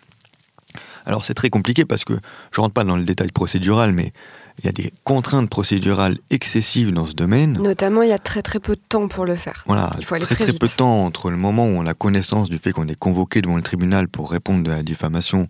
Alors 1.05 1.25
c'est 1.25 1.35
très 1.35 1.51
compliqué 1.51 1.85
parce 1.85 2.05
que 2.05 2.15
je 2.53 2.61
rentre 2.61 2.75
pas 2.75 2.85
dans 2.85 2.97
le 2.97 3.05
détail 3.05 3.31
procédural, 3.33 3.93
mais 3.93 4.13
il 4.59 4.67
y 4.67 4.69
a 4.69 4.73
des 4.73 4.93
contraintes 5.05 5.49
procédurales 5.49 6.19
excessives 6.31 6.93
dans 6.93 7.07
ce 7.07 7.15
domaine. 7.15 7.55
Notamment, 7.55 8.03
il 8.03 8.09
y 8.09 8.13
a 8.13 8.19
très 8.19 8.43
très 8.43 8.59
peu 8.59 8.75
de 8.75 8.81
temps 8.89 9.07
pour 9.09 9.25
le 9.25 9.37
faire. 9.37 9.63
Voilà, 9.67 9.93
Il 9.99 10.05
faut 10.05 10.15
aller 10.17 10.25
très 10.25 10.35
très 10.35 10.45
très 10.45 10.53
vite. 10.53 10.61
peu 10.61 10.67
de 10.67 10.73
temps 10.73 11.05
entre 11.05 11.31
le 11.31 11.37
moment 11.37 11.67
où 11.67 11.71
on 11.77 11.87
a 11.87 11.95
connaissance 11.95 12.51
du 12.51 12.59
fait 12.59 12.73
qu'on 12.73 12.89
est 12.89 12.99
convoqué 12.99 13.41
devant 13.41 13.57
le 13.57 13.63
tribunal 13.63 14.09
pour 14.09 14.31
répondre 14.31 14.65
de 14.65 14.71
la 14.71 14.83
diffamation 14.83 15.49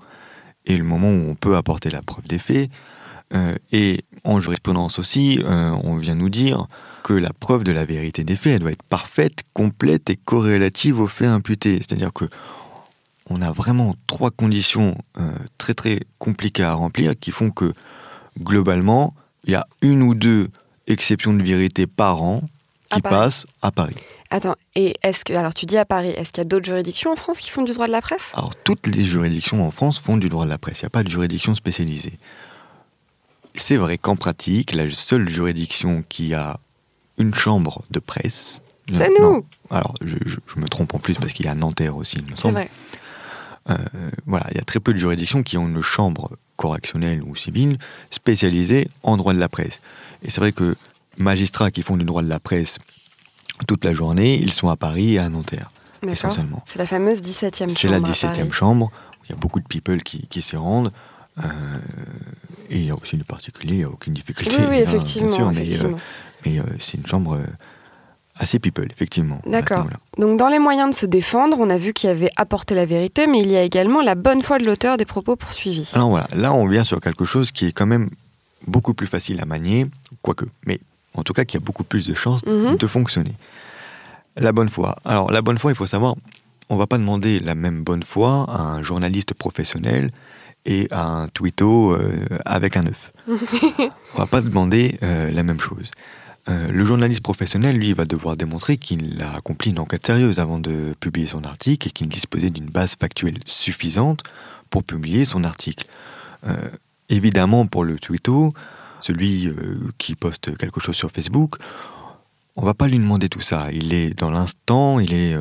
et 0.66 0.76
le 0.76 0.84
moment 0.84 1.08
où 1.08 1.30
on 1.30 1.34
peut 1.34 1.56
apporter 1.56 1.90
la 1.90 2.02
preuve 2.02 2.26
des 2.28 2.38
faits. 2.38 2.70
Euh, 3.34 3.54
et 3.72 4.04
en 4.24 4.40
jurisprudence 4.40 4.98
aussi, 4.98 5.40
euh, 5.44 5.70
on 5.84 5.96
vient 5.96 6.14
nous 6.14 6.30
dire 6.30 6.66
que 7.02 7.12
la 7.12 7.32
preuve 7.32 7.64
de 7.64 7.72
la 7.72 7.84
vérité 7.84 8.24
des 8.24 8.36
faits, 8.36 8.54
elle 8.54 8.60
doit 8.60 8.72
être 8.72 8.82
parfaite, 8.82 9.42
complète 9.54 10.10
et 10.10 10.16
corrélative 10.16 11.00
aux 11.00 11.06
faits 11.06 11.28
imputés. 11.28 11.76
C'est-à-dire 11.78 12.12
que 12.12 12.26
on 13.30 13.42
a 13.42 13.52
vraiment 13.52 13.94
trois 14.06 14.30
conditions 14.30 14.96
euh, 15.18 15.32
très 15.58 15.74
très 15.74 16.00
compliquées 16.18 16.64
à 16.64 16.72
remplir 16.72 17.18
qui 17.18 17.30
font 17.30 17.50
que 17.50 17.74
globalement, 18.40 19.14
il 19.44 19.53
y 19.53 19.55
a 19.55 19.66
une 19.83 20.03
ou 20.03 20.14
deux 20.14 20.48
exceptions 20.87 21.33
de 21.35 21.42
vérité 21.42 21.87
par 21.87 22.22
an 22.22 22.42
qui 22.90 23.01
passent 23.03 23.46
à 23.62 23.70
Paris. 23.70 23.96
Attends, 24.31 24.57
et 24.74 24.94
est-ce 25.03 25.24
que, 25.24 25.33
alors 25.35 25.55
tu 25.55 25.64
dis 25.66 25.77
à 25.79 25.85
Paris, 25.85 26.09
est-ce 26.11 26.33
qu'il 26.33 26.42
y 26.42 26.46
a 26.46 26.48
d'autres 26.48 26.66
juridictions 26.66 27.12
en 27.12 27.16
France 27.16 27.40
qui 27.40 27.51
font 27.51 27.62
du 27.62 27.72
droit 27.72 27.87
de 27.87 27.92
la 27.92 28.01
presse? 28.03 28.31
Alors, 28.35 28.55
toutes 28.57 28.87
les 28.87 29.05
juridictions 29.05 29.66
en 29.66 29.70
France 29.70 29.98
font 29.98 30.16
du 30.18 30.29
droit 30.29 30.44
de 30.44 30.51
la 30.51 30.59
presse. 30.59 30.81
Il 30.81 30.85
n'y 30.85 30.88
a 30.88 30.90
pas 30.90 31.03
de 31.03 31.09
juridiction 31.09 31.55
spécialisée. 31.55 32.18
C'est 33.55 33.77
vrai 33.77 33.98
qu'en 33.98 34.16
pratique, 34.16 34.72
la 34.72 34.90
seule 34.90 35.29
juridiction 35.29 36.05
qui 36.09 36.35
a 36.35 36.61
une 37.18 37.35
chambre 37.35 37.83
de 37.90 37.98
presse. 38.01 38.55
C'est 38.92 39.11
Non. 39.18 39.35
nous 39.37 39.46
Alors, 39.70 39.94
je, 40.03 40.16
je- 40.24 40.38
je 40.46 40.61
me 40.61 40.68
trompe 40.68 40.94
en 40.94 40.98
plus 40.98 41.14
parce 41.14 41.33
qu'il 41.33 41.46
y 41.46 41.48
a 41.48 41.55
Nanterre 41.55 41.96
aussi, 41.96 42.16
il 42.18 42.24
me 42.24 42.31
C'est 42.31 42.37
semble. 42.42 42.55
vrai. 42.55 42.70
Euh, 43.70 43.76
voilà, 44.26 44.46
il 44.50 44.57
y 44.57 44.61
a 44.61 44.64
très 44.64 44.81
peu 44.81 44.92
de 44.92 44.98
juridictions 44.98 45.42
qui 45.42 45.59
ont 45.59 45.68
une 45.68 45.83
chambre 45.83 46.31
correctionnelle 46.57 47.22
ou 47.22 47.37
civile 47.37 47.78
spécialisée 48.11 48.88
en 49.02 49.16
droit 49.16 49.35
de 49.35 49.38
la 49.38 49.48
presse. 49.48 49.81
Et 50.22 50.31
c'est 50.31 50.40
vrai 50.40 50.52
que 50.52 50.76
magistrats 51.18 51.70
qui 51.70 51.83
font 51.83 51.96
du 51.96 52.04
droit 52.04 52.22
de 52.22 52.28
la 52.28 52.40
presse 52.40 52.78
toute 53.66 53.85
la 53.85 53.92
journée, 53.92 54.37
ils 54.37 54.52
sont 54.52 54.68
à 54.68 54.76
Paris 54.76 55.14
et 55.14 55.18
à 55.18 55.28
Nanterre, 55.28 55.68
essentiellement. 56.07 56.62
C'est 56.66 56.78
la 56.78 56.87
fameuse 56.87 57.20
17e 57.20 57.59
chambre. 57.59 57.72
C'est 57.76 57.88
la 57.88 57.96
à 57.96 58.00
17e 58.00 58.37
Paris. 58.37 58.52
chambre, 58.52 58.87
où 58.87 59.24
il 59.24 59.31
y 59.31 59.33
a 59.33 59.37
beaucoup 59.37 59.61
de 59.61 59.66
people 59.66 60.02
qui, 60.02 60.26
qui 60.28 60.42
s'y 60.42 60.57
rendent. 60.57 60.92
euh, 61.44 61.44
et 62.70 62.78
il 62.78 62.85
y 62.85 62.90
a 62.90 62.94
aussi 62.96 63.16
du 63.16 63.24
particulier, 63.24 63.72
il 63.74 63.78
n'y 63.78 63.85
a 63.85 63.88
aucune 63.90 64.12
difficulté. 64.14 64.54
Oui, 64.59 64.64
oui, 64.68 64.76
effectivement. 64.76 65.28
bien 65.28 65.37
sûr, 65.37 65.50
mais, 65.50 65.59
euh, 65.59 65.62
effectivement. 65.62 65.98
mais, 66.46 66.61
c'est 66.78 66.98
une 66.98 67.07
chambre 67.07 67.40
assez 68.38 68.59
people, 68.59 68.87
effectivement. 68.90 69.40
D'accord. 69.46 69.87
Donc 70.18 70.38
dans 70.38 70.48
les 70.48 70.59
moyens 70.59 70.90
de 70.90 70.94
se 70.94 71.07
défendre, 71.07 71.57
on 71.61 71.68
a 71.70 71.79
vu 71.79 71.92
qu'il 71.92 72.09
y 72.09 72.12
avait 72.12 72.31
apporté 72.37 72.74
la 72.74 72.85
vérité, 72.87 73.27
mais 73.27 73.40
il 73.40 73.51
y 73.51 73.57
a 73.57 73.62
également 73.62 74.01
la 74.03 74.14
bonne 74.14 74.42
foi 74.42 74.59
de 74.59 74.64
l'auteur 74.66 74.96
des 74.96 75.05
propos 75.05 75.37
poursuivis. 75.37 75.90
Alors 75.94 76.11
voilà, 76.11 76.27
là 76.35 76.53
on 76.53 76.66
vient 76.66 76.85
sur 76.85 77.01
quelque 77.01 77.24
chose 77.24 77.51
qui 77.53 77.66
est 77.66 77.72
quand 77.72 77.87
même 77.87 78.11
beaucoup 78.66 78.94
plus 78.94 79.07
facile 79.07 79.40
à 79.40 79.44
manier, 79.44 79.87
quoique, 80.22 80.44
mais 80.66 80.81
en 81.14 81.22
tout 81.22 81.33
cas 81.33 81.44
qui 81.44 81.57
a 81.57 81.61
beaucoup 81.61 81.85
plus 81.85 82.07
de 82.07 82.14
chances 82.14 82.44
Mhm. 82.46 82.77
de 82.77 82.87
fonctionner. 82.87 83.35
La 84.37 84.53
bonne 84.53 84.68
foi. 84.68 84.96
Alors 85.05 85.31
la 85.31 85.42
bonne 85.42 85.59
foi, 85.59 85.72
il 85.72 85.77
faut 85.77 85.87
savoir, 85.87 86.14
on 86.68 86.77
va 86.77 86.87
pas 86.87 86.98
demander 86.98 87.40
la 87.40 87.55
même 87.55 87.83
bonne 87.83 88.03
foi 88.03 88.44
à 88.48 88.61
un 88.61 88.83
journaliste 88.83 89.35
professionnel 89.35 90.11
et 90.66 90.87
à 90.90 91.05
un 91.07 91.29
twitto 91.29 91.92
euh, 91.92 92.27
avec 92.44 92.77
un 92.77 92.87
œuf. 92.87 93.12
on 94.14 94.18
va 94.18 94.27
pas 94.27 94.40
demander 94.40 94.98
euh, 95.03 95.31
la 95.31 95.42
même 95.42 95.61
chose. 95.61 95.90
Euh, 96.48 96.68
le 96.70 96.84
journaliste 96.84 97.20
professionnel, 97.20 97.76
lui, 97.76 97.92
va 97.92 98.04
devoir 98.04 98.37
démontrer 98.37 98.78
qu'il 98.78 99.20
a 99.22 99.37
accompli 99.37 99.70
une 99.70 99.78
enquête 99.78 100.06
sérieuse 100.06 100.38
avant 100.38 100.58
de 100.58 100.94
publier 100.98 101.26
son 101.26 101.44
article 101.44 101.88
et 101.88 101.90
qu'il 101.90 102.08
disposait 102.08 102.50
d'une 102.50 102.70
base 102.70 102.96
factuelle 102.98 103.38
suffisante 103.44 104.22
pour 104.70 104.82
publier 104.82 105.24
son 105.24 105.44
article. 105.44 105.84
Euh, 106.46 106.70
évidemment, 107.11 107.66
pour 107.66 107.84
le 107.84 107.98
twitto, 107.98 108.50
celui 109.00 109.48
euh, 109.48 109.78
qui 109.98 110.14
poste 110.14 110.56
quelque 110.56 110.80
chose 110.80 110.96
sur 110.96 111.11
Facebook, 111.11 111.56
on 112.56 112.62
va 112.62 112.74
pas 112.74 112.88
lui 112.88 112.98
demander 112.98 113.28
tout 113.28 113.42
ça. 113.42 113.66
Il 113.72 113.92
est 113.92 114.18
dans 114.18 114.30
l'instant, 114.30 114.98
il 114.98 115.14
est 115.14 115.37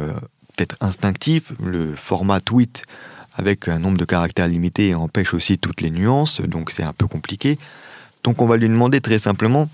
peut-être 0.56 0.76
instinctif. 0.82 1.52
Le 1.64 1.96
format 1.96 2.42
tweet 2.42 2.84
avec 3.34 3.68
un 3.68 3.80
nombre 3.80 3.98
de 3.98 4.06
caractères 4.06 4.48
limité 4.48 4.94
empêche 4.94 5.34
aussi 5.34 5.58
toutes 5.58 5.82
les 5.82 5.90
nuances, 5.90 6.42
donc 6.42 6.72
c'est 6.72 6.84
un 6.84 6.94
peu 6.94 7.08
compliqué. 7.08 7.58
Donc 8.24 8.42
on 8.42 8.46
va 8.46 8.58
lui 8.58 8.68
demander 8.68 9.00
très 9.00 9.20
simplement, 9.20 9.70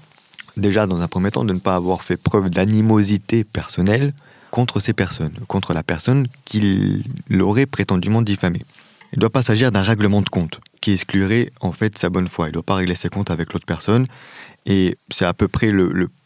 déjà 0.58 0.88
dans 0.88 1.02
un 1.02 1.08
premier 1.08 1.32
temps, 1.32 1.44
de 1.44 1.54
ne 1.54 1.60
pas 1.60 1.76
avoir 1.76 2.02
fait 2.02 2.18
preuve 2.18 2.50
d'animosité 2.50 3.44
personnelle 3.44 4.14
contre 4.52 4.80
ces 4.80 4.94
personnes, 4.94 5.34
contre 5.48 5.74
la 5.74 5.84
personne 5.84 6.28
qu'il 6.46 7.04
aurait 7.40 7.66
prétendument 7.66 8.22
diffamée. 8.22 8.66
Il 9.12 9.18
ne 9.18 9.22
doit 9.22 9.30
pas 9.30 9.44
s'agir 9.44 9.72
d'un 9.72 9.82
règlement 9.82 10.22
de 10.22 10.30
compte 10.30 10.60
qui 10.82 10.92
exclurait 10.92 11.52
en 11.62 11.72
fait 11.72 11.98
sa 11.98 12.10
bonne 12.10 12.28
foi. 12.28 12.48
Il 12.48 12.50
ne 12.50 12.54
doit 12.54 12.64
pas 12.64 12.76
régler 12.76 12.96
ses 12.96 13.10
comptes 13.10 13.32
avec 13.32 13.54
l'autre 13.54 13.66
personne. 13.66 14.06
Et 14.66 14.98
c'est 15.10 15.26
à 15.26 15.34
peu 15.34 15.48
près 15.48 15.72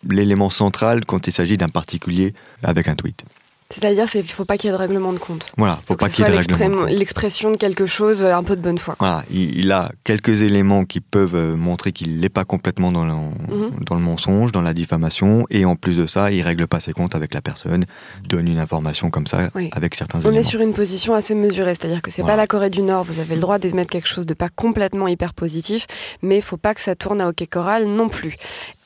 l'élément 0.09 0.49
central 0.49 1.05
quand 1.05 1.27
il 1.27 1.33
s'agit 1.33 1.57
d'un 1.57 1.69
particulier 1.69 2.33
avec 2.63 2.87
un 2.87 2.95
tweet. 2.95 3.23
C'est-à-dire 3.69 4.09
qu'il 4.09 4.21
ne 4.21 4.27
faut 4.27 4.45
pas 4.45 4.57
qu'il 4.57 4.69
y 4.69 4.73
ait 4.73 4.75
de 4.75 4.81
règlement 4.81 5.11
de 5.11 5.17
compte. 5.17 5.51
Voilà, 5.57 5.79
faut 5.85 5.95
pas 5.95 6.07
qu'il 6.07 6.23
y 6.23 6.27
ait 6.27 6.31
de 6.31 6.37
règlement. 6.37 6.85
L'expression 6.85 7.51
de 7.51 7.57
quelque 7.57 7.85
chose, 7.85 8.23
euh, 8.23 8.33
un 8.33 8.43
peu 8.43 8.55
de 8.55 8.61
bonne 8.61 8.77
foi. 8.77 8.95
Voilà, 8.99 9.23
il, 9.29 9.71
a 9.71 9.91
quelques 10.05 10.41
éléments 10.41 10.85
qui 10.85 11.01
peuvent 11.01 11.35
euh, 11.35 11.55
montrer 11.57 11.91
qu'il 11.91 12.19
n'est 12.19 12.29
pas 12.29 12.45
complètement 12.45 12.93
dans 12.93 13.05
le, 13.05 13.11
mhm. 13.11 13.83
dans 13.85 13.95
le 13.95 14.01
mensonge, 14.01 14.53
dans 14.53 14.61
la 14.61 14.73
diffamation, 14.73 15.45
et 15.49 15.65
en 15.65 15.75
plus 15.75 15.97
de 15.97 16.07
ça, 16.07 16.31
il 16.31 16.41
règle 16.41 16.65
pas 16.67 16.79
ses 16.79 16.93
comptes 16.93 17.13
avec 17.13 17.33
la 17.33 17.41
personne, 17.41 17.85
donne 18.27 18.47
une 18.47 18.59
information 18.59 19.09
comme 19.09 19.27
ça 19.27 19.49
avec 19.73 19.95
certains 19.95 20.19
On 20.19 20.21
éléments. 20.21 20.37
On 20.37 20.39
est 20.39 20.43
sur 20.43 20.61
une 20.61 20.73
position 20.73 21.13
assez 21.13 21.35
mesurée, 21.35 21.75
c'est-à-dire 21.75 22.01
que 22.01 22.09
c'est 22.09 22.21
n'est 22.21 22.27
pas 22.27 22.37
la 22.37 22.47
Corée 22.47 22.69
du 22.69 22.81
Nord, 22.81 23.03
vous 23.03 23.19
avez 23.19 23.35
le 23.35 23.41
droit 23.41 23.59
d'émettre 23.59 23.89
quelque 23.89 24.07
chose 24.07 24.25
de 24.25 24.33
pas 24.33 24.49
complètement 24.49 25.09
hyper 25.09 25.33
positif, 25.33 25.87
mais 26.21 26.37
il 26.37 26.41
faut 26.41 26.57
pas 26.57 26.73
que 26.73 26.81
ça 26.81 26.95
tourne 26.95 27.19
à 27.19 27.27
hockey 27.27 27.47
choral 27.47 27.85
non 27.85 28.07
plus. 28.07 28.37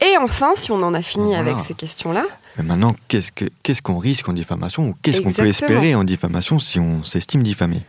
Et 0.01 0.17
enfin, 0.17 0.53
si 0.55 0.71
on 0.71 0.81
en 0.81 0.95
a 0.95 1.01
fini 1.01 1.35
avec 1.35 1.59
ces 1.59 1.75
questions-là. 1.75 2.25
Mais 2.57 2.63
maintenant, 2.63 2.95
qu'est-ce 3.07 3.81
qu'on 3.81 3.97
risque 3.97 4.27
en 4.29 4.33
diffamation 4.33 4.89
ou 4.89 4.95
qu'est-ce 5.01 5.21
qu'on 5.21 5.33
peut 5.33 5.47
espérer 5.47 5.95
en 5.95 6.03
diffamation 6.03 6.59
si 6.59 6.79
on 6.79 7.03
s'estime 7.03 7.43
diffamé? 7.43 7.81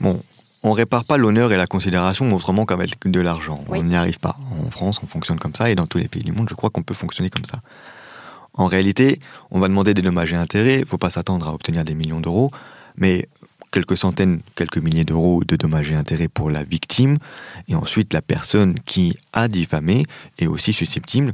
Bon, 0.00 0.22
on 0.62 0.72
répare 0.72 1.04
pas 1.04 1.16
l'honneur 1.16 1.52
et 1.52 1.56
la 1.56 1.66
considération 1.66 2.32
autrement 2.32 2.66
qu'avec 2.66 2.98
de 3.04 3.20
l'argent. 3.20 3.64
On 3.68 3.82
n'y 3.82 3.96
arrive 3.96 4.18
pas. 4.18 4.36
En 4.60 4.70
France, 4.70 5.00
on 5.02 5.06
fonctionne 5.06 5.38
comme 5.38 5.54
ça 5.54 5.70
et 5.70 5.74
dans 5.74 5.86
tous 5.86 5.98
les 5.98 6.08
pays 6.08 6.22
du 6.22 6.32
monde, 6.32 6.48
je 6.48 6.54
crois 6.54 6.70
qu'on 6.70 6.82
peut 6.82 6.94
fonctionner 6.94 7.30
comme 7.30 7.44
ça. 7.44 7.60
En 8.54 8.66
réalité, 8.66 9.18
on 9.50 9.60
va 9.60 9.68
demander 9.68 9.94
des 9.94 10.02
dommages 10.02 10.32
et 10.32 10.36
intérêts. 10.36 10.76
Il 10.76 10.82
ne 10.82 10.86
faut 10.86 10.98
pas 10.98 11.10
s'attendre 11.10 11.48
à 11.48 11.54
obtenir 11.54 11.84
des 11.84 11.94
millions 11.94 12.20
d'euros, 12.20 12.50
mais 12.96 13.26
quelques 13.70 13.96
centaines, 13.96 14.40
quelques 14.54 14.76
milliers 14.76 15.04
d'euros 15.04 15.42
de 15.42 15.56
dommages 15.56 15.90
et 15.90 15.94
intérêts 15.94 16.28
pour 16.28 16.50
la 16.50 16.62
victime. 16.62 17.16
Et 17.68 17.74
ensuite, 17.74 18.12
la 18.12 18.20
personne 18.20 18.78
qui 18.84 19.16
a 19.32 19.48
diffamé 19.48 20.04
est 20.38 20.46
aussi 20.46 20.74
susceptible 20.74 21.32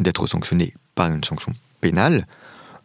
d'être 0.00 0.26
sanctionnée 0.26 0.72
par 0.94 1.08
une 1.08 1.22
sanction 1.22 1.52
pénale. 1.84 2.26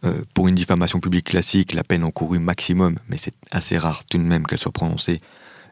Euh, 0.04 0.22
pour 0.34 0.48
une 0.48 0.54
diffamation 0.54 1.00
publique 1.00 1.26
classique, 1.26 1.72
la 1.72 1.82
peine 1.82 2.04
encourue 2.04 2.38
maximum, 2.38 2.98
mais 3.08 3.16
c'est 3.16 3.34
assez 3.50 3.78
rare 3.78 4.02
tout 4.10 4.18
de 4.18 4.22
même 4.22 4.46
qu'elle 4.46 4.58
soit 4.58 4.72
prononcée, 4.72 5.20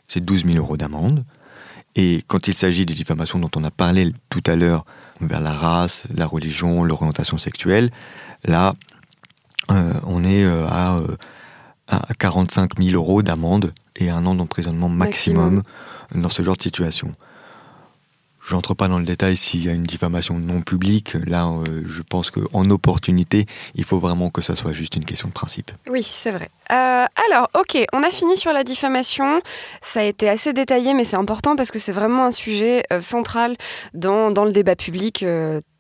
c'est 0.07 0.25
12 0.25 0.47
000 0.47 0.57
euros 0.57 0.79
d'amende. 0.79 1.25
Et 1.95 2.25
quand 2.27 2.49
il 2.49 2.55
s'agit 2.55 2.87
des 2.87 2.95
diffamations 2.95 3.39
dont 3.39 3.51
on 3.57 3.65
a 3.65 3.71
parlé 3.71 4.13
tout 4.31 4.43
à 4.47 4.57
l'heure, 4.57 4.85
vers 5.21 5.41
la 5.41 5.53
race, 5.53 6.05
la 6.15 6.27
religion, 6.27 6.85
l'orientation 6.85 7.37
sexuelle, 7.39 7.91
là, 8.45 8.75
euh, 9.71 9.93
on 10.07 10.25
est 10.25 10.45
euh, 10.45 10.67
à, 10.69 11.01
à, 11.89 12.15
45 12.19 12.79
000 12.79 12.95
euros 12.95 13.23
d'amende 13.23 13.73
et 13.97 14.09
un 14.09 14.25
an 14.25 14.35
d'emprisonnement 14.35 14.89
maximum, 14.89 15.63
dans 16.15 16.31
ce 16.31 16.43
genre 16.43 16.57
de 16.57 16.63
situation. 16.63 17.13
Je 18.49 18.55
n'entre 18.55 18.73
pas 18.73 18.89
dans 18.89 18.99
le 18.99 19.05
détail 19.05 19.37
s'il 19.37 19.67
y 19.67 19.69
a 19.69 19.73
une 19.73 19.83
diffamation 19.83 20.39
non 20.39 20.63
publique. 20.63 21.13
Là, 21.27 21.47
euh, 21.47 21.83
je 21.87 22.01
pense 22.01 22.31
qu'en 22.31 22.71
opportunité, 22.71 23.45
il 23.75 23.85
faut 23.85 23.99
vraiment 23.99 24.31
que 24.31 24.41
ça 24.41 24.57
soit 24.57 24.73
juste 24.73 24.97
une 24.97 25.05
question 25.05 25.29
de 25.29 25.35
principe. 25.35 25.71
Oui, 25.91 26.03
c'est 26.03 26.31
vrai. 26.31 26.49
Euh, 26.73 27.05
alors, 27.29 27.51
ok, 27.53 27.77
on 27.93 28.03
a 28.03 28.09
fini 28.09 28.39
sur 28.39 28.55
la 28.55 28.65
diffamation. 28.65 29.43
Ça 29.83 30.01
a 30.01 30.05
été 30.05 30.31
assez 30.31 30.55
détaillé, 30.55 30.95
mais 30.95 31.05
c'est 31.05 31.19
important 31.19 31.57
parce 31.57 31.71
que 31.71 31.79
c'est 31.79 31.93
vraiment 31.93 32.25
un 32.25 32.31
sujet 32.31 32.85
euh, 32.91 33.03
central 33.03 33.55
dans, 33.93 34.31
dans, 34.31 34.47
le 34.47 34.53
débat 34.53 34.77
public 34.77 35.27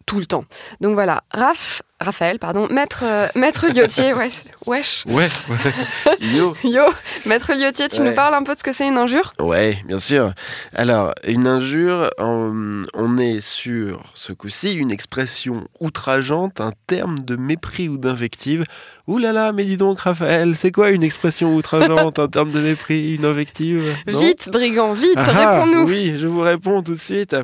tout 0.04 0.18
le 0.18 0.26
temps. 0.26 0.44
Donc 0.82 0.92
voilà, 0.92 1.22
Raph, 1.30 1.80
Raphaël, 2.00 2.38
pardon, 2.38 2.68
maître, 2.70 3.02
euh, 3.04 3.26
maître 3.34 3.66
Liotier, 3.66 4.14
ouais, 4.14 4.30
wesh. 4.66 5.04
Ouais, 5.06 5.28
Yo. 6.20 6.56
Yo, 6.62 6.82
maître 7.26 7.52
Liotier, 7.54 7.88
tu 7.88 8.02
nous 8.02 8.12
parles 8.14 8.34
un 8.34 8.44
peu 8.44 8.54
de 8.54 8.58
ce 8.60 8.62
que 8.62 8.72
c'est 8.72 8.86
une 8.86 8.98
injure? 8.98 9.32
Ouais, 9.40 9.78
bien 9.84 9.98
sûr. 9.98 10.32
Alors, 10.76 11.12
une 11.26 11.48
injure, 11.48 12.08
on 12.18 13.18
est 13.18 13.40
sur 13.40 14.04
ce 14.14 14.32
coup-ci 14.32 14.74
une 14.74 14.92
expression 14.92 15.66
outrageante, 15.80 16.60
un 16.60 16.72
terme 16.86 17.18
de 17.18 17.34
mépris 17.34 17.88
ou 17.88 17.98
d'invective. 17.98 18.62
Ouh 19.08 19.18
là 19.18 19.32
là, 19.32 19.52
mais 19.52 19.64
dis 19.64 19.78
donc, 19.78 20.00
Raphaël, 20.00 20.54
c'est 20.54 20.70
quoi 20.70 20.90
une 20.90 21.02
expression 21.02 21.56
outrageante, 21.56 22.18
un 22.18 22.28
terme 22.28 22.52
de 22.52 22.60
mépris, 22.60 23.14
une 23.16 23.24
invective? 23.24 23.96
Vite, 24.06 24.50
brigand, 24.52 24.92
vite, 24.92 25.14
ah, 25.16 25.62
réponds-nous. 25.62 25.84
Oui, 25.88 26.14
je 26.18 26.26
vous 26.26 26.40
réponds 26.42 26.82
tout 26.82 26.94
de 26.94 27.00
suite. 27.00 27.34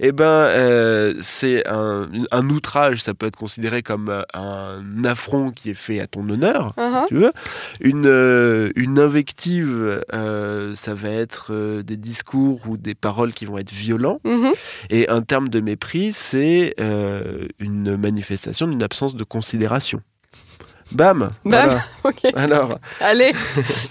Eh 0.00 0.10
ben, 0.12 0.24
euh, 0.24 1.14
c'est 1.20 1.66
un, 1.68 2.08
un 2.32 2.50
outrage, 2.50 3.00
ça 3.00 3.14
peut 3.14 3.26
être 3.26 3.36
considéré 3.36 3.82
comme 3.82 3.93
comme 3.94 4.08
euh, 4.08 4.22
un 4.34 5.04
affront 5.04 5.52
qui 5.52 5.70
est 5.70 5.74
fait 5.74 6.00
à 6.00 6.08
ton 6.08 6.28
honneur, 6.28 6.74
uh-huh. 6.76 7.06
tu 7.06 7.14
veux. 7.14 7.32
Une, 7.80 8.06
euh, 8.06 8.72
une 8.74 8.98
invective, 8.98 10.02
euh, 10.12 10.74
ça 10.74 10.94
va 10.94 11.10
être 11.10 11.52
des 11.82 11.96
discours 11.96 12.60
ou 12.66 12.76
des 12.76 12.96
paroles 12.96 13.32
qui 13.32 13.44
vont 13.44 13.56
être 13.56 13.70
violents. 13.70 14.20
Mm-hmm. 14.24 14.52
Et 14.90 15.08
un 15.08 15.22
terme 15.22 15.48
de 15.48 15.60
mépris, 15.60 16.12
c'est 16.12 16.74
une 17.60 17.96
manifestation 17.96 18.66
d'une 18.66 18.82
absence 18.82 19.14
de 19.14 19.22
considération. 19.22 20.00
Bam 20.90 21.30
Bam 21.44 21.80
Ok. 22.04 22.32
Alors. 22.34 22.78
Allez, 23.00 23.32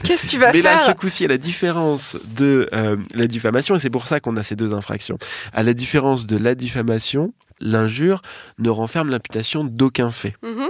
qu'est-ce 0.03 0.25
que 0.25 0.31
tu 0.31 0.37
vas 0.37 0.51
faire 0.51 0.55
Mais 0.63 0.69
là, 0.69 0.77
ce 0.77 0.91
coup-ci, 0.91 1.23
à 1.23 1.29
la 1.29 1.37
différence 1.37 2.17
de 2.35 2.69
la 3.15 3.27
diffamation, 3.27 3.75
et 3.75 3.79
c'est 3.79 3.89
pour 3.89 4.07
ça 4.07 4.19
qu'on 4.19 4.35
a 4.35 4.43
ces 4.43 4.57
deux 4.57 4.73
infractions, 4.73 5.17
à 5.53 5.63
la 5.63 5.73
différence 5.73 6.27
de 6.27 6.35
la 6.35 6.55
diffamation, 6.55 7.33
l'injure 7.59 8.21
ne 8.59 8.69
renferme 8.69 9.09
l'imputation 9.09 9.63
d'aucun 9.63 10.11
fait. 10.11 10.35
Mhm. 10.43 10.69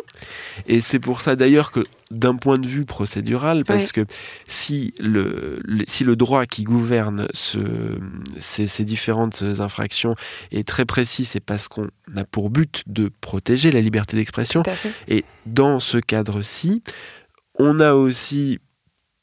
Et 0.68 0.82
c'est 0.82 1.00
pour 1.00 1.22
ça 1.22 1.36
d'ailleurs 1.36 1.72
que 1.72 1.82
d'un 2.12 2.36
point 2.36 2.58
de 2.58 2.68
vue 2.68 2.86
procédural, 2.86 3.64
parce 3.66 3.92
que 3.92 4.06
si 4.48 4.94
le, 5.00 5.60
si 5.88 6.04
le 6.04 6.16
droit 6.16 6.46
qui 6.46 6.64
gouverne 6.64 7.28
ce, 7.34 7.60
ces, 8.40 8.86
différentes 8.86 9.44
infractions 9.60 10.16
est 10.52 10.68
très 10.68 10.86
précis, 10.86 11.26
c'est 11.26 11.40
parce 11.40 11.68
qu'on 11.68 11.88
a 12.16 12.24
pour 12.24 12.50
but 12.50 12.84
de 12.86 13.10
protéger 13.22 13.72
la 13.72 13.82
liberté 13.82 14.16
d'expression. 14.16 14.62
Et 15.08 15.26
dans 15.46 15.80
ce 15.80 15.98
cadre-ci, 15.98 16.84
on 17.58 17.80
a 17.80 17.94
aussi 17.94 18.60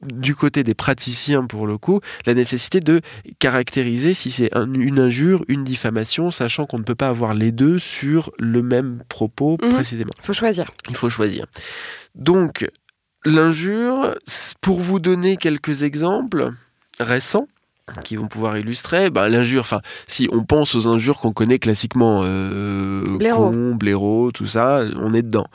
du 0.02 0.34
côté 0.34 0.62
des 0.62 0.74
praticiens, 0.74 1.44
pour 1.44 1.66
le 1.66 1.78
coup, 1.78 2.00
la 2.26 2.34
nécessité 2.34 2.80
de 2.80 3.00
caractériser 3.38 4.14
si 4.14 4.30
c'est 4.30 4.50
une 4.54 4.98
injure, 4.98 5.44
une 5.48 5.64
diffamation, 5.64 6.30
sachant 6.30 6.66
qu'on 6.66 6.78
ne 6.78 6.84
peut 6.84 6.94
pas 6.94 7.08
avoir 7.08 7.34
les 7.34 7.52
deux 7.52 7.78
sur 7.78 8.30
le 8.38 8.62
même 8.62 9.02
propos 9.08 9.58
mhm. 9.62 9.70
précisément. 9.70 10.12
Il 10.18 10.24
faut 10.24 10.32
choisir. 10.32 10.70
Il 10.88 10.96
faut 10.96 11.10
choisir. 11.10 11.46
Donc, 12.14 12.68
l'injure, 13.24 14.14
pour 14.60 14.80
vous 14.80 15.00
donner 15.00 15.36
quelques 15.36 15.82
exemples 15.82 16.50
récents, 16.98 17.46
qui 18.04 18.16
vont 18.16 18.28
pouvoir 18.28 18.56
illustrer 18.56 19.10
ben, 19.10 19.28
l'injure. 19.28 19.62
Enfin, 19.62 19.80
si 20.06 20.28
on 20.32 20.44
pense 20.44 20.74
aux 20.74 20.86
injures 20.86 21.20
qu'on 21.20 21.32
connaît 21.32 21.58
classiquement, 21.58 22.22
euh, 22.24 23.04
blaireau, 23.74 24.30
tout 24.30 24.46
ça, 24.46 24.82
on 24.96 25.12
est 25.14 25.22
dedans. 25.22 25.46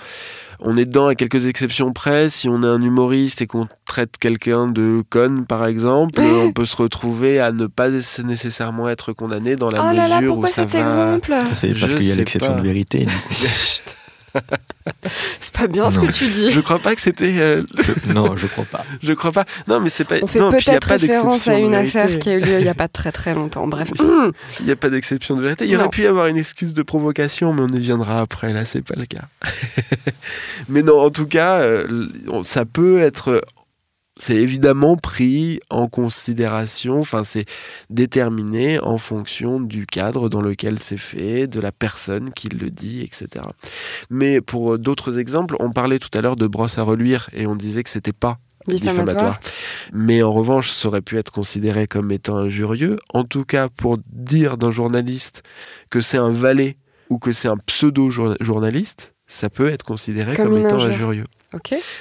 On 0.61 0.77
est 0.77 0.85
dedans 0.85 1.07
à 1.07 1.15
quelques 1.15 1.45
exceptions 1.45 1.93
près. 1.93 2.29
Si 2.29 2.49
on 2.49 2.61
est 2.63 2.67
un 2.67 2.81
humoriste 2.81 3.41
et 3.41 3.47
qu'on 3.47 3.67
traite 3.85 4.17
quelqu'un 4.17 4.67
de 4.67 5.03
conne, 5.09 5.45
par 5.45 5.65
exemple, 5.65 6.21
on 6.21 6.51
peut 6.51 6.65
se 6.65 6.75
retrouver 6.75 7.39
à 7.39 7.51
ne 7.51 7.67
pas 7.67 7.89
nécessairement 7.89 8.89
être 8.89 9.13
condamné 9.13 9.55
dans 9.55 9.71
la 9.71 9.81
oh 9.81 9.87
mesure 9.89 10.01
là 10.01 10.21
là, 10.21 10.27
où 10.27 10.45
ça 10.45 10.63
cet 10.63 10.75
Exemple? 10.75 11.33
Ça, 11.47 11.55
c'est 11.55 11.73
parce 11.73 11.93
qu'il 11.93 12.03
y 12.03 12.11
a 12.11 12.15
l'exception 12.15 12.55
de 12.55 12.61
vérité. 12.61 13.05
c'est 15.39 15.53
pas 15.53 15.67
bien 15.67 15.89
ce 15.91 15.99
que 15.99 16.11
tu 16.11 16.27
dis. 16.27 16.51
Je 16.51 16.59
crois 16.59 16.79
pas 16.79 16.95
que 16.95 17.01
c'était. 17.01 17.35
Euh, 17.39 17.63
non, 18.13 18.35
je 18.35 18.47
crois 18.47 18.65
pas. 18.65 18.85
je 19.01 19.13
crois 19.13 19.31
pas. 19.31 19.45
Non, 19.67 19.79
mais 19.79 19.89
c'est 19.89 20.05
pas. 20.05 20.15
On 20.21 20.27
fait 20.27 20.39
peut-être 20.39 20.85
référence 20.85 21.47
à 21.47 21.57
une 21.57 21.75
affaire 21.75 22.19
qui 22.19 22.29
a 22.29 22.33
eu 22.35 22.39
lieu 22.39 22.59
il 22.59 22.65
y 22.65 22.69
a 22.69 22.73
pas 22.73 22.87
très 22.87 23.11
très 23.11 23.33
longtemps. 23.33 23.67
Bref. 23.67 23.91
Il 24.59 24.65
n'y 24.65 24.71
a 24.71 24.75
pas 24.75 24.89
d'exception 24.89 25.35
de 25.35 25.41
vérité. 25.41 25.65
Il 25.65 25.71
y 25.71 25.75
aurait 25.75 25.89
pu 25.89 26.03
y 26.03 26.07
avoir 26.07 26.27
une 26.27 26.37
excuse 26.37 26.73
de 26.73 26.83
provocation, 26.83 27.53
mais 27.53 27.61
on 27.61 27.67
y 27.67 27.79
viendra 27.79 28.21
après. 28.21 28.53
Là, 28.53 28.65
c'est 28.65 28.81
pas 28.81 28.95
le 28.97 29.05
cas. 29.05 29.23
mais 30.69 30.81
non, 30.81 30.99
en 30.99 31.09
tout 31.09 31.27
cas, 31.27 31.59
euh, 31.59 32.07
ça 32.43 32.65
peut 32.65 32.99
être 32.99 33.41
c'est 34.18 34.36
évidemment 34.36 34.95
pris 34.95 35.59
en 35.70 35.88
considération, 35.88 36.99
enfin 36.99 37.24
c'est 37.24 37.45
déterminé 37.89 38.80
en 38.80 38.97
fonction 38.97 39.59
du 39.59 39.86
cadre 39.86 40.30
dans 40.30 40.41
lequel 40.41 40.80
c'est 40.80 40.97
fait, 40.97 41.47
de 41.47 41.59
la 41.59 41.72
personne 41.72 42.32
qui 42.32 42.47
le 42.47 42.72
dit, 42.72 43.01
etc. 43.01 43.45
Mais 44.09 44.39
pour 44.39 44.80
d'autres 44.80 45.20
exemples, 45.20 45.55
on 45.59 45.72
parlait 45.72 45.99
tout 45.99 46.16
à 46.18 46.22
l'heure 46.22 46.38
de 46.38 46.47
brosse 46.47 46.78
à 46.78 46.84
reluire 46.84 47.30
et 47.34 47.45
on 47.45 47.55
disait 47.55 47.84
que 47.84 47.89
c'était 47.89 48.13
pas 48.13 48.38
diffamatoire. 48.68 49.39
Mais 49.93 50.24
en 50.24 50.34
revanche, 50.34 50.72
ça 50.72 50.88
aurait 50.88 51.01
pu 51.01 51.18
être 51.18 51.32
considéré 51.32 51.88
comme 51.88 52.11
étant 52.11 52.38
injurieux. 52.38 52.97
En 53.13 53.24
tout 53.24 53.45
cas, 53.45 53.70
pour 53.70 53.97
dire 54.07 54.57
d'un 54.57 54.72
journaliste 54.72 55.43
que 55.89 56.01
c'est 56.01 56.18
un 56.18 56.32
valet 56.32 56.78
ou 57.09 57.20
que 57.20 57.32
c'est 57.32 57.47
un 57.47 57.57
pseudo-journaliste, 57.57 59.14
ça 59.28 59.49
peut 59.49 59.69
être 59.69 59.84
considéré 59.84 60.36
Comme 60.36 60.57
étant 60.57 60.76
injure. 60.76 60.89
injurieux. 60.91 61.26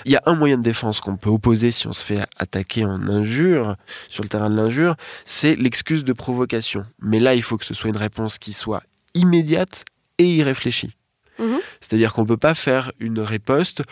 Il 0.05 0.13
y 0.13 0.17
a 0.17 0.23
un 0.27 0.35
moyen 0.35 0.59
de 0.59 0.63
défense 0.63 1.01
qu'on 1.01 1.17
peut 1.17 1.31
opposer 1.31 1.71
si 1.71 1.87
on 1.87 1.93
se 1.93 2.05
fait 2.05 2.21
attaquer 2.39 2.85
en 2.85 3.09
injure, 3.09 3.77
sur 4.09 4.23
le 4.23 4.29
terrain 4.29 4.51
de 4.51 4.57
l'injure, 4.57 4.97
c'est 5.27 5.55
l'excuse 5.55 6.05
de 6.05 6.13
provocation. 6.13 6.85
Mais 7.01 7.21
là, 7.21 7.35
il 7.35 7.43
faut 7.43 7.57
que 7.57 7.65
ce 7.65 7.75
soit 7.75 7.91
une 7.91 7.97
réponse 7.97 8.39
qui 8.39 8.53
soit 8.53 8.83
immédiate 9.15 9.85
et 10.19 10.25
irréfléchie. 10.25 10.97
Mhm. 11.39 11.59
C'est-à-dire 11.81 12.13
qu'on 12.13 12.23
ne 12.23 12.27
peut 12.29 12.37
pas 12.37 12.55
faire 12.55 12.93
une 12.99 13.21
riposte 13.21 13.83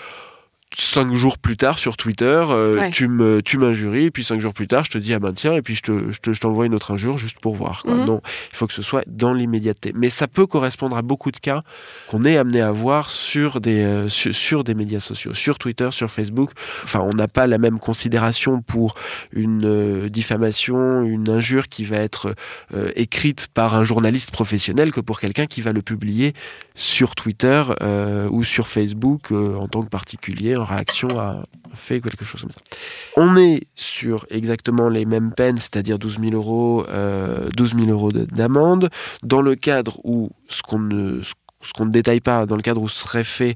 cinq 0.77 1.13
jours 1.15 1.39
plus 1.39 1.57
tard 1.57 1.79
sur 1.79 1.97
Twitter, 1.97 2.25
euh, 2.51 2.79
Ouais. 2.79 2.91
tu 2.91 3.09
me 3.09 3.43
tu 3.43 3.59
m'injuries, 3.59 4.05
et 4.05 4.11
puis 4.11 4.25
cinq 4.25 4.41
jours 4.41 4.53
plus 4.55 4.67
tard, 4.69 4.85
je 4.85 4.91
te 4.91 4.99
dis 4.99 5.13
ah 5.15 5.19
ben 5.19 5.33
tiens, 5.33 5.55
et 5.55 5.63
puis 5.63 5.75
je 5.75 5.83
te- 5.83 6.13
je 6.13 6.21
te- 6.21 6.33
je 6.33 6.41
t'envoie 6.41 6.67
une 6.67 6.75
autre 6.75 6.93
injure 6.93 7.19
juste 7.19 7.39
pour 7.41 7.55
voir. 7.57 7.83
quoi. 7.83 7.95
Mhm. 7.95 8.05
Non, 8.07 8.21
il 8.53 8.57
faut 8.57 8.67
que 8.67 8.73
ce 8.73 8.83
soit 8.83 9.03
dans 9.07 9.33
l'immédiateté. 9.35 9.93
Mais 9.95 10.09
ça 10.11 10.29
peut 10.29 10.47
correspondre 10.47 10.97
à 10.97 11.03
beaucoup 11.03 11.31
de 11.31 11.39
cas 11.39 11.63
qu'on 12.09 12.25
est 12.25 12.37
amené 12.37 12.61
à 12.61 12.73
voir 12.73 13.11
sur 13.11 13.61
des 13.61 13.81
euh, 13.83 14.09
sur, 14.09 14.35
sur 14.35 14.65
des 14.65 14.75
médias 14.75 15.01
sociaux, 15.01 15.35
sur 15.35 15.59
Twitter, 15.59 15.89
sur 15.93 16.11
Facebook. 16.11 16.51
Enfin, 16.85 17.01
on 17.01 17.11
n'a 17.15 17.29
pas 17.29 17.47
la 17.47 17.59
même 17.59 17.79
considération 17.79 18.63
pour 18.63 18.95
une 19.33 19.65
euh, 19.65 20.09
diffamation, 20.09 21.03
une 21.03 21.29
injure 21.29 21.69
qui 21.69 21.85
va 21.85 21.97
être 21.99 22.35
écrite 22.97 23.49
par 23.53 23.75
un 23.75 23.85
journaliste 23.85 24.31
professionnel 24.31 24.91
que 24.93 25.01
pour 25.01 25.21
quelqu'un 25.21 25.47
qui 25.47 25.61
va 25.61 25.73
le 25.73 25.83
publier 25.83 26.33
sur 26.75 27.15
Twitter 27.15 27.63
ou 28.31 28.45
sur 28.45 28.67
Facebook 28.69 29.31
en 29.33 29.69
tant 29.69 29.83
que 29.83 29.89
particulier 29.89 30.55
réaction 30.65 31.21
un 31.21 31.45
fait 31.75 32.01
quelque 32.03 32.25
chose 32.25 32.43
comme 32.43 32.51
ça. 32.51 32.61
On 33.17 33.35
est 33.37 33.63
sur 33.75 34.27
exactement 34.31 34.89
les 34.91 35.07
mêmes 35.07 35.33
peines, 35.33 35.57
c'est-à-dire 35.57 35.99
12 35.99 36.19
000 36.21 36.33
euros, 36.35 36.85
euh, 36.91 37.49
12 37.57 37.75
000 37.75 37.87
euros 37.89 38.13
de- 38.13 38.27
d'amende, 38.27 38.91
dans 39.23 39.41
le 39.41 39.55
cadre 39.55 39.97
où 40.05 40.29
ce 40.49 40.63
qu'on 40.63 40.79
ne 40.79 41.21
ce 41.23 41.73
qu'on 41.73 41.87
ne 41.87 41.91
détaille 41.93 42.21
pas, 42.21 42.45
dans 42.45 42.57
le 42.57 42.63
cadre 42.63 42.83
où 42.83 42.89
ce 42.89 42.99
serait 42.99 43.23
fait 43.25 43.55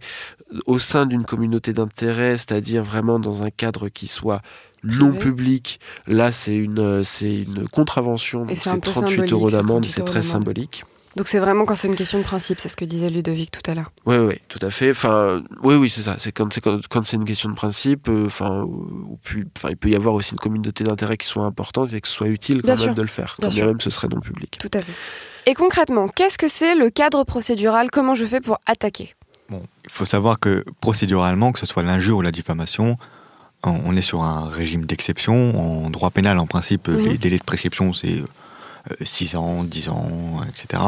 au 0.67 0.79
sein 0.79 1.07
d'une 1.07 1.25
communauté 1.25 1.73
d'intérêt, 1.73 2.37
c'est-à-dire 2.39 2.85
vraiment 2.85 3.19
dans 3.19 3.43
un 3.43 3.51
cadre 3.51 3.89
qui 3.89 4.07
soit 4.07 4.41
non 4.85 5.11
public, 5.19 5.81
là 6.07 6.31
c'est 6.31 6.57
une, 6.57 6.79
euh, 6.79 7.03
c'est 7.03 7.35
une 7.43 7.67
contravention, 7.69 8.47
c'est 8.55 8.69
un 8.71 8.75
c'est 8.75 8.81
peu 8.81 8.93
38 8.93 9.11
symbolique, 9.11 9.33
euros 9.33 9.51
d'amende, 9.51 9.83
38 9.83 9.93
c'est 9.93 10.05
très 10.05 10.23
symbolique. 10.23 10.85
Donc 11.17 11.29
c'est 11.29 11.39
vraiment 11.39 11.65
quand 11.65 11.75
c'est 11.77 11.89
une 11.89 11.95
question 11.97 12.19
de 12.19 12.25
principe, 12.25 12.61
c'est 12.61 12.69
ce 12.69 12.77
que 12.77 12.85
disait 12.85 13.09
Ludovic 13.09 13.51
tout 13.51 13.69
à 13.71 13.75
l'heure. 13.75 13.91
Oui, 14.05 14.17
oui, 14.17 14.35
tout 14.49 14.59
à 14.61 14.71
fait. 14.71 14.91
Enfin, 14.91 15.43
oui, 15.63 15.75
oui, 15.75 15.89
c'est 15.91 16.03
ça. 16.03 16.17
C'est 16.19 16.31
quand 16.31 16.53
c'est 16.53 16.61
quand, 16.61 16.79
quand 16.89 17.05
c'est 17.07 17.17
une 17.17 17.25
question 17.25 17.49
de 17.49 17.55
principe. 17.55 18.09
euh, 18.09 18.27
Enfin, 18.27 18.63
ou 18.67 19.19
puis, 19.25 19.45
enfin, 19.57 19.71
il 19.71 19.77
peut 19.79 19.89
y 19.89 19.97
avoir 19.97 20.15
aussi 20.15 20.33
une 20.33 20.39
communauté 20.39 20.85
d'intérêt 20.85 21.17
qui 21.17 21.27
soit 21.27 21.45
importante 21.45 21.93
et 21.95 22.01
que 22.03 22.07
ce 22.09 22.15
soit 22.15 22.29
utile 22.29 22.61
quand 22.61 22.67
Bien 22.67 22.75
même 22.77 22.85
sûr, 22.85 22.95
de 22.95 23.01
le 23.03 23.09
faire, 23.09 23.35
bien 23.39 23.49
quand 23.49 23.55
bien 23.55 23.63
sûr. 23.65 23.67
même 23.67 23.81
ce 23.81 23.89
serait 23.91 24.09
non 24.09 24.21
public. 24.21 24.59
Tout 24.61 24.71
à 24.75 24.83
fait. 24.83 24.93
Et 25.47 25.55
concrètement, 25.55 26.07
qu'est-ce 26.09 26.37
que 26.39 26.49
c'est 26.49 26.75
le 26.75 26.91
cadre 26.91 27.25
procédural? 27.25 27.91
Comment 27.91 28.15
je 28.15 28.25
fais 28.27 28.41
pour 28.43 28.59
attaquer? 28.67 29.15
Bon, 29.49 29.63
il 29.85 29.91
faut 29.91 30.05
savoir 30.05 30.39
que 30.39 30.65
procéduralement, 30.81 31.53
que 31.53 31.61
ce 31.61 31.67
soit 31.67 31.83
l'injure 31.85 32.19
ou 32.19 32.23
la 32.23 32.33
diffamation, 32.33 32.97
on 33.63 33.97
est 33.97 34.01
sur 34.03 34.23
un 34.23 34.49
régime 34.51 34.85
d'exception. 34.85 35.85
En 35.87 35.89
droit 35.91 36.11
pénal, 36.11 36.39
en 36.39 36.47
principe, 36.47 36.89
Mhm. 36.89 37.07
les 37.09 37.17
délais 37.19 37.39
de 37.39 37.45
prescription, 37.45 37.93
c'est 37.93 38.23
6 39.01 39.37
ans, 39.37 39.65
10 39.65 39.89
ans, 39.89 40.41
etc. 40.49 40.83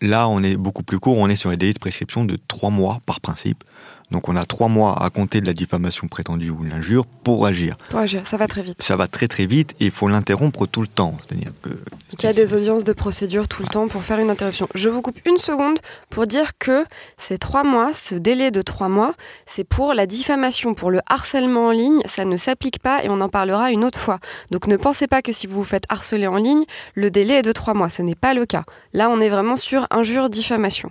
Là, 0.00 0.28
on 0.28 0.42
est 0.42 0.56
beaucoup 0.56 0.82
plus 0.82 0.98
court. 0.98 1.16
On 1.18 1.28
est 1.28 1.36
sur 1.36 1.50
les 1.50 1.56
délais 1.56 1.72
de 1.72 1.78
prescription 1.78 2.24
de 2.24 2.38
3 2.48 2.70
mois 2.70 3.00
par 3.06 3.20
principe. 3.20 3.64
Donc, 4.10 4.28
on 4.28 4.36
a 4.36 4.44
3 4.44 4.68
mois 4.68 5.02
à 5.02 5.10
compter 5.10 5.40
de 5.40 5.46
la 5.46 5.52
diffamation 5.52 6.06
prétendue 6.08 6.50
ou 6.50 6.64
de 6.64 6.70
l'injure 6.70 7.06
pour 7.06 7.46
agir. 7.46 7.76
Pour 7.90 7.98
agir 8.00 8.22
Ça 8.26 8.36
va 8.36 8.46
très 8.46 8.62
vite. 8.62 8.82
Ça 8.82 8.96
va 8.96 9.08
très 9.08 9.28
très 9.28 9.46
vite 9.46 9.72
et 9.80 9.86
il 9.86 9.90
faut 9.90 10.08
l'interrompre 10.08 10.66
tout 10.66 10.80
le 10.80 10.86
temps. 10.86 11.16
C'est-à-dire 11.26 11.52
que 11.62 11.70
Il 12.12 12.22
y 12.22 12.26
a 12.26 12.32
des 12.32 12.54
audiences 12.54 12.84
de 12.84 12.92
procédure 12.92 13.48
tout 13.48 13.62
le 13.62 13.68
temps 13.68 13.88
pour 13.88 14.02
faire 14.04 14.18
une 14.18 14.30
interruption. 14.30 14.68
Je 14.74 14.88
vous 14.88 15.02
coupe 15.02 15.18
une 15.24 15.38
seconde 15.38 15.78
pour 16.10 16.26
dire 16.26 16.52
que 16.58 16.84
ces 17.18 17.38
trois 17.38 17.64
mois, 17.64 17.92
ce 17.92 18.14
délai 18.14 18.50
de 18.50 18.62
trois 18.62 18.88
mois, 18.88 19.14
c'est 19.44 19.64
pour 19.64 19.92
la 19.94 20.06
diffamation, 20.06 20.74
pour 20.74 20.90
le 20.90 21.00
harcèlement 21.08 21.68
en 21.68 21.70
ligne. 21.72 22.00
Ça 22.06 22.24
ne 22.24 22.36
s'applique 22.36 22.78
pas 22.78 23.02
et 23.04 23.08
on 23.08 23.20
en 23.20 23.28
parlera 23.28 23.72
une 23.72 23.84
autre 23.84 23.98
fois. 23.98 24.20
Donc 24.50 24.66
ne 24.66 24.76
pensez 24.76 25.06
pas 25.06 25.22
que 25.22 25.32
si 25.32 25.46
vous 25.46 25.56
vous 25.56 25.64
faites 25.64 25.84
harceler 25.88 26.26
en 26.26 26.36
ligne, 26.36 26.64
le 26.94 27.10
délai 27.10 27.34
est 27.34 27.42
de 27.42 27.52
trois 27.52 27.74
mois. 27.74 27.90
Ce 27.90 28.02
n'est 28.02 28.14
pas 28.14 28.34
le 28.34 28.46
cas. 28.46 28.64
Là, 28.92 29.10
on 29.10 29.20
est 29.20 29.28
vraiment 29.28 29.56
sur 29.56 29.86
injure, 29.90 30.30
diffamation. 30.30 30.90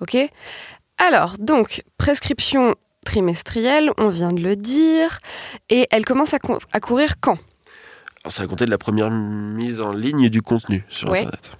Ok? 0.00 0.16
Alors, 1.02 1.36
donc, 1.38 1.82
prescription 1.98 2.74
trimestrielle, 3.06 3.90
on 3.98 4.08
vient 4.08 4.32
de 4.32 4.40
le 4.42 4.54
dire, 4.56 5.18
et 5.70 5.88
elle 5.90 6.04
commence 6.04 6.34
à, 6.34 6.38
cou- 6.38 6.58
à 6.72 6.80
courir 6.80 7.14
quand? 7.20 7.38
Alors, 8.22 8.32
ça 8.32 8.42
va 8.42 8.48
compter 8.48 8.66
de 8.66 8.70
la 8.70 8.76
première 8.78 9.10
mise 9.10 9.80
en 9.80 9.92
ligne 9.92 10.28
du 10.28 10.42
contenu 10.42 10.84
sur 10.90 11.08
Ouais. 11.08 11.20
Internet. 11.20 11.56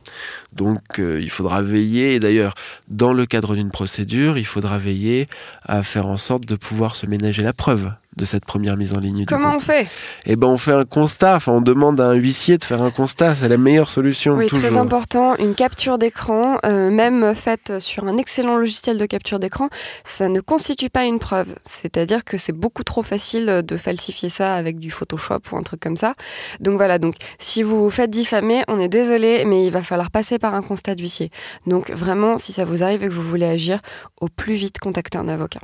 Donc, 0.52 0.98
euh, 0.98 1.20
il 1.20 1.30
faudra 1.30 1.62
veiller, 1.62 2.14
et 2.14 2.20
d'ailleurs, 2.20 2.54
dans 2.88 3.12
le 3.12 3.26
cadre 3.26 3.54
d'une 3.54 3.70
procédure, 3.70 4.38
il 4.38 4.46
faudra 4.46 4.78
veiller 4.78 5.26
à 5.66 5.82
faire 5.82 6.06
en 6.06 6.16
sorte 6.16 6.44
de 6.44 6.56
pouvoir 6.56 6.96
se 6.96 7.06
ménager 7.06 7.42
la 7.42 7.52
preuve 7.52 7.92
de 8.16 8.24
cette 8.24 8.44
première 8.44 8.76
mise 8.76 8.94
en 8.94 8.98
ligne 8.98 9.24
Comment 9.24 9.54
on 9.56 9.60
fait? 9.60 9.86
Eh 10.26 10.34
ben, 10.34 10.48
on 10.48 10.56
fait 10.56 10.72
un 10.72 10.84
constat, 10.84 11.36
enfin, 11.36 11.52
on 11.52 11.60
demande 11.60 12.00
à 12.00 12.06
un 12.06 12.14
huissier 12.14 12.58
de 12.58 12.64
faire 12.64 12.82
un 12.82 12.90
constat, 12.90 13.36
c'est 13.36 13.48
la 13.48 13.56
meilleure 13.56 13.88
solution, 13.88 14.34
Oui, 14.34 14.48
toujours. 14.48 14.68
très 14.68 14.76
important, 14.76 15.36
une 15.36 15.54
capture 15.54 15.96
d'écran, 15.96 16.58
euh, 16.66 16.90
même 16.90 17.34
faite 17.34 17.78
sur 17.78 18.04
un 18.04 18.16
excellent 18.16 18.56
logiciel 18.58 18.98
de 18.98 19.06
capture 19.06 19.38
d'écran, 19.38 19.68
ça 20.04 20.28
ne 20.28 20.40
constitue 20.40 20.90
pas 20.90 21.04
une 21.04 21.20
preuve. 21.20 21.54
C'est-à-dire 21.66 22.24
que 22.24 22.36
c'est 22.36 22.52
beaucoup 22.52 22.82
trop 22.82 23.04
facile 23.04 23.62
de 23.64 23.76
falsifier 23.76 24.28
ça 24.28 24.54
avec 24.54 24.80
du 24.80 24.90
Photoshop 24.90 25.40
ou 25.52 25.56
un 25.56 25.62
truc 25.62 25.80
comme 25.80 25.96
ça. 25.96 26.14
Donc 26.58 26.76
voilà, 26.76 26.98
donc 26.98 27.14
si 27.38 27.62
vous 27.62 27.80
vous 27.84 27.90
faites 27.90 28.10
diffamer, 28.10 28.64
on 28.66 28.80
est 28.80 28.88
désolé, 28.88 29.44
mais 29.46 29.64
il 29.66 29.70
va 29.70 29.82
falloir 29.82 29.99
passer 30.08 30.38
par 30.38 30.54
un 30.54 30.62
constat 30.62 30.94
d'huissier. 30.94 31.30
Donc 31.66 31.90
vraiment, 31.90 32.38
si 32.38 32.54
ça 32.54 32.64
vous 32.64 32.82
arrive 32.82 33.04
et 33.04 33.08
que 33.08 33.12
vous 33.12 33.28
voulez 33.28 33.44
agir, 33.44 33.80
au 34.22 34.28
plus 34.28 34.54
vite 34.54 34.78
contactez 34.78 35.18
un 35.18 35.28
avocat 35.28 35.60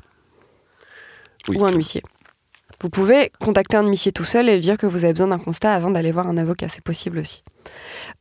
Oui, 1.49 1.57
ou 1.57 1.64
un 1.64 1.72
huissier. 1.72 2.03
Vous 2.82 2.91
pouvez 2.91 3.32
contacter 3.41 3.78
un 3.78 3.89
huissier 3.89 4.12
tout 4.12 4.24
seul 4.24 4.51
et 4.51 4.55
lui 4.55 4.61
dire 4.61 4.76
que 4.76 4.84
vous 4.84 5.05
avez 5.05 5.14
besoin 5.14 5.28
d'un 5.28 5.39
constat 5.39 5.72
avant 5.72 5.91
d'aller 5.91 6.12
voir 6.12 6.26
un 6.26 6.37
avocat, 6.37 6.68
c'est 6.68 6.84
possible 6.84 7.18
aussi. 7.18 7.43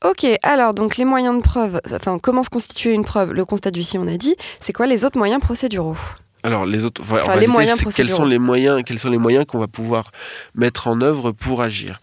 Ok, 0.06 0.26
alors 0.44 0.74
donc 0.74 0.96
les 0.96 1.04
moyens 1.04 1.36
de 1.36 1.42
preuve, 1.42 1.82
enfin 1.92 2.20
comment 2.20 2.42
se 2.42 2.50
constituer 2.50 2.94
une 2.94 3.04
preuve? 3.04 3.34
Le 3.34 3.44
constat 3.44 3.72
d'huissier, 3.72 4.00
on 4.00 4.08
a 4.08 4.16
dit. 4.16 4.38
C'est 4.62 4.72
quoi 4.72 4.88
les 4.88 5.04
autres 5.04 5.18
moyens 5.18 5.42
procéduraux? 5.42 5.98
Alors 6.44 6.66
les 6.66 6.86
autres, 6.86 7.02
enfin, 7.02 7.18
en 7.18 7.24
Enfin, 7.24 7.36
les 7.36 7.48
moyens 7.48 7.84
quels 7.94 8.10
sont 8.10 8.24
les 8.24 8.40
moyens, 8.40 8.84
quels 8.86 9.00
sont 9.00 9.10
les 9.10 9.18
moyens 9.18 9.46
qu'on 9.46 9.58
va 9.58 9.68
pouvoir 9.68 10.12
mettre 10.54 10.88
en 10.88 11.02
œuvre 11.02 11.32
pour 11.32 11.62
agir? 11.62 12.00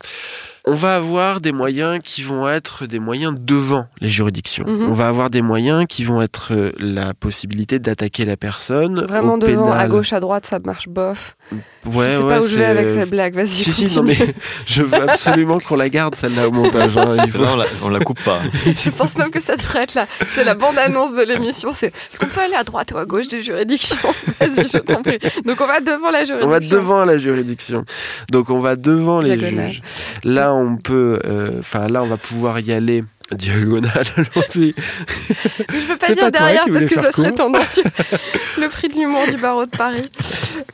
On 0.65 0.75
va 0.75 0.95
avoir 0.97 1.41
des 1.41 1.53
moyens 1.53 1.99
qui 2.05 2.23
vont 2.23 2.49
être 2.49 2.87
des 2.87 3.01
moyens 3.01 3.35
devant 3.37 3.87
les 4.01 4.09
juridictions. 4.09 4.65
Mhm. 4.67 4.91
On 4.91 4.93
va 4.93 5.09
avoir 5.09 5.29
des 5.29 5.43
moyens 5.43 5.87
qui 5.89 6.05
vont 6.05 6.23
être 6.23 6.53
euh, 6.53 6.71
la 6.79 7.15
possibilité 7.15 7.81
d'attaquer 7.81 8.25
la 8.25 8.37
personne. 8.37 9.01
Vraiment 9.01 9.35
au 9.35 9.39
devant, 9.39 9.73
à 9.73 9.89
gauche, 9.89 10.13
à 10.13 10.21
droite, 10.21 10.47
ça 10.47 10.61
marche 10.65 10.89
bof. 10.89 11.37
Ouais, 11.85 12.07
je 12.11 12.17
sais 12.17 12.23
ouais, 12.23 12.29
pas 12.37 12.41
où 12.41 12.47
je 12.47 12.57
vais 12.59 12.65
avec 12.65 12.89
cette 12.89 13.11
blague, 13.11 13.35
vas-y. 13.35 13.49
Si, 13.49 13.73
si, 13.73 13.85
non, 13.97 14.03
continue. 14.03 14.17
mais 14.29 14.35
je 14.67 14.83
veux 14.83 14.95
absolument 15.11 15.59
qu'on 15.59 15.75
la 15.75 15.89
garde 15.89 16.15
celle-là 16.15 16.47
au 16.47 16.53
montage. 16.53 16.97
hein. 16.97 17.17
Il 17.25 17.31
faut- 17.33 17.43
Là, 17.43 17.51
on 17.55 17.57
la, 17.57 17.67
on 17.85 17.89
la 17.89 17.99
coupe 17.99 18.23
pas. 18.23 18.39
Je 18.65 18.91
pense 18.91 19.19
même 19.19 19.31
que 19.31 19.41
ça 19.41 19.57
devrait 19.57 19.83
être 19.83 19.95
là. 19.95 20.07
C'est 20.29 20.45
la 20.45 20.55
bande-annonce 20.55 21.13
de 21.17 21.23
l'émission. 21.23 21.71
C'est 21.73 21.89
est-ce 21.89 22.21
qu'on 22.21 22.27
peut 22.27 22.41
aller 22.41 22.55
à 22.55 22.63
droite 22.63 22.93
ou 22.93 22.99
à 22.99 23.05
gauche 23.05 23.27
des 23.27 23.43
juridictions? 23.43 23.99
Vas-y, 24.41 24.69
je 24.69 24.79
t'en 24.79 25.03
prie. 25.03 25.19
Donc 25.45 25.61
on 25.61 25.67
va 25.67 25.81
devant 25.81 26.11
la 26.11 26.25
juridiction. 26.25 26.47
On 26.47 26.51
va 26.51 26.61
devant 26.61 27.05
la 27.05 27.19
juridiction. 27.19 27.85
Donc 28.31 28.51
on 28.51 28.61
va 28.61 28.77
devant 28.77 29.21
les 29.21 29.37
Diagonale. 29.37 29.71
juges. 29.71 29.83
Là 30.23 30.55
on 30.55 30.77
peut, 30.77 31.19
euh, 31.27 31.51
enfin 31.59 31.89
là 31.89 32.03
on 32.05 32.07
va 32.07 32.17
pouvoir 32.17 32.61
y 32.61 32.73
aller 32.73 33.03
diagonale. 33.35 33.91
allons-y. 34.17 34.75
Je 34.77 35.87
peux 35.87 35.97
pas 35.97 36.15
dire 36.15 36.25
pas 36.25 36.31
derrière 36.31 36.65
parce 36.73 36.87
que 36.87 36.95
ça 36.95 37.13
serait 37.13 37.33
tendancieux. 37.33 37.85
Le 38.61 38.69
prix 38.69 38.89
de 38.89 38.95
l'humour 38.95 39.23
du 39.31 39.37
barreau 39.37 39.67
de 39.67 39.71
Paris. 39.71 40.11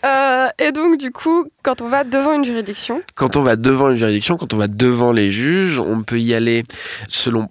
Euh, 0.04 0.48
et 0.58 0.72
donc, 0.72 0.98
du 0.98 1.10
coup, 1.10 1.46
quand 1.62 1.80
on 1.82 1.88
va 1.88 2.04
devant 2.04 2.34
une 2.34 2.44
juridiction, 2.44 3.02
Quand 3.14 3.36
on 3.36 3.42
va 3.42 3.56
devant 3.56 3.90
une 3.90 3.96
juridiction, 3.96 4.36
quand 4.36 4.54
on 4.54 4.56
va 4.56 4.68
devant 4.68 5.12
les 5.12 5.30
juges, 5.30 5.78
on 5.78 6.02
peut 6.02 6.20
y 6.20 6.34
aller 6.34 6.64
selon 7.08 7.48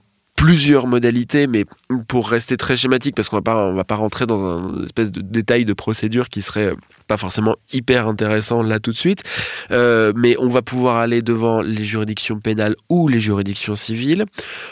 plusieurs 0.48 0.88
modalités, 0.88 1.46
mais 1.46 1.66
pour 2.08 2.30
rester 2.30 2.56
très 2.56 2.78
schématique, 2.78 3.16
parce 3.16 3.28
qu'on 3.28 3.42
on 3.46 3.74
va 3.74 3.84
pas 3.84 3.96
rentrer 3.96 4.26
dans 4.26 4.48
un 4.48 4.86
espèce 4.86 5.12
de 5.12 5.20
détail 5.20 5.66
de 5.66 5.74
procédure 5.74 6.30
qui 6.30 6.42
serait 6.42 6.74
pas 7.08 7.18
forcément 7.18 7.58
hyper 7.74 8.08
intéressant 8.08 8.64
là 8.64 8.80
tout 8.80 8.94
de 8.94 8.98
suite, 8.98 9.24
Euh, 9.72 10.14
mais 10.16 10.38
on 10.40 10.48
va 10.48 10.62
pouvoir 10.62 10.96
aller 10.98 11.22
devant 11.22 11.60
les 11.60 11.84
juridictions 11.84 12.40
pénales 12.40 12.76
ou 12.88 13.10
les 13.10 13.20
juridictions 13.20 13.76
civiles. 13.76 14.24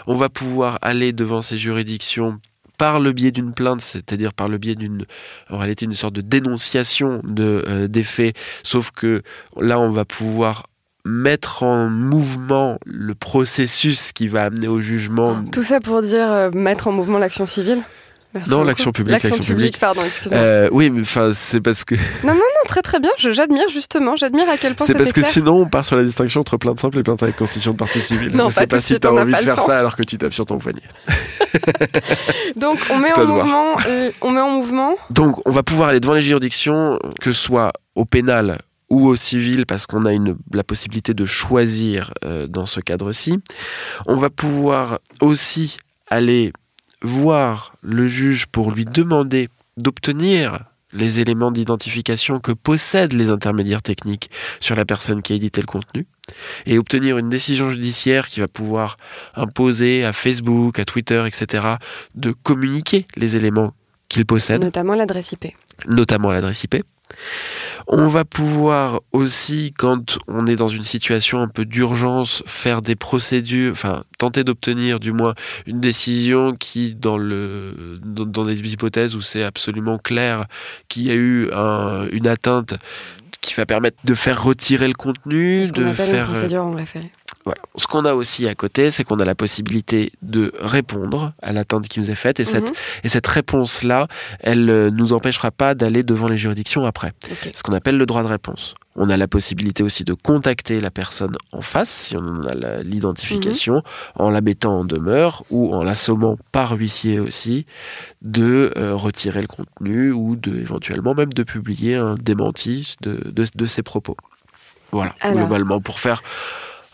On 0.07 0.15
va 0.15 0.30
pouvoir 0.30 0.80
aller 0.82 1.11
devant 1.11 1.41
ces 1.41 1.57
juridictions 1.57 2.39
par 2.78 3.01
le 3.01 3.11
biais 3.11 3.32
d'une 3.32 3.53
plainte, 3.53 3.82
c'est-à-dire 3.82 4.34
par 4.34 4.47
le 4.47 4.57
biais 4.57 4.76
d'une, 4.76 5.03
en 5.49 5.57
réalité, 5.57 5.84
une 5.86 5.93
sorte 5.93 6.15
de 6.15 6.21
dénonciation 6.21 7.21
de, 7.26 7.65
euh, 7.67 7.88
des 7.89 8.03
faits, 8.03 8.38
sauf 8.63 8.91
que 8.91 9.23
là, 9.59 9.78
on 9.78 9.91
va 9.91 10.05
pouvoir 10.05 10.67
mettre 11.06 11.64
en 11.64 11.88
mouvement 11.88 12.78
le 12.86 13.14
processus 13.16 14.12
qui 14.12 14.28
va 14.28 14.43
amener 14.43 14.68
au 14.68 14.82
jugement. 14.82 15.43
tout 15.51 15.64
ça 15.64 15.80
pour 15.80 16.01
dire 16.01 16.30
euh, 16.32 16.49
mettre 16.51 16.88
en 16.88 16.91
mouvement 16.91 17.20
l'action 17.20 17.45
civile. 17.45 17.80
Merci 18.34 18.51
Non, 18.51 18.64
l'action 18.66 18.91
publique, 18.91 19.14
L'action 19.24 19.32
publique, 19.38 19.47
publique. 19.56 19.80
pardon, 19.80 20.01
excuse-moi. 20.06 20.38
Euh, 20.41 20.68
oui, 20.74 20.89
mais 20.89 21.01
enfin, 21.01 21.32
c'est 21.34 21.62
parce 21.62 21.86
que 21.86 21.95
Non, 21.95 22.34
non, 22.34 22.34
non, 22.34 22.41
très 22.68 22.82
très 22.82 22.99
bien. 22.99 23.12
J'admire 23.18 23.70
justement, 23.70 24.18
j'admire 24.18 24.49
à 24.49 24.58
quel 24.58 24.76
point 24.76 24.86
c'est 24.86 24.93
parce 24.93 25.14
que 25.14 25.22
clair. 25.22 25.32
sinon 25.32 25.60
on 25.62 25.66
part 25.68 25.86
sur 25.86 25.95
la 25.95 26.03
distinction 26.03 26.41
entre 26.41 26.58
plainte 26.58 26.82
simple 26.82 26.97
et 26.99 27.03
plainte 27.03 27.24
avec 27.24 27.38
constitution 27.38 27.72
de 27.72 27.78
partie 27.78 28.01
civile. 28.01 28.36
Non, 28.36 28.49
je 28.49 28.56
pas 28.56 28.62
sais 28.62 28.68
pas 28.68 28.82
si 28.82 28.99
t'as 28.99 29.10
envie 29.12 29.32
de 29.32 29.38
faire 29.38 29.56
temps. 29.56 29.68
ça 29.68 29.80
alors 29.80 29.95
que 29.95 30.03
tu 30.03 30.18
tapes 30.18 30.34
sur 30.34 30.45
ton 30.45 30.58
poignet. 30.58 30.82
Donc 32.58 32.80
on 32.89 32.97
met 32.97 33.18
en 33.18 33.26
mouvement, 33.26 33.76
on 34.22 34.32
met 34.32 34.41
en 34.41 34.49
mouvement. 34.49 34.95
Donc, 35.12 35.38
on 35.47 35.51
va 35.51 35.64
pouvoir 35.64 35.89
aller 35.89 35.99
devant 36.01 36.14
les 36.14 36.22
juridictions, 36.22 36.99
que 37.22 37.32
ce 37.32 37.41
soit 37.41 37.72
au 37.95 38.03
pénal 38.03 38.58
ou 38.89 39.07
au 39.07 39.15
civil, 39.15 39.65
parce 39.65 39.86
qu'on 39.86 40.05
a 40.05 40.13
une, 40.13 40.38
la 40.53 40.63
possibilité 40.63 41.13
de 41.13 41.25
choisir 41.25 42.13
euh, 42.23 42.47
dans 42.47 42.65
ce 42.65 42.79
cadre-ci. 42.79 43.39
On 44.05 44.15
va 44.15 44.29
pouvoir 44.29 44.99
aussi 45.21 45.77
aller 46.07 46.53
voir 47.01 47.73
le 47.81 48.07
juge 48.07 48.45
pour 48.47 48.71
lui 48.71 48.86
demander 48.86 49.49
d'obtenir 49.77 50.59
les 50.93 51.19
éléments 51.19 51.51
d'identification 51.51 52.39
que 52.39 52.51
possèdent 52.51 53.13
les 53.13 53.29
intermédiaires 53.29 53.81
techniques 53.81 54.29
sur 54.61 54.75
la 54.75 54.86
personne 54.86 55.21
qui 55.21 55.33
a 55.33 55.36
édité 55.36 55.59
le 55.61 55.67
contenu 55.67 56.07
et 56.65 56.77
obtenir 56.77 57.17
une 57.17 57.29
décision 57.29 57.69
judiciaire 57.69 58.27
qui 58.27 58.39
va 58.39 58.47
pouvoir 58.47 58.95
imposer 59.36 60.05
à 60.05 60.13
Facebook, 60.13 60.79
à 60.79 60.86
Twitter, 60.86 61.23
etc. 61.27 61.63
de 62.15 62.31
communiquer 62.31 63.07
les 63.17 63.36
éléments 63.36 63.73
qu'ils 64.07 64.25
possèdent 64.25 64.63
Notamment 64.63 64.95
l'adresse 64.95 65.33
IP. 65.33 65.47
notamment 65.88 66.31
l'adresse 66.31 66.63
IP. 66.63 66.75
On 67.88 68.08
va 68.08 68.26
pouvoir 68.26 69.01
aussi, 69.12 69.74
quand 69.78 70.18
on 70.28 70.47
est 70.47 70.56
dans 70.56 70.68
une 70.68 70.84
situation 70.84 71.39
un 71.41 71.47
peu 71.47 71.66
d'urgence, 71.66 72.41
faire 72.47 72.82
des 72.82 72.95
procédures, 72.95 73.72
enfin 73.72 74.03
tenter 74.18 74.43
d'obtenir 74.43 74.99
du 74.99 75.12
moins 75.12 75.36
une 75.68 75.80
décision 75.80 76.53
qui, 76.56 76.95
dans, 76.95 77.18
le, 77.18 77.99
dans, 78.03 78.26
dans 78.26 78.43
des 78.43 78.60
hypothèses 78.60 79.16
où 79.16 79.22
c'est 79.22 79.43
absolument 79.43 79.97
clair 79.99 80.45
qu'il 80.88 81.03
y 81.03 81.12
a 81.12 81.16
eu 81.16 81.51
un- 81.53 82.08
une 82.12 82.28
atteinte 82.28 82.74
qui 83.41 83.53
va 83.53 83.66
permettre 83.68 83.97
de 84.03 84.16
faire 84.16 84.41
retirer 84.43 84.88
le 84.88 84.93
contenu, 84.95 85.70
de 85.70 85.86
appelle 85.86 85.95
faire... 86.08 86.26
une 86.26 86.32
procédure 86.32 86.64
en 86.66 86.74
référé. 86.74 87.12
Voilà. 87.46 87.62
Ce 87.76 87.86
qu'on 87.86 88.06
a 88.06 88.14
aussi 88.16 88.48
à 88.48 88.56
côté, 88.56 88.89
c'est 88.89 89.04
qu'on 89.04 89.20
a 89.20 89.26
la 89.26 89.36
possibilité 89.36 90.12
de 90.24 90.52
répondre 90.60 91.34
à 91.43 91.54
l'atteinte 91.54 91.88
qui 91.88 92.00
nous 92.00 92.10
est 92.10 92.16
faite, 92.16 92.39
et 92.39 92.43
cette, 92.43 92.70
Mhm. 92.70 92.76
et 93.04 93.10
cette 93.10 93.28
réponse-là, 93.28 94.08
elle 94.39 94.66
ne 94.66 94.89
nous 94.89 95.14
empêchera 95.14 95.52
pas 95.52 95.76
d'aller 95.76 96.02
devant 96.02 96.28
les 96.28 96.38
juridictions 96.38 96.86
après. 96.86 97.14
Ok. 97.30 97.52
Ce 97.54 97.62
qu'on 97.62 97.74
appelle 97.74 97.98
le 97.98 98.08
droit 98.08 98.24
de 98.24 98.28
réponse. 98.28 98.74
On 98.96 99.10
a 99.12 99.18
la 99.18 99.28
possibilité 99.28 99.84
aussi 99.84 100.04
de 100.06 100.14
contacter 100.14 100.80
la 100.82 100.89
personne 100.89 101.36
en 101.52 101.62
face, 101.62 101.89
si 101.89 102.18
on 102.18 102.22
en 102.22 102.43
a 102.48 102.82
l'identification, 102.82 103.84
en 104.16 104.30
la 104.32 104.41
mettant 104.41 104.80
en 104.80 104.86
demeure 104.86 105.43
ou 105.52 105.76
en 105.76 105.84
l'assommant 105.84 106.38
par 106.52 106.72
huissier 106.72 107.20
aussi, 107.20 107.66
de 108.24 108.72
euh, 108.78 108.96
retirer 108.96 109.41
le 109.41 109.48
contenu 109.48 110.12
ou 110.12 110.36
de 110.36 110.56
éventuellement 110.58 111.14
même 111.14 111.32
de 111.34 111.43
publier 111.43 111.96
un 111.96 112.16
démenti 112.16 112.96
de, 113.02 113.20
de, 113.32 113.46
de 113.54 113.66
ses 113.66 113.84
propos. 113.84 114.16
Voilà, 114.91 115.14
Alors, 115.20 115.39
globalement, 115.39 115.82
pour 115.82 116.00
faire 116.00 116.24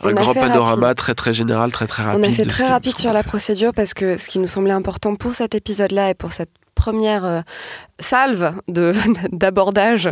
un 0.03 0.13
grand 0.13 0.33
panorama 0.33 0.87
rapide. 0.87 0.97
très 0.97 1.13
très 1.15 1.33
général, 1.33 1.71
très 1.71 1.87
très 1.87 2.03
rapide. 2.03 2.19
On 2.23 2.27
a 2.29 2.31
fait 2.31 2.43
de 2.43 2.49
très 2.49 2.67
rapide 2.67 2.97
sur 2.97 3.13
la 3.13 3.23
procédure 3.23 3.71
parce 3.73 3.93
que 3.93 4.17
ce 4.17 4.29
qui 4.29 4.39
nous 4.39 4.47
semblait 4.47 4.71
important 4.73 5.15
pour 5.15 5.35
cet 5.35 5.55
épisode-là 5.55 6.09
et 6.09 6.13
pour 6.13 6.31
cette 6.33 6.49
première 6.73 7.25
euh, 7.25 7.41
salve 7.99 8.55
de- 8.67 8.93
d'abordage 9.31 10.09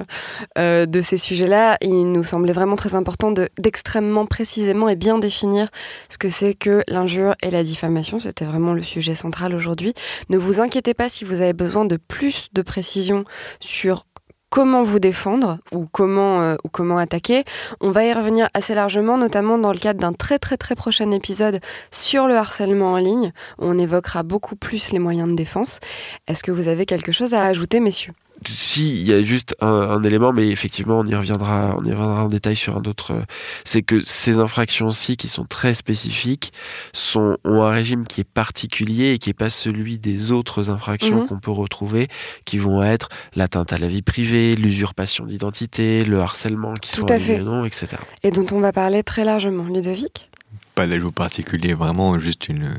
euh, 0.59 0.85
de 0.85 1.01
ces 1.01 1.17
sujets-là, 1.17 1.77
il 1.81 2.11
nous 2.11 2.23
semblait 2.23 2.53
vraiment 2.53 2.75
très 2.75 2.93
important 2.93 3.31
de- 3.31 3.49
d'extrêmement 3.57 4.27
précisément 4.27 4.87
et 4.89 4.95
bien 4.95 5.17
définir 5.17 5.69
ce 6.09 6.17
que 6.19 6.29
c'est 6.29 6.53
que 6.53 6.83
l'injure 6.87 7.33
et 7.41 7.49
la 7.49 7.63
diffamation. 7.63 8.19
C'était 8.19 8.45
vraiment 8.45 8.73
le 8.73 8.83
sujet 8.83 9.15
central 9.15 9.55
aujourd'hui. 9.55 9.93
Ne 10.29 10.37
vous 10.37 10.59
inquiétez 10.59 10.93
pas 10.93 11.09
si 11.09 11.23
vous 11.25 11.41
avez 11.41 11.53
besoin 11.53 11.85
de 11.85 11.97
plus 11.97 12.49
de 12.53 12.61
précision 12.61 13.23
sur 13.59 14.05
comment 14.49 14.83
vous 14.83 14.99
défendre 14.99 15.59
ou 15.71 15.87
comment, 15.91 16.41
euh, 16.41 16.55
ou 16.63 16.69
comment 16.69 16.97
attaquer. 16.97 17.43
On 17.81 17.91
va 17.91 18.05
y 18.05 18.13
revenir 18.13 18.49
assez 18.53 18.73
largement, 18.75 19.17
notamment 19.17 19.57
dans 19.57 19.71
le 19.71 19.77
cadre 19.77 19.99
d'un 19.99 20.13
très 20.13 20.39
très 20.39 20.57
très 20.57 20.75
prochain 20.75 21.11
épisode 21.11 21.59
sur 21.91 22.27
le 22.27 22.35
harcèlement 22.35 22.93
en 22.93 22.97
ligne. 22.97 23.31
On 23.57 23.77
évoquera 23.77 24.23
beaucoup 24.23 24.55
plus 24.55 24.91
les 24.91 24.99
moyens 24.99 25.29
de 25.29 25.35
défense. 25.35 25.79
Est-ce 26.27 26.43
que 26.43 26.51
vous 26.51 26.67
avez 26.67 26.85
quelque 26.85 27.11
chose 27.11 27.33
à 27.33 27.45
ajouter, 27.45 27.79
messieurs? 27.79 28.13
Si, 28.47 28.93
il 29.01 29.07
y 29.07 29.13
a 29.13 29.21
juste 29.23 29.55
un, 29.59 29.67
un 29.67 30.03
élément, 30.03 30.31
mais 30.33 30.47
effectivement, 30.49 30.99
on 30.99 31.05
y 31.05 31.13
reviendra, 31.15 31.75
on 31.77 31.83
y 31.83 31.91
reviendra 31.91 32.23
en 32.23 32.27
détail 32.27 32.55
sur 32.55 32.77
un 32.77 32.83
autre. 32.83 33.11
euh, 33.11 33.21
C'est 33.65 33.81
que 33.81 34.01
ces 34.05 34.37
infractions-ci, 34.37 35.17
qui 35.17 35.27
sont 35.27 35.45
très 35.45 35.73
spécifiques, 35.73 36.53
sont, 36.93 37.37
ont 37.43 37.63
un 37.63 37.71
régime 37.71 38.05
qui 38.05 38.21
est 38.21 38.29
particulier 38.29 39.11
et 39.13 39.19
qui 39.19 39.29
n'est 39.29 39.33
pas 39.33 39.49
celui 39.49 39.97
des 39.97 40.31
autres 40.31 40.69
infractions 40.69 41.21
Mhm. 41.21 41.27
qu'on 41.27 41.39
peut 41.39 41.51
retrouver, 41.51 42.07
qui 42.45 42.57
vont 42.57 42.81
être 42.83 43.09
l'atteinte 43.35 43.73
à 43.73 43.77
la 43.77 43.87
vie 43.87 44.01
privée, 44.01 44.55
l'usurpation 44.55 45.25
d'identité, 45.25 46.03
le 46.03 46.19
harcèlement, 46.19 46.73
qui 46.75 46.91
Tout 46.93 47.01
sont 47.01 47.11
à 47.11 47.19
fait. 47.19 47.39
non, 47.39 47.65
etc. 47.65 47.87
Et 48.23 48.31
dont 48.31 48.45
on 48.51 48.59
va 48.59 48.71
parler 48.71 49.03
très 49.03 49.23
largement. 49.25 49.63
Ludovic? 49.65 50.29
Pas 50.75 50.87
d'ajout 50.87 51.11
particulier, 51.11 51.73
vraiment 51.73 52.17
juste 52.19 52.47
une, 52.47 52.71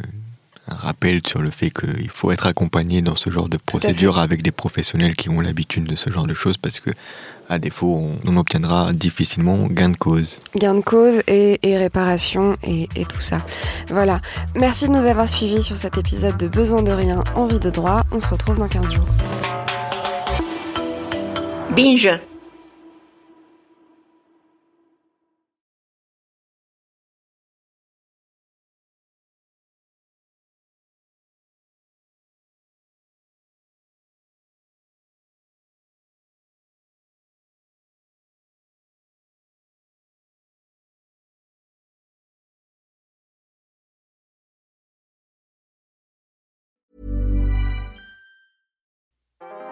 un 0.71 0.75
rappel 0.75 1.21
sur 1.27 1.43
le 1.43 1.51
fait 1.51 1.71
qu'il 1.71 2.11
faut 2.11 2.31
être 2.31 2.47
accompagné 2.47 3.03
dans 3.03 3.17
ce 3.17 3.31
genre 3.31 3.49
de 3.49 3.57
procédure 3.57 4.19
avec 4.19 4.43
des 4.43 4.51
professionnels 4.53 5.17
qui 5.17 5.29
ont 5.29 5.41
l'habitude 5.41 5.85
de 5.85 5.97
ce 5.97 6.11
genre 6.11 6.27
de 6.27 6.35
choses 6.35 6.57
parce 6.57 6.81
que, 6.81 6.91
à 7.49 7.59
défaut, 7.59 7.95
on, 7.95 8.31
on 8.31 8.37
obtiendra 8.37 8.93
difficilement 8.93 9.67
gain 9.67 9.91
de 9.91 9.97
cause. 9.97 10.41
Gain 10.57 10.75
de 10.77 10.81
cause 10.81 11.23
et, 11.27 11.59
et 11.69 11.77
réparation 11.77 12.55
et, 12.63 12.89
et 12.95 13.05
tout 13.05 13.21
ça. 13.21 13.39
Voilà. 13.89 14.21
Merci 14.55 14.87
de 14.87 14.93
nous 14.93 15.07
avoir 15.07 15.29
suivis 15.29 15.63
sur 15.63 15.77
cet 15.77 15.99
épisode 15.99 16.37
de 16.37 16.49
Besoin 16.49 16.83
de 16.83 16.93
rien, 16.93 17.25
envie 17.35 17.59
de 17.59 17.71
droit. 17.71 18.05
On 18.13 18.21
se 18.21 18.29
retrouve 18.29 18.59
dans 18.59 18.69
15 18.69 18.93
jours. 18.93 19.09
Binge. 21.75 22.11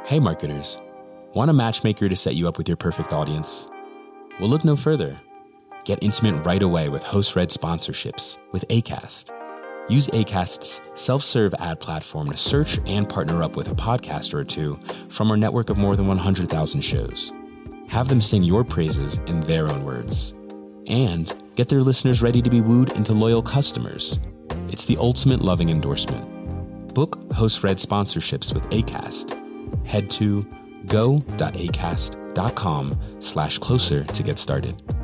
Hey, 0.08 0.18
marketers. 0.18 0.80
Want 1.34 1.50
a 1.50 1.52
matchmaker 1.52 2.08
to 2.08 2.16
set 2.16 2.34
you 2.34 2.48
up 2.48 2.56
with 2.56 2.66
your 2.66 2.78
perfect 2.78 3.12
audience? 3.12 3.68
Well, 4.40 4.48
look 4.48 4.64
no 4.64 4.74
further. 4.74 5.20
Get 5.84 6.02
intimate 6.02 6.46
right 6.46 6.62
away 6.62 6.88
with 6.88 7.02
host 7.02 7.36
read 7.36 7.50
sponsorships 7.50 8.38
with 8.50 8.66
ACAST. 8.68 9.30
Use 9.90 10.08
ACAST's 10.08 10.80
self 10.94 11.22
serve 11.22 11.54
ad 11.58 11.78
platform 11.78 12.30
to 12.30 12.38
search 12.38 12.80
and 12.86 13.06
partner 13.06 13.42
up 13.42 13.54
with 13.54 13.68
a 13.68 13.74
podcaster 13.74 14.32
or 14.32 14.44
two 14.44 14.80
from 15.10 15.30
our 15.30 15.36
network 15.36 15.68
of 15.68 15.76
more 15.76 15.94
than 15.94 16.06
100,000 16.06 16.80
shows. 16.80 17.34
Have 17.88 18.08
them 18.08 18.22
sing 18.22 18.42
your 18.42 18.64
praises 18.64 19.18
in 19.26 19.40
their 19.40 19.68
own 19.68 19.84
words. 19.84 20.32
And 20.86 21.30
get 21.54 21.68
their 21.68 21.82
listeners 21.82 22.22
ready 22.22 22.40
to 22.40 22.48
be 22.48 22.62
wooed 22.62 22.92
into 22.92 23.12
loyal 23.12 23.42
customers. 23.42 24.18
It's 24.70 24.86
the 24.86 24.96
ultimate 24.96 25.42
loving 25.42 25.68
endorsement. 25.68 26.94
Book 26.94 27.30
host 27.34 27.62
read 27.62 27.76
sponsorships 27.76 28.54
with 28.54 28.62
ACAST. 28.70 29.47
Head 29.84 30.10
to 30.10 30.46
go.acast.com 30.86 32.18
slash 33.18 33.58
closer 33.58 34.04
to 34.04 34.22
get 34.22 34.38
started. 34.38 34.97